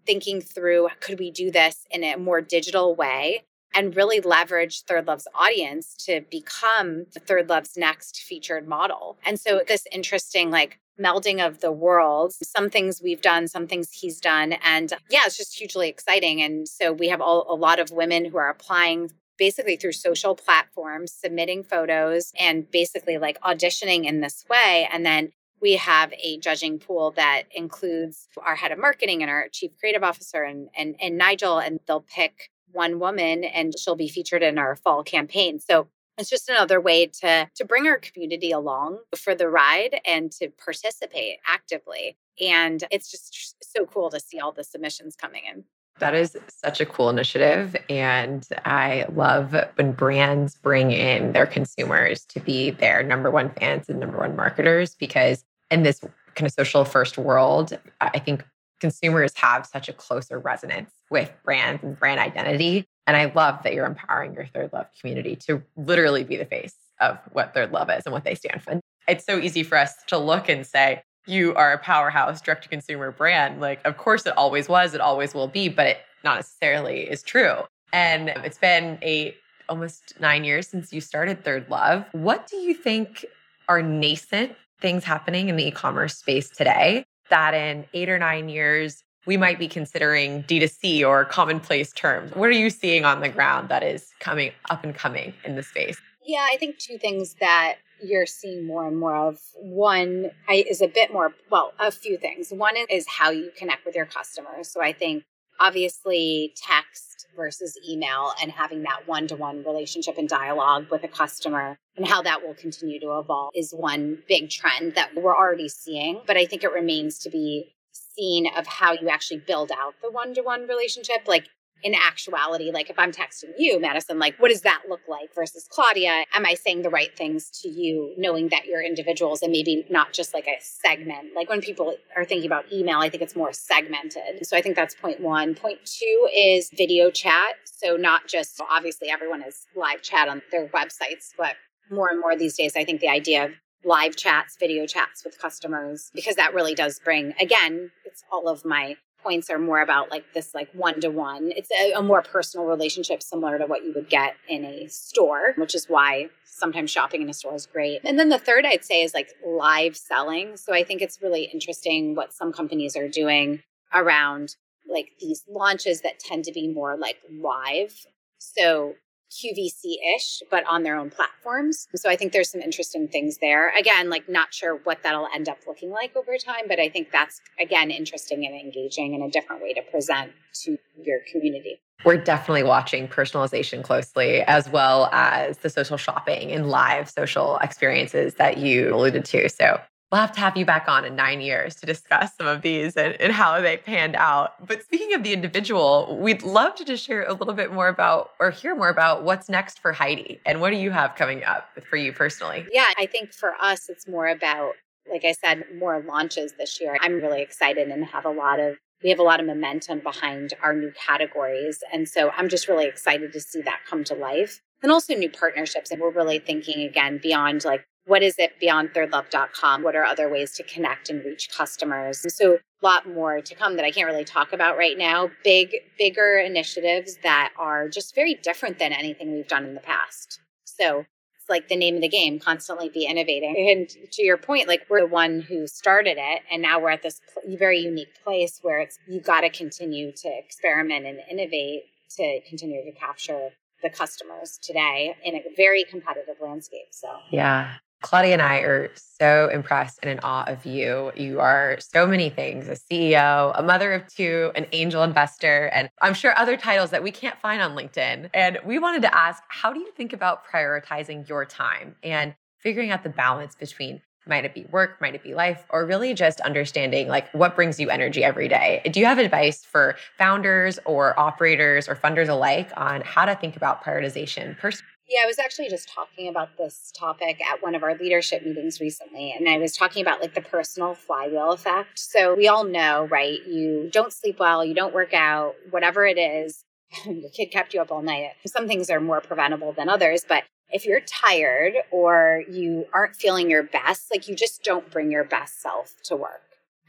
thinking 0.06 0.40
through 0.40 0.88
could 1.00 1.18
we 1.18 1.30
do 1.30 1.50
this 1.50 1.86
in 1.90 2.02
a 2.02 2.16
more 2.16 2.40
digital 2.40 2.94
way 2.94 3.44
and 3.74 3.96
really 3.96 4.20
leverage 4.20 4.85
ThirdLove's 4.85 5.28
audience 5.35 5.94
to 6.06 6.22
become 6.30 7.06
ThirdLove's 7.18 7.76
next 7.76 8.22
featured 8.22 8.68
model. 8.68 9.18
And 9.24 9.38
so 9.38 9.62
this 9.66 9.87
interesting 9.90 10.50
like 10.50 10.78
melding 11.00 11.44
of 11.44 11.61
the 11.61 11.72
worlds, 11.72 12.38
some 12.42 12.70
things 12.70 13.00
we've 13.02 13.22
done, 13.22 13.48
some 13.48 13.66
things 13.66 13.90
he's 13.92 14.20
done. 14.20 14.54
And 14.64 14.92
yeah, 15.11 15.22
it's 15.26 15.37
just 15.37 15.58
hugely 15.58 15.88
exciting. 15.88 16.42
And 16.42 16.68
so 16.68 16.92
we 16.92 17.08
have 17.08 17.20
all, 17.20 17.46
a 17.48 17.56
lot 17.56 17.78
of 17.78 17.90
women 17.90 18.26
who 18.26 18.37
are 18.37 18.50
applying 18.50 19.11
basically 19.38 19.76
through 19.76 19.92
social 19.92 20.35
platforms, 20.35 21.12
submitting 21.12 21.64
photos 21.64 22.32
and 22.38 22.70
basically 22.70 23.18
like 23.18 23.40
auditioning 23.40 24.04
in 24.04 24.20
this 24.20 24.44
way. 24.48 24.88
And 24.92 25.04
then 25.04 25.32
we 25.61 25.76
have 25.76 26.12
a 26.22 26.38
judging 26.38 26.78
pool 26.78 27.12
that 27.12 27.44
includes 27.54 28.28
our 28.44 28.56
head 28.56 28.72
of 28.72 28.78
marketing 28.78 29.22
and 29.22 29.30
our 29.30 29.48
chief 29.50 29.70
creative 29.78 30.02
officer 30.02 30.42
and, 30.42 30.68
and, 30.76 30.96
and 31.00 31.16
Nigel, 31.16 31.58
and 31.58 31.80
they'll 31.87 32.04
pick 32.14 32.50
one 32.72 32.98
woman 32.98 33.44
and 33.44 33.78
she'll 33.78 33.96
be 33.96 34.08
featured 34.08 34.42
in 34.42 34.58
our 34.58 34.76
fall 34.76 35.02
campaign. 35.02 35.58
So 35.58 35.88
it's 36.18 36.30
just 36.30 36.48
another 36.48 36.80
way 36.80 37.06
to 37.06 37.48
to 37.54 37.64
bring 37.64 37.87
our 37.87 37.98
community 37.98 38.50
along 38.50 38.98
for 39.16 39.35
the 39.35 39.48
ride 39.48 40.00
and 40.06 40.30
to 40.32 40.48
participate 40.48 41.38
actively. 41.46 42.16
And 42.40 42.85
it's 42.90 43.11
just 43.11 43.56
so 43.62 43.87
cool 43.87 44.11
to 44.11 44.20
see 44.20 44.38
all 44.38 44.52
the 44.52 44.64
submissions 44.64 45.16
coming 45.16 45.42
in. 45.50 45.64
That 45.98 46.14
is 46.14 46.37
such 46.48 46.80
a 46.80 46.87
cool 46.87 47.11
initiative. 47.11 47.76
And 47.88 48.46
I 48.64 49.06
love 49.14 49.54
when 49.76 49.92
brands 49.92 50.56
bring 50.56 50.90
in 50.90 51.32
their 51.32 51.46
consumers 51.46 52.24
to 52.26 52.40
be 52.40 52.70
their 52.70 53.02
number 53.02 53.30
one 53.30 53.50
fans 53.50 53.88
and 53.88 54.00
number 54.00 54.18
one 54.18 54.35
marketers 54.35 54.94
because 54.94 55.44
in 55.70 55.82
this 55.82 56.00
kind 56.35 56.46
of 56.46 56.52
social 56.52 56.85
first 56.85 57.18
world, 57.18 57.78
I 58.00 58.18
think 58.18 58.44
consumers 58.83 59.33
have 59.37 59.64
such 59.64 59.88
a 59.88 59.92
closer 59.92 60.40
resonance 60.40 60.90
with 61.09 61.33
brands 61.45 61.85
and 61.85 61.97
brand 61.97 62.18
identity. 62.18 62.85
And 63.07 63.16
I 63.16 63.27
love 63.33 63.62
that 63.62 63.75
you're 63.75 63.87
empowering 63.87 64.35
your 64.35 64.45
ThirdLove 64.45 64.88
community 65.01 65.37
to 65.47 65.62
literally 65.77 66.25
be 66.25 66.37
the 66.37 66.45
face 66.45 66.75
of 67.01 67.16
what 67.31 67.55
ThirdLove 67.55 67.97
is 67.97 68.03
and 68.05 68.12
what 68.12 68.25
they 68.25 68.35
stand 68.35 68.61
for. 68.61 68.81
It's 69.07 69.25
so 69.25 69.38
easy 69.38 69.62
for 69.62 69.79
us 69.79 69.95
to 70.09 70.18
look 70.18 70.49
and 70.49 70.66
say, 70.66 71.03
you 71.27 71.55
are 71.55 71.73
a 71.73 71.79
powerhouse 71.79 72.40
direct 72.40 72.64
to 72.64 72.68
consumer 72.68 73.12
brand. 73.12 73.61
Like, 73.61 73.81
of 73.85 73.97
course, 73.97 74.27
it 74.27 74.37
always 74.37 74.68
was, 74.68 74.95
it 74.95 75.01
always 75.01 75.33
will 75.33 75.47
be, 75.47 75.68
but 75.68 75.87
it 75.87 75.99
not 76.25 76.37
necessarily 76.37 77.03
is 77.03 77.23
true. 77.23 77.59
And 77.92 78.31
it's 78.31 78.59
been 78.59 78.99
a 79.01 79.33
almost 79.68 80.14
nine 80.18 80.42
years 80.42 80.66
since 80.66 80.92
you 80.92 81.01
started 81.01 81.45
ThirdLove. 81.45 82.05
What 82.12 82.49
do 82.49 82.57
you 82.57 82.75
think 82.75 83.25
are 83.68 83.81
nascent 83.81 84.57
things 84.81 85.05
happening 85.05 85.49
in 85.49 85.55
the 85.55 85.68
e 85.68 85.71
commerce 85.71 86.18
space 86.18 86.49
today 86.49 87.05
that 87.30 87.54
in 87.54 87.87
eight 87.94 88.08
or 88.08 88.18
nine 88.18 88.48
years, 88.48 89.02
we 89.26 89.37
might 89.37 89.58
be 89.58 89.68
considering 89.68 90.42
D2C 90.44 91.06
or 91.06 91.24
commonplace 91.24 91.92
terms. 91.92 92.35
What 92.35 92.48
are 92.48 92.52
you 92.52 92.70
seeing 92.70 93.04
on 93.04 93.20
the 93.20 93.28
ground 93.28 93.68
that 93.68 93.82
is 93.82 94.11
coming 94.20 94.52
up 94.70 94.82
and 94.82 94.94
coming 94.94 95.35
in 95.44 95.54
the 95.54 95.62
space? 95.62 95.96
Yeah, 96.24 96.46
I 96.50 96.56
think 96.56 96.78
two 96.78 96.98
things 96.98 97.35
that 97.40 97.76
you're 98.02 98.26
seeing 98.26 98.66
more 98.66 98.87
and 98.87 98.98
more 98.98 99.14
of. 99.14 99.38
One 99.56 100.32
is 100.48 100.82
a 100.82 100.88
bit 100.88 101.12
more, 101.12 101.32
well, 101.50 101.72
a 101.78 101.92
few 101.92 102.16
things. 102.16 102.50
One 102.50 102.74
is 102.90 103.06
how 103.08 103.30
you 103.30 103.52
connect 103.56 103.87
with 103.87 103.94
your 103.94 104.06
customers. 104.06 104.68
So 104.68 104.82
I 104.82 104.92
think 104.92 105.24
obviously 105.62 106.53
text 106.57 107.27
versus 107.37 107.79
email 107.88 108.33
and 108.42 108.51
having 108.51 108.83
that 108.83 109.07
one 109.07 109.29
to 109.29 109.37
one 109.37 109.62
relationship 109.64 110.18
and 110.18 110.29
dialogue 110.29 110.87
with 110.90 111.05
a 111.05 111.09
customer 111.09 111.79
and 111.96 112.07
how 112.07 112.20
that 112.20 112.42
will 112.42 112.55
continue 112.55 112.98
to 112.98 113.18
evolve 113.18 113.53
is 113.55 113.72
one 113.72 114.18
big 114.29 114.51
trend 114.51 114.94
that 114.96 115.11
we're 115.14 115.37
already 115.37 115.68
seeing. 115.68 116.20
But 116.27 116.37
I 116.37 116.46
think 116.46 116.64
it 116.64 116.72
remains 116.72 117.18
to 117.20 117.31
be 117.31 117.75
seen 117.92 118.48
of 118.57 118.66
how 118.66 118.92
you 118.92 119.09
actually 119.09 119.42
build 119.46 119.70
out 119.70 119.94
the 120.03 120.11
one 120.11 120.35
to 120.35 120.42
one 120.42 120.66
relationship. 120.66 121.27
Like 121.27 121.46
in 121.83 121.95
actuality, 121.95 122.71
like 122.71 122.90
if 122.90 122.99
I'm 122.99 123.12
texting 123.12 123.51
you, 123.59 123.81
Madison, 123.81 124.18
like 124.18 124.38
what 124.38 124.49
does 124.49 124.62
that 124.62 124.83
look 124.88 125.01
like 125.09 125.35
versus 125.35 125.66
Claudia? 125.71 126.25
Am 126.33 126.47
I 126.47 126.55
saying 126.55 126.83
the 126.83 126.90
right 126.90 127.16
things 127.16 127.51
to 127.62 127.68
you, 127.68 128.14
knowing 128.16 128.49
that 128.51 128.66
you're 128.66 128.83
individuals 128.83 129.42
and 129.42 129.51
maybe 129.51 129.85
not 129.90 130.12
just 130.12 130.33
like 130.35 130.47
a 130.47 130.57
segment? 130.61 131.35
Like 131.35 131.49
when 131.49 131.61
people 131.61 131.97
are 132.16 132.25
thinking 132.25 132.47
about 132.47 132.73
email, 132.73 132.99
I 132.99 133.09
think 133.09 133.23
it's 133.23 133.37
more 133.37 133.53
segmented. 133.53 134.47
So 134.47 134.57
I 134.57 134.62
think 134.62 134.77
that's 134.77 134.95
point 134.95 135.21
one. 135.21 135.55
Point 135.55 135.79
two 135.85 136.29
is 136.35 136.71
video 136.77 137.11
chat. 137.11 137.55
So 137.64 137.97
not 137.97 138.29
just 138.29 138.61
obviously 138.71 139.11
everyone 139.11 139.40
has 139.40 139.66
live 139.75 140.03
chat 140.03 140.29
on 140.29 140.42
their 140.51 140.68
websites, 140.68 141.31
but 141.37 141.55
more 141.90 142.09
and 142.09 142.21
more 142.21 142.37
these 142.37 142.57
days, 142.57 142.77
I 142.77 142.85
think 142.85 143.01
the 143.01 143.09
idea 143.09 143.47
of 143.47 143.51
live 143.85 144.14
chats, 144.14 144.57
video 144.59 144.87
chats 144.87 145.25
with 145.25 145.40
customers, 145.40 146.11
because 146.14 146.37
that 146.37 146.55
really 146.55 146.75
does 146.75 147.01
bring, 147.05 147.35
again, 147.40 147.90
it's 148.05 148.23
all 148.31 148.49
of 148.49 148.64
my 148.64 148.97
points 149.22 149.50
are 149.50 149.58
more 149.58 149.80
about 149.80 150.11
like 150.11 150.24
this 150.35 150.54
like 150.54 150.68
one 150.72 151.00
to 151.00 151.08
one 151.08 151.52
it's 151.54 151.70
a, 151.70 151.92
a, 151.92 152.02
more 152.02 152.22
personal 152.22 152.66
relationship 152.66 153.22
similar 153.22 153.58
to 153.58 153.66
what 153.66 153.85
you 153.85 153.92
would 153.94 154.08
get 154.08 154.35
in 154.48 154.64
a 154.64 154.87
store 154.88 155.54
which 155.56 155.74
is 155.74 155.87
why 155.88 156.28
sometimes 156.44 156.90
shopping 156.90 157.22
in 157.22 157.28
a 157.28 157.35
store 157.35 157.54
is 157.54 157.66
great. 157.66 158.00
And 158.04 158.18
then 158.18 158.28
the 158.28 158.38
third 158.38 158.64
i'd 158.64 158.85
say 158.85 159.02
is 159.02 159.14
like 159.14 159.30
live 159.44 159.96
selling. 159.96 160.56
So 160.56 160.72
i 160.74 160.85
think 160.85 161.02
it's 161.02 161.20
really 161.22 161.44
interesting 161.52 162.14
what 162.14 162.32
some 162.32 162.52
companies 162.52 162.96
are 162.96 163.08
doing 163.08 163.62
around 163.92 164.56
like 164.88 165.11
these 165.20 165.44
launches 165.48 166.00
that 166.02 166.18
tend 166.18 166.44
to 166.44 166.52
be 166.52 166.68
more 166.68 166.96
like 166.96 167.16
live. 167.30 168.06
So 168.38 168.94
QVC 169.33 169.97
ish, 170.16 170.42
but 170.51 170.64
on 170.68 170.83
their 170.83 170.99
own 170.99 171.11
platforms. 171.11 171.88
So 171.95 172.11
I 172.11 172.16
think 172.16 172.33
there's 172.33 172.51
some 172.51 172.61
interesting 172.61 173.09
things 173.09 173.38
there. 173.40 173.75
Again, 173.77 174.11
like 174.11 174.29
not 174.29 174.53
sure 174.53 174.81
what 174.85 175.03
that'll 175.03 175.29
end 175.35 175.49
up 175.49 175.59
looking 175.66 175.90
like 175.90 176.14
over 176.16 176.37
time, 176.37 176.64
but 176.68 176.79
I 176.79 176.88
think 176.88 177.11
that's 177.11 177.40
again 177.61 177.90
interesting 177.90 178.45
and 178.47 178.55
engaging 178.55 179.14
and 179.14 179.25
a 179.25 179.31
different 179.31 179.62
way 179.62 179.73
to 179.75 179.83
present 179.90 180.33
to 180.64 180.77
your 181.03 181.21
community. 181.31 181.81
We're 182.05 182.16
definitely 182.16 182.64
watching 182.64 183.07
personalization 183.07 183.83
closely, 183.83 184.42
as 184.42 184.68
well 184.68 185.09
as 185.12 185.59
the 185.59 185.71
social 185.71 185.97
shopping 185.97 186.51
and 186.51 186.68
live 186.68 187.09
social 187.09 187.59
experiences 187.59 188.35
that 188.35 188.59
you 188.59 188.92
alluded 188.95 189.25
to. 189.27 189.49
So 189.49 189.81
we'll 190.12 190.20
have 190.20 190.33
to 190.33 190.40
have 190.40 190.57
you 190.59 190.66
back 190.66 190.87
on 190.88 191.07
in 191.07 191.16
nine 191.16 191.40
years 191.40 191.75
to 191.77 191.87
discuss 191.87 192.37
some 192.37 192.46
of 192.46 192.61
these 192.61 192.96
and, 192.96 193.18
and, 193.18 193.33
how 193.33 193.59
they 193.62 193.79
panned 193.79 194.14
out. 194.14 194.55
But 194.64 194.83
speaking 194.83 195.14
of 195.14 195.22
the 195.22 195.33
individual, 195.33 196.18
we'd 196.20 196.42
love 196.42 196.75
to 196.77 196.85
just 196.85 197.03
share 197.03 197.25
a 197.25 197.33
little 197.33 197.55
bit 197.55 197.72
more 197.72 197.88
about 197.88 198.33
or 198.38 198.51
hear 198.51 198.77
more 198.77 198.90
about 198.90 199.25
what's 199.25 199.48
next 199.48 199.79
for 199.79 199.92
Heidi 199.92 200.38
and 200.44 200.61
what 200.61 200.70
do 200.70 200.77
you 200.77 200.90
have 200.90 201.14
coming 201.16 201.42
up 201.44 201.66
for 201.88 201.96
you 201.96 202.12
personally? 202.12 202.66
Yeah, 202.70 202.90
I 202.98 203.07
think 203.07 203.33
for 203.33 203.55
us, 203.59 203.88
it's 203.88 204.07
more 204.07 204.29
about, 204.29 204.75
like 205.11 205.25
I 205.25 205.33
said, 205.33 205.64
more 205.75 206.05
launches 206.07 206.53
this 206.59 206.79
year. 206.79 206.98
I'm 207.01 207.14
really 207.14 207.40
excited 207.40 207.88
and 207.88 208.05
have 208.05 208.27
a 208.27 208.31
lot 208.31 208.61
of 208.61 208.77
we 209.03 209.11
have 209.11 209.18
a 209.18 209.25
lot 209.25 209.40
of 209.40 209.46
momentum 209.46 209.98
behind 209.98 210.55
our 210.62 210.72
new 210.72 210.92
categories. 210.92 211.83
And 211.92 212.09
so 212.09 212.31
I'm 212.37 212.48
just 212.48 212.68
really 212.68 212.87
excited 212.87 213.33
to 213.33 213.40
see 213.40 213.61
that 213.62 213.81
come 213.88 214.05
to 214.05 214.14
life. 214.14 214.61
And 214.80 214.93
also 214.93 215.14
new 215.14 215.28
partnerships. 215.28 215.91
And 215.91 216.01
we're 216.01 216.12
really 216.12 216.39
thinking 216.39 216.82
again 216.82 217.18
beyond 217.20 217.64
like 217.64 217.84
what 218.07 218.22
is 218.22 218.34
it 218.38 218.59
beyond 218.59 218.90
thirdlove.com? 218.90 219.82
What 219.82 219.94
are 219.94 220.05
other 220.05 220.28
ways 220.28 220.53
to 220.57 220.62
connect 220.64 221.09
and 221.09 221.24
reach 221.24 221.48
customers? 221.57 222.24
So 222.34 222.55
a 222.55 222.59
lot 222.84 223.09
more 223.09 223.40
to 223.40 223.55
come 223.55 223.76
that 223.76 223.84
I 223.84 223.90
can't 223.90 224.09
really 224.09 224.24
talk 224.24 224.53
about 224.53 224.76
right 224.76 224.98
now. 224.98 225.30
Big, 225.44 225.70
bigger 225.98 226.38
initiatives 226.38 227.18
that 227.22 227.53
are 227.57 227.88
just 227.88 228.14
very 228.14 228.34
different 228.42 228.78
than 228.78 228.92
anything 228.92 229.32
we've 229.32 229.48
done 229.48 229.64
in 229.64 229.74
the 229.74 229.80
past. 229.80 230.40
So 230.64 231.05
it's 231.36 231.48
like 231.48 231.68
the 231.68 231.76
name 231.76 231.96
of 231.96 232.03
the 232.03 232.09
game, 232.09 232.40
constantly 232.40 232.88
be 232.88 233.05
innovating. 233.05 233.57
And 233.70 233.88
to 234.12 234.22
your 234.22 234.36
point, 234.36 234.66
like 234.66 234.82
we're 234.90 235.03
the 235.03 235.07
one 235.07 235.40
who 235.40 235.66
started 235.66 236.16
it. 236.18 236.42
And 236.50 236.61
now 236.61 236.80
we're 236.80 236.90
at 236.90 237.03
this 237.03 237.20
very 237.46 237.78
unique 237.78 238.14
place 238.24 238.59
where 238.62 238.80
it's, 238.80 238.98
you 239.09 239.20
got 239.20 239.42
to 239.42 239.50
continue 239.50 240.12
to 240.12 240.28
experiment 240.28 241.07
and 241.07 241.18
innovate 241.30 241.82
to 242.16 242.40
continue 242.48 242.84
to 242.84 242.92
capture 242.92 243.50
the 243.82 243.90
customers 243.90 244.59
today 244.62 245.16
in 245.24 245.34
a 245.34 245.42
very 245.57 245.84
competitive 245.84 246.36
landscape. 246.40 246.88
So, 246.90 247.09
yeah. 247.30 247.74
Claudia 248.03 248.32
and 248.32 248.42
I 248.42 248.59
are 248.59 248.90
so 248.94 249.48
impressed 249.48 250.00
and 250.03 250.11
in 250.11 250.18
awe 250.20 250.44
of 250.46 250.66
you. 250.66 251.12
You 251.16 251.40
are 251.40 251.78
so 251.80 252.07
many 252.07 252.28
things 252.28 252.68
a 252.68 252.72
CEO, 252.72 253.53
a 253.59 253.62
mother 253.62 253.92
of 253.92 254.07
two, 254.09 254.50
an 254.55 254.66
angel 254.72 255.03
investor, 255.03 255.66
and 255.66 255.88
I'm 256.00 256.14
sure 256.14 256.36
other 256.36 256.57
titles 256.57 256.90
that 256.90 257.03
we 257.03 257.11
can't 257.11 257.38
find 257.40 257.62
on 257.62 257.74
LinkedIn. 257.74 258.30
And 258.34 258.59
we 258.64 258.78
wanted 258.78 259.03
to 259.03 259.14
ask 259.14 259.42
how 259.48 259.72
do 259.72 259.80
you 259.80 259.90
think 259.92 260.12
about 260.12 260.44
prioritizing 260.46 261.28
your 261.28 261.44
time 261.44 261.96
and 262.03 262.34
figuring 262.59 262.90
out 262.90 263.03
the 263.03 263.11
balance 263.11 263.55
between 263.55 264.03
might 264.26 264.44
it 264.44 264.55
be 264.55 264.64
work, 264.70 265.00
might 265.00 265.14
it 265.14 265.22
be 265.22 265.34
life, 265.34 265.64
or 265.70 265.84
really 265.84 266.14
just 266.14 266.40
understanding 266.40 267.09
like 267.09 267.32
what 267.32 267.57
brings 267.57 267.80
you 267.80 267.90
energy 267.90 268.22
every 268.22 268.48
day? 268.48 268.80
Do 268.92 269.00
you 269.00 269.07
have 269.07 269.18
advice 269.18 269.64
for 269.64 269.96
founders 270.16 270.78
or 270.84 271.18
operators 271.18 271.88
or 271.88 271.96
funders 271.96 272.28
alike 272.28 272.70
on 272.76 273.00
how 273.00 273.24
to 273.24 273.34
think 273.34 273.57
about 273.57 273.84
prioritization? 273.84 274.57
Pers- 274.59 274.82
yeah, 275.12 275.24
I 275.24 275.26
was 275.26 275.38
actually 275.38 275.68
just 275.68 275.88
talking 275.88 276.28
about 276.28 276.56
this 276.56 276.90
topic 276.98 277.40
at 277.42 277.62
one 277.62 277.74
of 277.74 277.82
our 277.82 277.94
leadership 277.96 278.44
meetings 278.44 278.80
recently. 278.80 279.34
And 279.36 279.48
I 279.48 279.58
was 279.58 279.76
talking 279.76 280.00
about 280.00 280.22
like 280.22 280.34
the 280.34 280.40
personal 280.40 280.94
flywheel 280.94 281.52
effect. 281.52 281.98
So 281.98 282.34
we 282.34 282.48
all 282.48 282.64
know, 282.64 283.06
right? 283.10 283.38
You 283.46 283.90
don't 283.92 284.12
sleep 284.12 284.38
well, 284.38 284.64
you 284.64 284.74
don't 284.74 284.94
work 284.94 285.12
out, 285.12 285.54
whatever 285.70 286.06
it 286.06 286.18
is, 286.18 286.64
your 287.06 287.30
kid 287.30 287.46
kept 287.46 287.74
you 287.74 287.80
up 287.82 287.92
all 287.92 288.02
night. 288.02 288.30
Some 288.46 288.66
things 288.66 288.88
are 288.88 289.00
more 289.00 289.20
preventable 289.20 289.72
than 289.72 289.88
others, 289.88 290.24
but 290.26 290.44
if 290.70 290.86
you're 290.86 291.00
tired 291.00 291.74
or 291.90 292.42
you 292.50 292.86
aren't 292.94 293.14
feeling 293.14 293.50
your 293.50 293.62
best, 293.62 294.10
like 294.10 294.26
you 294.28 294.34
just 294.34 294.62
don't 294.62 294.90
bring 294.90 295.10
your 295.10 295.24
best 295.24 295.60
self 295.60 295.94
to 296.04 296.16
work. 296.16 296.40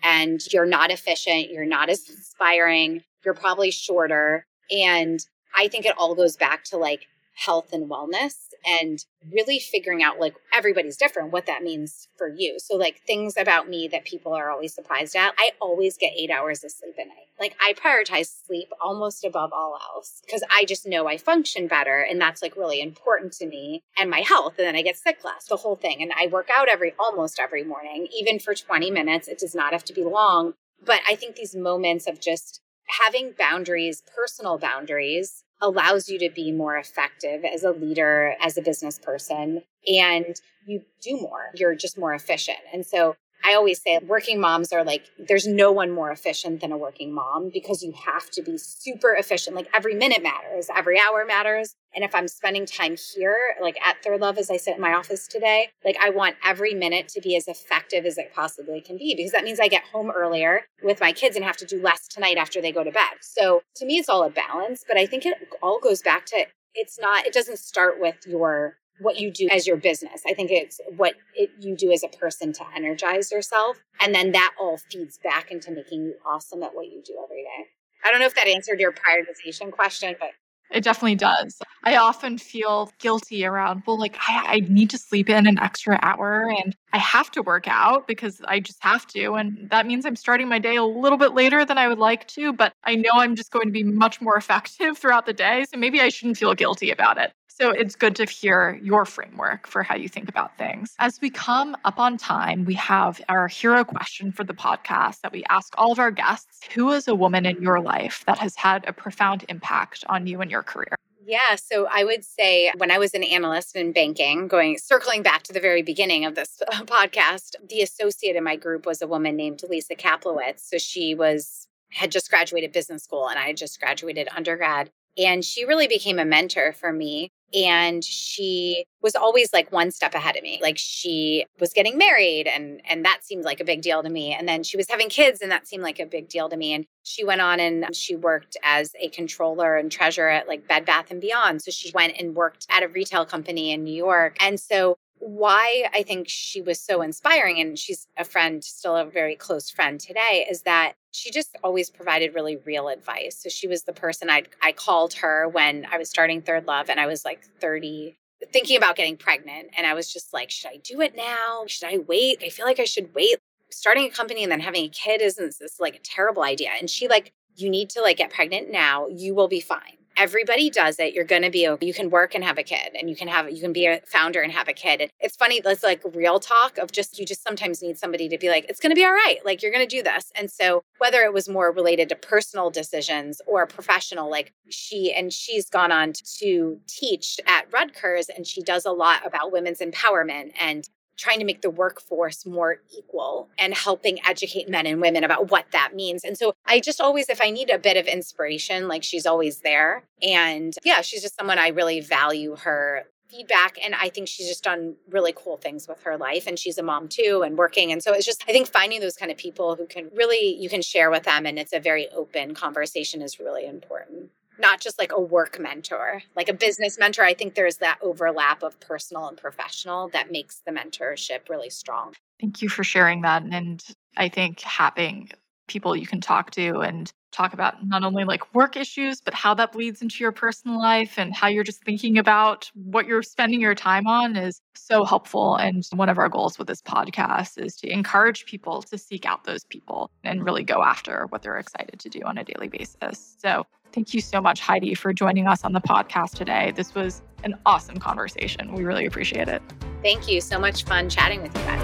And 0.02 0.42
you're 0.52 0.66
not 0.66 0.92
efficient, 0.92 1.50
you're 1.50 1.66
not 1.66 1.90
as 1.90 2.10
inspiring, 2.10 3.04
you're 3.26 3.34
probably 3.34 3.72
shorter. 3.72 4.46
And 4.72 5.20
I 5.56 5.68
think 5.68 5.86
it 5.86 5.96
all 5.98 6.16
goes 6.16 6.38
back 6.38 6.64
to 6.66 6.78
like 6.78 7.08
health 7.36 7.74
and 7.74 7.90
wellness 7.90 8.36
and 8.66 9.06
really 9.32 9.60
figuring 9.60 10.04
out 10.04 10.20
like 10.20 10.36
everybody's 10.54 10.98
different 10.98 11.32
what 11.32 11.46
that 11.46 11.64
means 11.64 12.08
for 12.18 12.28
you. 12.28 12.58
So 12.60 12.76
like 12.76 13.02
things 13.06 13.36
about 13.38 13.70
me 13.70 13.88
that 13.92 14.06
people 14.06 14.34
are 14.34 14.52
always 14.52 14.74
surprised 14.74 15.16
at 15.16 15.34
i 15.38 15.52
always 15.60 15.98
get 15.98 16.14
eight 16.18 16.30
hours 16.30 16.64
of 16.64 16.72
sleep 16.72 16.96
a 16.98 17.06
night. 17.06 17.28
Like 17.40 17.56
i 17.62 17.74
prioritize 17.74 18.32
sleep 18.46 18.70
almost 18.82 19.24
above 19.26 19.52
all 19.54 19.78
else 19.96 20.22
because 20.26 20.44
i 20.52 20.66
just 20.66 20.88
know 20.88 21.08
i 21.08 21.18
function 21.18 21.68
better 21.68 22.00
and 22.00 22.20
that's 22.20 22.42
like 22.42 22.56
really 22.56 22.82
important 22.82 23.34
to 23.34 23.48
me 23.48 23.84
and 23.98 24.10
my 24.10 24.20
health 24.20 24.56
and 24.58 24.68
then 24.68 24.76
i 24.76 24.82
get 24.82 24.98
sick 24.98 25.20
less 25.24 25.46
the 25.48 25.58
whole 25.58 25.76
thing 25.76 26.02
and 26.02 26.12
i 26.20 26.28
work 26.28 26.50
out 26.54 26.70
every 26.70 26.94
almost 27.00 27.40
every 27.40 27.64
morning 27.64 28.08
even 28.16 28.40
for 28.40 28.54
20 28.54 28.92
minutes 28.92 29.28
it 29.28 29.40
does 29.40 29.56
not 29.56 29.74
have 29.74 29.84
to 29.86 29.94
be 29.94 30.04
long. 30.04 30.54
But 30.86 31.02
i 31.08 31.16
think 31.16 31.36
these 31.36 31.56
moments 31.56 32.08
of 32.08 32.20
just 32.20 32.62
having 33.02 33.34
boundaries 33.38 34.04
personal 34.16 34.58
boundaries 34.58 35.44
allows 35.64 36.10
you 36.10 36.20
to 36.20 36.30
be 36.30 36.52
more 36.52 36.78
effective 36.78 37.44
as 37.46 37.64
a 37.64 37.72
leader, 37.72 38.36
as 38.42 38.58
a 38.58 38.62
business 38.62 39.00
person, 39.00 39.64
and 39.88 40.40
you 40.68 40.84
do 41.02 41.20
more. 41.20 41.52
You're 41.56 41.74
just 41.76 41.98
more 41.98 42.14
efficient. 42.14 42.60
And 42.74 42.86
so 42.86 43.16
I 43.44 43.56
always 43.56 43.82
say 43.82 44.00
working 44.06 44.40
moms 44.40 44.72
are 44.72 44.84
like, 44.84 45.04
there's 45.20 45.46
no 45.46 45.72
one 45.72 45.92
more 45.92 46.12
efficient 46.12 46.62
than 46.62 46.72
a 46.72 46.78
working 46.78 47.14
mom 47.14 47.50
because 47.54 47.84
you 47.84 47.92
have 47.92 48.30
to 48.32 48.42
be 48.42 48.58
super 48.58 49.14
efficient. 49.14 49.56
Like 49.56 49.68
every 49.74 49.96
minute 49.96 50.24
matters, 50.24 50.70
every 50.74 50.98
hour 51.00 51.26
matters. 51.26 51.76
And 51.94 52.04
if 52.04 52.16
I'm 52.16 52.28
spending 52.28 52.66
time 52.66 52.96
here, 53.16 53.56
like 53.62 53.78
at 53.86 54.02
ThirdLove, 54.04 54.38
as 54.38 54.50
I 54.50 54.58
sit 54.58 54.76
in 54.76 54.82
my 54.82 54.94
office 54.94 55.28
today, 55.28 55.70
like 55.84 55.98
I 56.02 56.10
want 56.10 56.38
every 56.44 56.74
minute 56.74 57.10
to 57.10 57.22
be 57.22 57.36
as 57.36 57.48
effective 57.48 58.06
as 58.06 58.18
it 58.18 58.34
possibly 58.34 58.80
can 58.80 58.98
be 58.98 59.14
because 59.16 59.34
that 59.34 59.44
means 59.44 59.60
I 59.60 59.68
get 59.68 59.84
home 59.84 60.10
earlier 60.10 60.62
with 60.82 61.02
my 61.02 61.12
kids 61.12 61.36
and 61.36 61.44
have 61.44 61.58
to 61.58 61.66
do 61.66 61.82
less 61.82 62.08
tonight 62.08 62.38
after 62.38 62.62
they 62.62 62.72
go 62.72 62.84
to 62.84 62.92
bed. 62.92 63.18
So 63.22 63.62
to 63.76 63.86
me, 63.86 63.98
it's 63.98 64.10
all 64.10 64.24
a 64.24 64.30
balance, 64.30 64.86
but 64.88 64.98
I 64.98 65.06
think 65.06 65.26
it 65.26 65.36
all 65.62 65.80
goes 65.80 66.02
back 66.02 66.26
to 66.28 66.46
it's 66.76 67.00
not, 67.00 67.26
it 67.26 67.34
doesn't 67.34 67.60
start 67.60 68.00
with 68.00 68.26
your 68.26 68.78
what 69.00 69.20
you 69.20 69.32
do 69.32 69.48
as 69.52 69.68
your 69.68 69.78
business. 69.78 70.22
I 70.28 70.34
think 70.34 70.52
it's 70.52 70.80
what 70.96 71.16
it, 71.36 71.50
you 71.60 71.76
do 71.76 71.92
as 71.92 72.04
a 72.04 72.08
person 72.08 72.54
to 72.54 72.64
energize 72.76 73.32
yourself. 73.32 73.84
And 74.00 74.14
then 74.14 74.32
that 74.34 74.54
all 74.60 74.78
feeds 74.78 75.18
back 75.24 75.52
into 75.52 75.72
making 75.72 76.04
you 76.04 76.16
awesome 76.26 76.64
at 76.64 76.76
what 76.76 76.86
you 76.86 77.02
do 77.06 77.18
every 77.24 77.44
day. 77.44 77.70
I 78.06 78.12
don't 78.12 78.20
know 78.20 78.26
if 78.26 78.36
that 78.36 78.48
answered 78.48 78.80
your 78.80 78.92
prioritization 78.92 79.72
question, 79.72 80.16
but 80.20 80.32
it 80.74 80.84
definitely 80.84 81.16
does. 81.16 81.60
I 81.84 81.98
often 81.98 82.38
feel 82.38 82.92
guilty 83.00 83.46
around, 83.46 83.84
well, 83.86 84.00
like 84.00 84.18
I, 84.28 84.56
I, 84.56 84.60
need 84.62 84.90
to 84.92 84.98
sleep 84.98 85.30
in 85.30 85.46
an 85.46 85.60
extra 85.60 86.00
hour 86.02 86.50
and 86.50 86.76
I 86.94 86.98
have 86.98 87.30
to 87.32 87.44
work 87.44 87.68
out 87.68 88.08
because 88.08 88.42
I 88.48 88.60
just 88.60 88.82
have 88.82 89.06
to. 89.08 89.34
And 89.34 89.70
that 89.70 89.86
means 89.86 90.06
I'm 90.06 90.16
starting 90.16 90.48
my 90.50 90.60
day 90.60 90.76
a 90.76 90.84
little 90.84 91.18
bit 91.18 91.34
later 91.34 91.64
than 91.64 91.78
I 91.78 91.88
would 91.88 92.00
like 92.00 92.28
to, 92.30 92.54
but 92.54 92.74
I 92.84 92.96
know 92.96 93.12
I'm 93.14 93.36
just 93.36 93.52
going 93.52 93.68
to 93.68 93.72
be 93.72 93.84
much 93.84 94.20
more 94.22 94.36
effective 94.36 94.98
throughout 94.98 95.26
the 95.26 95.34
day. 95.34 95.66
So 95.72 95.78
maybe 95.78 96.02
I 96.02 96.10
shouldn't 96.10 96.38
feel 96.38 96.56
guilty 96.56 96.90
about 96.90 97.18
it. 97.18 97.34
So 97.56 97.70
it's 97.70 97.96
good 97.96 98.16
to 98.16 98.26
hear 98.26 98.80
your 98.82 99.06
framework 99.06 99.68
for 99.68 99.84
how 99.84 99.96
you 99.96 100.10
think 100.10 100.28
about 100.28 100.58
things. 100.58 100.96
As 100.98 101.22
we 101.22 101.30
come 101.30 101.78
up 101.86 102.00
on 102.00 102.18
time, 102.18 102.66
we 102.66 102.74
have 102.74 103.22
our 103.30 103.48
hero 103.48 103.84
question 103.84 104.32
for 104.32 104.44
the 104.44 104.56
podcast 104.56 105.22
that 105.22 105.32
we 105.32 105.44
ask 105.50 105.72
all 105.78 105.92
of 105.92 106.00
our 106.00 106.10
guests 106.10 106.62
Who 106.74 106.92
is 106.92 107.08
a 107.08 107.14
woman 107.14 107.46
in 107.46 107.62
your 107.62 107.80
life 107.80 108.24
that 108.26 108.40
has 108.40 108.56
had 108.56 108.86
a 108.88 108.94
profound 108.94 109.46
impact 109.50 110.04
on 110.10 110.26
you 110.26 110.42
and 110.42 110.50
your 110.50 110.64
career? 110.64 110.96
Yeah, 111.26 111.56
so 111.56 111.88
I 111.90 112.04
would 112.04 112.26
say 112.26 112.72
when 112.78 112.90
I 112.90 112.98
was 112.98 113.14
an 113.14 113.24
analyst 113.24 113.76
in 113.76 113.94
banking, 113.94 114.48
going 114.48 114.80
circling 114.80 115.22
back 115.22 115.44
to 115.44 115.54
the 115.54 115.60
very 115.60 115.84
beginning 115.84 116.26
of 116.26 116.34
this 116.34 116.60
podcast, 116.72 117.56
the 117.70 117.82
associate 117.82 118.36
in 118.36 118.44
my 118.44 118.56
group 118.56 118.88
was 118.88 119.02
a 119.02 119.08
woman 119.08 119.36
named 119.36 119.62
Lisa 119.70 119.94
Kaplowitz. 119.94 120.60
So 120.60 120.80
she 120.80 121.14
was 121.14 121.68
had 121.92 122.12
just 122.12 122.32
graduated 122.32 122.72
business 122.72 123.04
school 123.04 123.30
and 123.30 123.38
I 123.38 123.44
had 123.44 123.58
just 123.58 123.80
graduated 123.80 124.28
undergrad. 124.36 124.90
And 125.18 125.46
she 125.46 125.64
really 125.64 125.88
became 125.88 126.18
a 126.18 126.26
mentor 126.26 126.74
for 126.74 126.92
me 126.92 127.30
and 127.54 128.04
she 128.04 128.86
was 129.02 129.16
always 129.16 129.54
like 129.54 129.72
one 129.72 129.92
step 129.92 130.16
ahead 130.16 130.36
of 130.36 130.44
me. 130.44 130.60
Like 130.62 130.78
she 130.78 131.46
was 131.60 131.74
getting 131.74 131.98
married 131.98 132.48
and 132.48 132.82
and 132.90 133.06
that 133.06 133.20
seemed 133.24 133.44
like 133.44 133.60
a 133.60 133.66
big 133.66 133.82
deal 133.82 134.02
to 134.02 134.10
me. 134.10 134.34
And 134.34 134.48
then 134.48 134.64
she 134.64 134.78
was 134.78 134.90
having 134.90 135.10
kids 135.10 135.42
and 135.42 135.52
that 135.52 135.68
seemed 135.68 135.84
like 135.84 136.00
a 136.00 136.06
big 136.06 136.30
deal 136.30 136.50
to 136.50 136.58
me. 136.58 136.74
And 136.74 136.86
she 137.04 137.24
went 137.24 137.42
on 137.42 137.60
and 137.60 137.96
she 137.96 138.16
worked 138.16 138.58
as 138.64 138.94
a 139.00 139.10
controller 139.10 139.76
and 139.76 139.92
treasurer 139.92 140.30
at 140.30 140.48
like 140.48 140.68
bed 140.68 140.86
bath 140.86 141.12
and 141.12 141.22
beyond. 141.22 141.62
So 141.62 141.72
she 141.72 141.92
went 141.94 142.16
and 142.20 142.36
worked 142.36 142.66
at 142.70 142.84
a 142.84 142.88
retail 142.88 143.26
company 143.26 143.72
in 143.72 143.84
new 143.84 143.94
york. 143.94 144.38
And 144.40 144.60
so 144.60 144.98
why 145.24 145.90
I 145.94 146.04
think 146.04 146.28
she 146.28 146.62
was 146.62 146.80
so 146.80 147.02
inspiring, 147.02 147.60
and 147.60 147.78
she's 147.78 148.08
a 148.18 148.24
friend, 148.24 148.64
still 148.64 148.96
a 148.96 149.06
very 149.06 149.36
close 149.36 149.70
friend 149.70 150.00
today, 150.00 150.46
is 150.50 150.64
that 150.64 150.94
she 151.12 151.32
just 151.32 151.56
always 151.64 151.90
provided 151.90 152.34
really 152.34 152.58
real 152.58 152.90
advice. 152.90 153.38
So 153.42 153.50
she 153.50 153.68
was 153.68 153.84
the 153.84 153.94
person 153.94 154.30
I 154.30 154.44
I 154.62 154.72
called 154.72 155.14
her 155.16 155.48
when 155.48 155.86
I 155.92 155.98
was 155.98 156.10
starting 156.10 156.42
ThirdLove, 156.42 156.90
and 156.90 157.00
I 157.00 157.06
was 157.06 157.26
like 157.26 157.44
thirty, 157.60 158.18
thinking 158.52 158.78
about 158.78 158.96
getting 158.96 159.18
pregnant, 159.18 159.70
and 159.78 159.88
I 159.88 159.94
was 159.94 160.12
just 160.12 160.34
like, 160.34 160.50
should 160.50 160.72
I 160.72 160.78
do 160.78 161.02
it 161.02 161.16
now? 161.16 161.64
Should 161.68 161.88
I 161.88 162.00
wait? 162.00 162.42
I 162.44 162.50
feel 162.50 162.66
like 162.66 162.80
I 162.80 162.86
should 162.86 163.14
wait. 163.16 163.38
Starting 163.72 164.06
a 164.06 164.10
company 164.10 164.44
and 164.44 164.52
then 164.52 164.60
having 164.60 164.86
a 164.86 164.90
kid 164.90 165.22
isn't 165.22 165.56
this 165.60 165.80
like 165.80 165.96
a 165.96 166.00
terrible 166.00 166.44
idea? 166.44 166.70
And 166.80 166.90
she 166.90 167.08
like, 167.08 167.32
you 167.56 167.70
need 167.70 167.90
to 167.92 168.02
like 168.02 168.18
get 168.18 168.32
pregnant 168.32 168.72
now. 168.72 169.08
You 169.08 169.34
will 169.34 169.48
be 169.48 169.60
fine 169.60 169.98
everybody 170.18 170.70
does 170.70 171.00
it 171.00 171.14
you're 171.14 171.24
going 171.24 171.42
to 171.42 171.50
be 171.50 171.68
okay. 171.68 171.86
you 171.86 171.94
can 171.94 172.10
work 172.10 172.36
and 172.36 172.44
have 172.44 172.58
a 172.58 172.64
kid 172.64 172.92
and 172.98 173.10
you 173.10 173.16
can 173.16 173.28
have 173.28 173.50
you 173.52 173.62
can 173.62 173.74
be 173.74 173.86
a 173.86 174.00
founder 174.06 174.42
and 174.42 174.52
have 174.52 174.68
a 174.68 174.74
kid 174.74 175.10
it's 175.20 175.36
funny 175.36 175.60
that's 175.60 175.84
like 175.84 176.02
real 176.14 176.40
talk 176.40 176.78
of 176.78 176.92
just 176.92 177.20
you 177.20 177.26
just 177.26 177.44
sometimes 177.44 177.82
need 177.82 177.98
somebody 177.98 178.30
to 178.30 178.38
be 178.38 178.50
like 178.50 178.66
it's 178.70 178.80
going 178.80 178.92
to 178.92 178.96
be 178.96 179.04
all 179.04 179.12
right 179.12 179.40
like 179.46 179.62
you're 179.62 179.72
going 179.72 179.88
to 179.88 179.96
do 179.96 180.04
this 180.04 180.32
and 180.36 180.52
so 180.52 180.84
whether 181.00 181.22
it 181.22 181.34
was 181.34 181.50
more 181.50 181.72
related 181.72 182.10
to 182.10 182.16
personal 182.16 182.70
decisions 182.70 183.42
or 183.48 183.66
professional 183.66 184.30
like 184.30 184.54
she 184.70 185.14
and 185.14 185.34
she's 185.34 185.70
gone 185.70 185.92
on 185.92 186.14
to 186.14 186.80
teach 186.88 187.40
at 187.48 187.66
Rutgers 187.72 188.30
and 188.30 188.46
she 188.46 188.62
does 188.62 188.86
a 188.86 188.92
lot 188.92 189.26
about 189.26 189.52
women's 189.52 189.80
empowerment 189.80 190.52
and 190.60 190.88
trying 191.18 191.40
to 191.40 191.46
make 191.46 191.62
the 191.62 191.70
workforce 191.70 192.46
more 192.46 192.78
equal 192.98 193.50
and 193.58 193.74
helping 193.74 194.20
educate 194.26 194.68
men 194.70 194.86
and 194.86 195.02
women 195.02 195.24
about 195.24 195.52
what 195.52 195.66
that 195.72 195.96
means. 195.96 196.24
And 196.24 196.38
so 196.38 196.54
I 196.66 196.80
just 196.80 197.00
always, 197.00 197.30
if 197.30 197.42
I 197.42 197.50
need 197.50 197.70
a 197.70 197.78
bit 197.78 197.98
of 197.98 198.08
inspiration, 198.08 198.88
like 198.88 199.04
she's 199.04 199.26
always 199.26 199.60
there. 199.60 200.04
And 200.22 200.74
yeah, 200.84 201.02
she's 201.02 201.22
just 201.22 201.36
someone 201.38 201.60
I 201.60 201.70
really 201.70 202.00
value 202.02 202.56
her 202.58 203.06
feedback 203.34 203.78
and 203.84 203.96
i 203.96 204.10
think 204.10 204.28
she's 204.28 204.48
just 204.48 204.64
done 204.64 204.96
really 205.10 205.34
cool 205.36 205.58
things 205.58 205.88
with 205.88 206.04
her 206.04 206.18
life 206.18 206.46
and 206.46 206.60
she's 206.60 206.78
a 206.78 206.84
mom 206.84 207.08
too 207.08 207.42
and 207.44 207.58
working 207.58 207.92
and 207.92 208.04
so 208.04 208.14
it's 208.14 208.26
just 208.26 208.44
i 208.48 208.52
think 208.52 208.68
finding 208.68 209.00
those 209.00 209.16
kind 209.16 209.32
of 209.32 209.38
people 209.38 209.76
who 209.76 209.88
can 209.88 210.08
really 210.14 210.56
you 210.56 210.70
can 210.70 210.84
share 210.84 211.10
with 211.10 211.24
them 211.24 211.46
and 211.46 211.58
it's 211.58 211.74
a 211.74 211.80
very 211.80 212.08
open 212.10 212.54
conversation 212.54 213.22
is 213.22 213.40
really 213.40 213.66
important 213.66 214.30
not 214.60 214.80
just 214.80 215.00
like 215.00 215.12
a 215.12 215.22
work 215.22 215.60
mentor, 215.60 216.22
like 216.36 216.50
a 216.50 216.54
business 216.54 216.98
mentor. 217.00 217.24
I 217.24 217.34
think 217.34 217.56
there's 217.56 217.78
that 217.78 218.00
overlap 218.02 218.64
of 218.64 218.80
personal 218.80 219.28
and 219.28 219.38
professional 219.38 220.10
that 220.10 220.32
makes 220.32 220.62
the 220.66 220.72
mentorship 220.72 221.50
really 221.50 221.70
strong. 221.70 222.14
Thank 222.40 222.62
you 222.62 222.70
for 222.70 222.84
sharing 222.84 223.22
that. 223.22 223.44
And 223.44 223.84
I 224.18 224.30
think 224.30 224.62
having 224.62 225.30
people 225.68 225.96
you 225.96 226.06
can 226.06 226.22
talk 226.22 226.52
to 226.52 226.80
and 226.80 227.12
talk 227.32 227.54
about 227.54 227.86
not 227.88 228.04
only 228.04 228.24
like 228.26 228.54
work 228.54 228.78
issues, 228.78 229.20
but 229.20 229.34
how 229.34 229.54
that 229.56 229.72
bleeds 229.72 230.02
into 230.02 230.18
your 230.20 230.32
personal 230.32 230.78
life 230.78 231.18
and 231.18 231.34
how 231.34 231.48
you're 231.48 231.64
just 231.64 231.84
thinking 231.84 232.18
about 232.18 232.70
what 232.76 233.08
you're 233.08 233.24
spending 233.24 233.60
your 233.60 233.74
time 233.74 234.06
on 234.06 234.36
is 234.36 234.62
so 234.76 235.04
helpful. 235.04 235.56
And 235.56 235.84
one 235.94 236.10
of 236.10 236.20
our 236.20 236.30
goals 236.30 236.60
with 236.60 236.68
this 236.68 236.82
podcast 236.82 237.58
is 237.58 237.76
to 237.78 237.92
encourage 237.92 238.46
people 238.46 238.84
to 238.84 238.98
seek 238.98 239.26
out 239.26 239.46
those 239.46 239.66
people 239.66 240.12
and 240.24 240.44
really 240.44 240.64
go 240.64 240.84
after 240.84 241.26
what 241.30 241.42
they're 241.42 241.58
excited 241.58 242.00
to 242.00 242.10
do 242.10 242.22
on 242.24 242.38
a 242.38 242.44
daily 242.44 242.68
basis. 242.68 243.36
So 243.40 243.66
Thank 243.94 244.16
you 244.16 244.22
so 244.22 244.42
much, 244.42 244.60
Heidi, 244.60 244.96
for 244.96 245.14
joining 245.14 245.48
us 245.48 245.64
on 245.64 245.74
the 245.74 245.82
podcast 245.82 246.32
today. 246.32 246.74
This 246.76 246.96
was 246.96 247.22
an 247.44 247.54
awesome 247.68 247.98
conversation. 247.98 248.74
We 248.74 248.84
really 248.84 249.06
appreciate 249.06 249.48
it. 249.48 249.62
Thank 250.02 250.28
you. 250.28 250.42
So 250.42 250.58
much 250.58 250.84
fun 250.84 251.10
chatting 251.10 251.44
with 251.44 251.56
you 251.56 251.64
guys. 251.64 251.84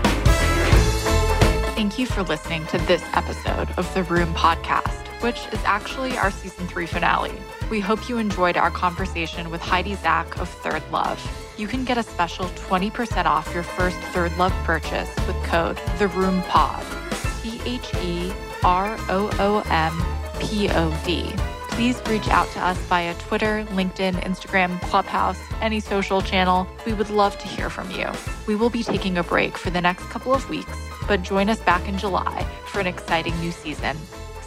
Thank 1.75 1.99
you 1.99 2.07
for 2.07 2.23
listening 2.23 2.65
to 2.67 2.79
this 2.79 3.03
episode 3.13 3.69
of 3.77 3.93
the 3.93 4.03
Room 4.03 4.33
Podcast, 4.33 5.07
which 5.21 5.37
is 5.53 5.59
actually 5.65 6.17
our 6.17 6.31
season 6.31 6.67
three 6.67 6.87
finale. 6.87 7.31
We 7.69 7.79
hope 7.79 8.09
you 8.09 8.17
enjoyed 8.17 8.57
our 8.57 8.71
conversation 8.71 9.51
with 9.51 9.61
Heidi 9.61 9.93
Zak 9.95 10.39
of 10.39 10.49
Third 10.49 10.81
Love. 10.91 11.21
You 11.57 11.67
can 11.67 11.85
get 11.85 11.99
a 11.99 12.03
special 12.03 12.45
20% 12.45 13.25
off 13.25 13.53
your 13.53 13.63
first 13.63 13.97
ThirdLove 14.13 14.63
purchase 14.63 15.09
with 15.27 15.35
code 15.43 15.77
THEROOMPOD. 15.99 17.43
T 17.43 17.61
H 17.65 17.93
E 18.03 18.33
R 18.63 18.97
O 19.09 19.29
O 19.39 19.63
M 19.69 20.03
P 20.41 20.69
O 20.69 21.01
D 21.05 21.33
please 21.79 22.01
reach 22.09 22.27
out 22.27 22.45
to 22.51 22.59
us 22.59 22.77
via 22.89 23.13
Twitter, 23.19 23.65
LinkedIn, 23.69 24.13
Instagram, 24.25 24.81
Clubhouse, 24.81 25.39
any 25.61 25.79
social 25.79 26.21
channel. 26.21 26.67
We 26.85 26.91
would 26.91 27.09
love 27.09 27.37
to 27.37 27.47
hear 27.47 27.69
from 27.69 27.89
you. 27.91 28.05
We 28.47 28.57
will 28.57 28.69
be 28.69 28.83
taking 28.83 29.17
a 29.17 29.23
break 29.23 29.57
for 29.57 29.69
the 29.69 29.79
next 29.79 30.03
couple 30.09 30.33
of 30.33 30.49
weeks, 30.49 30.77
but 31.07 31.21
join 31.21 31.49
us 31.49 31.61
back 31.61 31.87
in 31.87 31.97
July 31.97 32.43
for 32.65 32.81
an 32.81 32.87
exciting 32.87 33.33
new 33.39 33.51
season. 33.51 33.95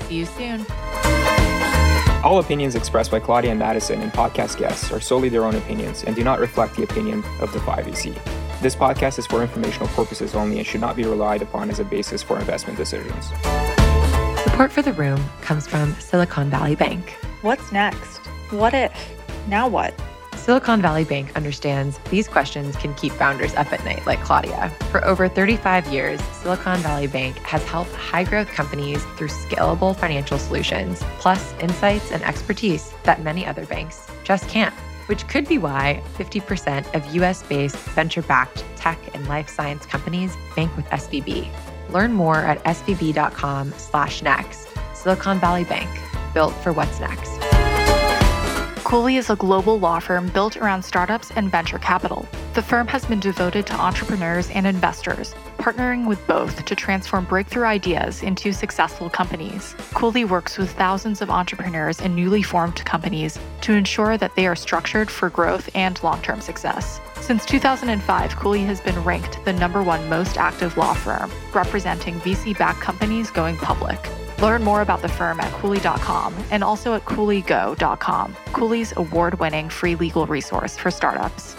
See 0.01 0.17
you 0.17 0.27
soon. 0.27 0.67
All 2.23 2.39
opinions 2.39 2.75
expressed 2.75 3.11
by 3.11 3.19
Claudia 3.19 3.55
Madison 3.55 4.03
and 4.03 4.13
podcast 4.13 4.59
guests 4.59 4.93
are 4.93 5.01
solely 5.01 5.31
their 5.31 5.47
own 5.47 5.55
opinions 5.55 6.05
and 6.05 6.15
do 6.15 6.23
not 6.23 6.39
reflect 6.39 6.77
the 6.77 6.83
opinion 6.83 7.25
of 7.41 7.51
the 7.55 7.61
SEC. 7.95 8.13
This 8.61 8.77
podcast 8.77 9.19
is 9.19 9.27
for 9.27 9.41
informational 9.41 9.89
purposes 9.89 10.35
only 10.35 10.59
and 10.59 10.67
should 10.67 10.83
not 10.83 10.97
be 10.97 11.05
relied 11.05 11.41
upon 11.41 11.71
as 11.71 11.81
a 11.81 11.85
basis 11.85 12.23
for 12.23 12.39
investment 12.39 12.77
decisions. 12.77 13.33
Support 14.53 14.73
for 14.73 14.83
the 14.83 14.93
room 14.93 15.19
comes 15.41 15.67
from 15.67 15.95
Silicon 15.95 16.51
Valley 16.51 16.75
Bank. 16.75 17.13
What's 17.41 17.73
next? 17.73 18.19
What 18.51 18.75
if? 18.75 18.93
Now 19.49 19.67
what? 19.67 19.99
Silicon 20.37 20.83
Valley 20.83 21.05
Bank 21.05 21.35
understands 21.35 21.99
these 22.11 22.29
questions 22.29 22.77
can 22.77 22.93
keep 22.93 23.13
founders 23.13 23.55
up 23.55 23.73
at 23.73 23.83
night, 23.87 24.05
like 24.05 24.21
Claudia. 24.21 24.69
For 24.91 25.03
over 25.07 25.27
35 25.27 25.87
years, 25.87 26.21
Silicon 26.43 26.81
Valley 26.81 27.07
Bank 27.07 27.39
has 27.39 27.65
helped 27.65 27.93
high 27.93 28.25
growth 28.25 28.49
companies 28.49 29.03
through 29.17 29.29
scalable 29.29 29.97
financial 29.97 30.37
solutions, 30.37 31.03
plus 31.19 31.55
insights 31.55 32.13
and 32.13 32.23
expertise 32.23 32.93
that 33.05 33.23
many 33.23 33.47
other 33.47 33.65
banks 33.65 34.07
just 34.23 34.51
can't. 34.51 34.75
Which 35.07 35.27
could 35.29 35.49
be 35.49 35.57
why 35.57 36.03
50% 36.19 36.95
of 36.95 37.15
US 37.15 37.43
based 37.43 37.77
venture 37.77 38.23
backed 38.23 38.67
tech 38.77 38.99
and 39.15 39.27
life 39.29 39.49
science 39.49 39.87
companies 39.87 40.37
bank 40.55 40.77
with 40.77 40.85
SVB. 40.91 41.51
Learn 41.93 42.13
more 42.13 42.37
at 42.39 42.63
svb.com 42.65 43.73
slash 43.77 44.23
next. 44.23 44.69
Silicon 44.95 45.39
Valley 45.39 45.65
Bank, 45.65 45.91
built 46.33 46.55
for 46.57 46.73
what's 46.73 47.01
next. 47.01 47.33
Cooley 48.85 49.17
is 49.17 49.31
a 49.31 49.37
global 49.37 49.81
law 49.81 50.01
firm 50.01 50.29
built 50.29 50.57
around 50.59 50.83
startups 50.83 51.31
and 51.31 51.51
venture 51.51 51.79
capital. 51.79 52.29
The 52.53 52.61
firm 52.61 52.87
has 52.89 53.07
been 53.07 53.21
devoted 53.21 53.67
to 53.69 53.75
entrepreneurs 53.75 54.51
and 54.51 54.67
investors, 54.67 55.35
partnering 55.57 56.07
with 56.07 56.25
both 56.27 56.63
to 56.67 56.77
transform 56.77 57.25
breakthrough 57.25 57.65
ideas 57.65 58.23
into 58.23 58.53
successful 58.53 59.09
companies. 59.09 59.75
Cooley 59.95 60.27
works 60.27 60.59
with 60.59 60.71
thousands 60.73 61.23
of 61.23 61.31
entrepreneurs 61.31 62.03
and 62.03 62.15
newly 62.15 62.43
formed 62.43 62.85
companies 62.85 63.39
to 63.63 63.73
ensure 63.73 64.19
that 64.19 64.37
they 64.37 64.47
are 64.47 64.57
structured 64.57 65.11
for 65.11 65.31
growth 65.31 65.71
and 65.75 66.03
long 66.03 66.21
term 66.21 66.43
success. 66.43 67.01
Since 67.23 67.47
2005, 67.47 68.35
Cooley 68.35 68.65
has 68.65 68.81
been 68.81 68.99
ranked 69.05 69.45
the 69.45 69.53
number 69.53 69.81
one 69.81 70.09
most 70.09 70.39
active 70.39 70.77
law 70.77 70.93
firm, 70.93 71.31
representing 71.55 72.19
VC 72.19 72.59
backed 72.59 72.81
companies 72.81 73.31
going 73.31 73.57
public. 73.57 73.97
Learn 74.41 74.65
more 74.65 74.83
about 74.83 75.03
the 75.03 75.09
firm 75.09 75.39
at 75.39 75.53
Cooley.com 75.53 76.35
and 76.51 76.65
also 76.65 76.95
at 76.95 77.05
CooleyGo.com, 77.05 78.37
Cooley's 78.47 78.93
award 78.97 79.39
winning 79.39 79.69
free 79.69 79.95
legal 79.95 80.27
resource 80.27 80.77
for 80.77 80.91
startups. 80.91 81.55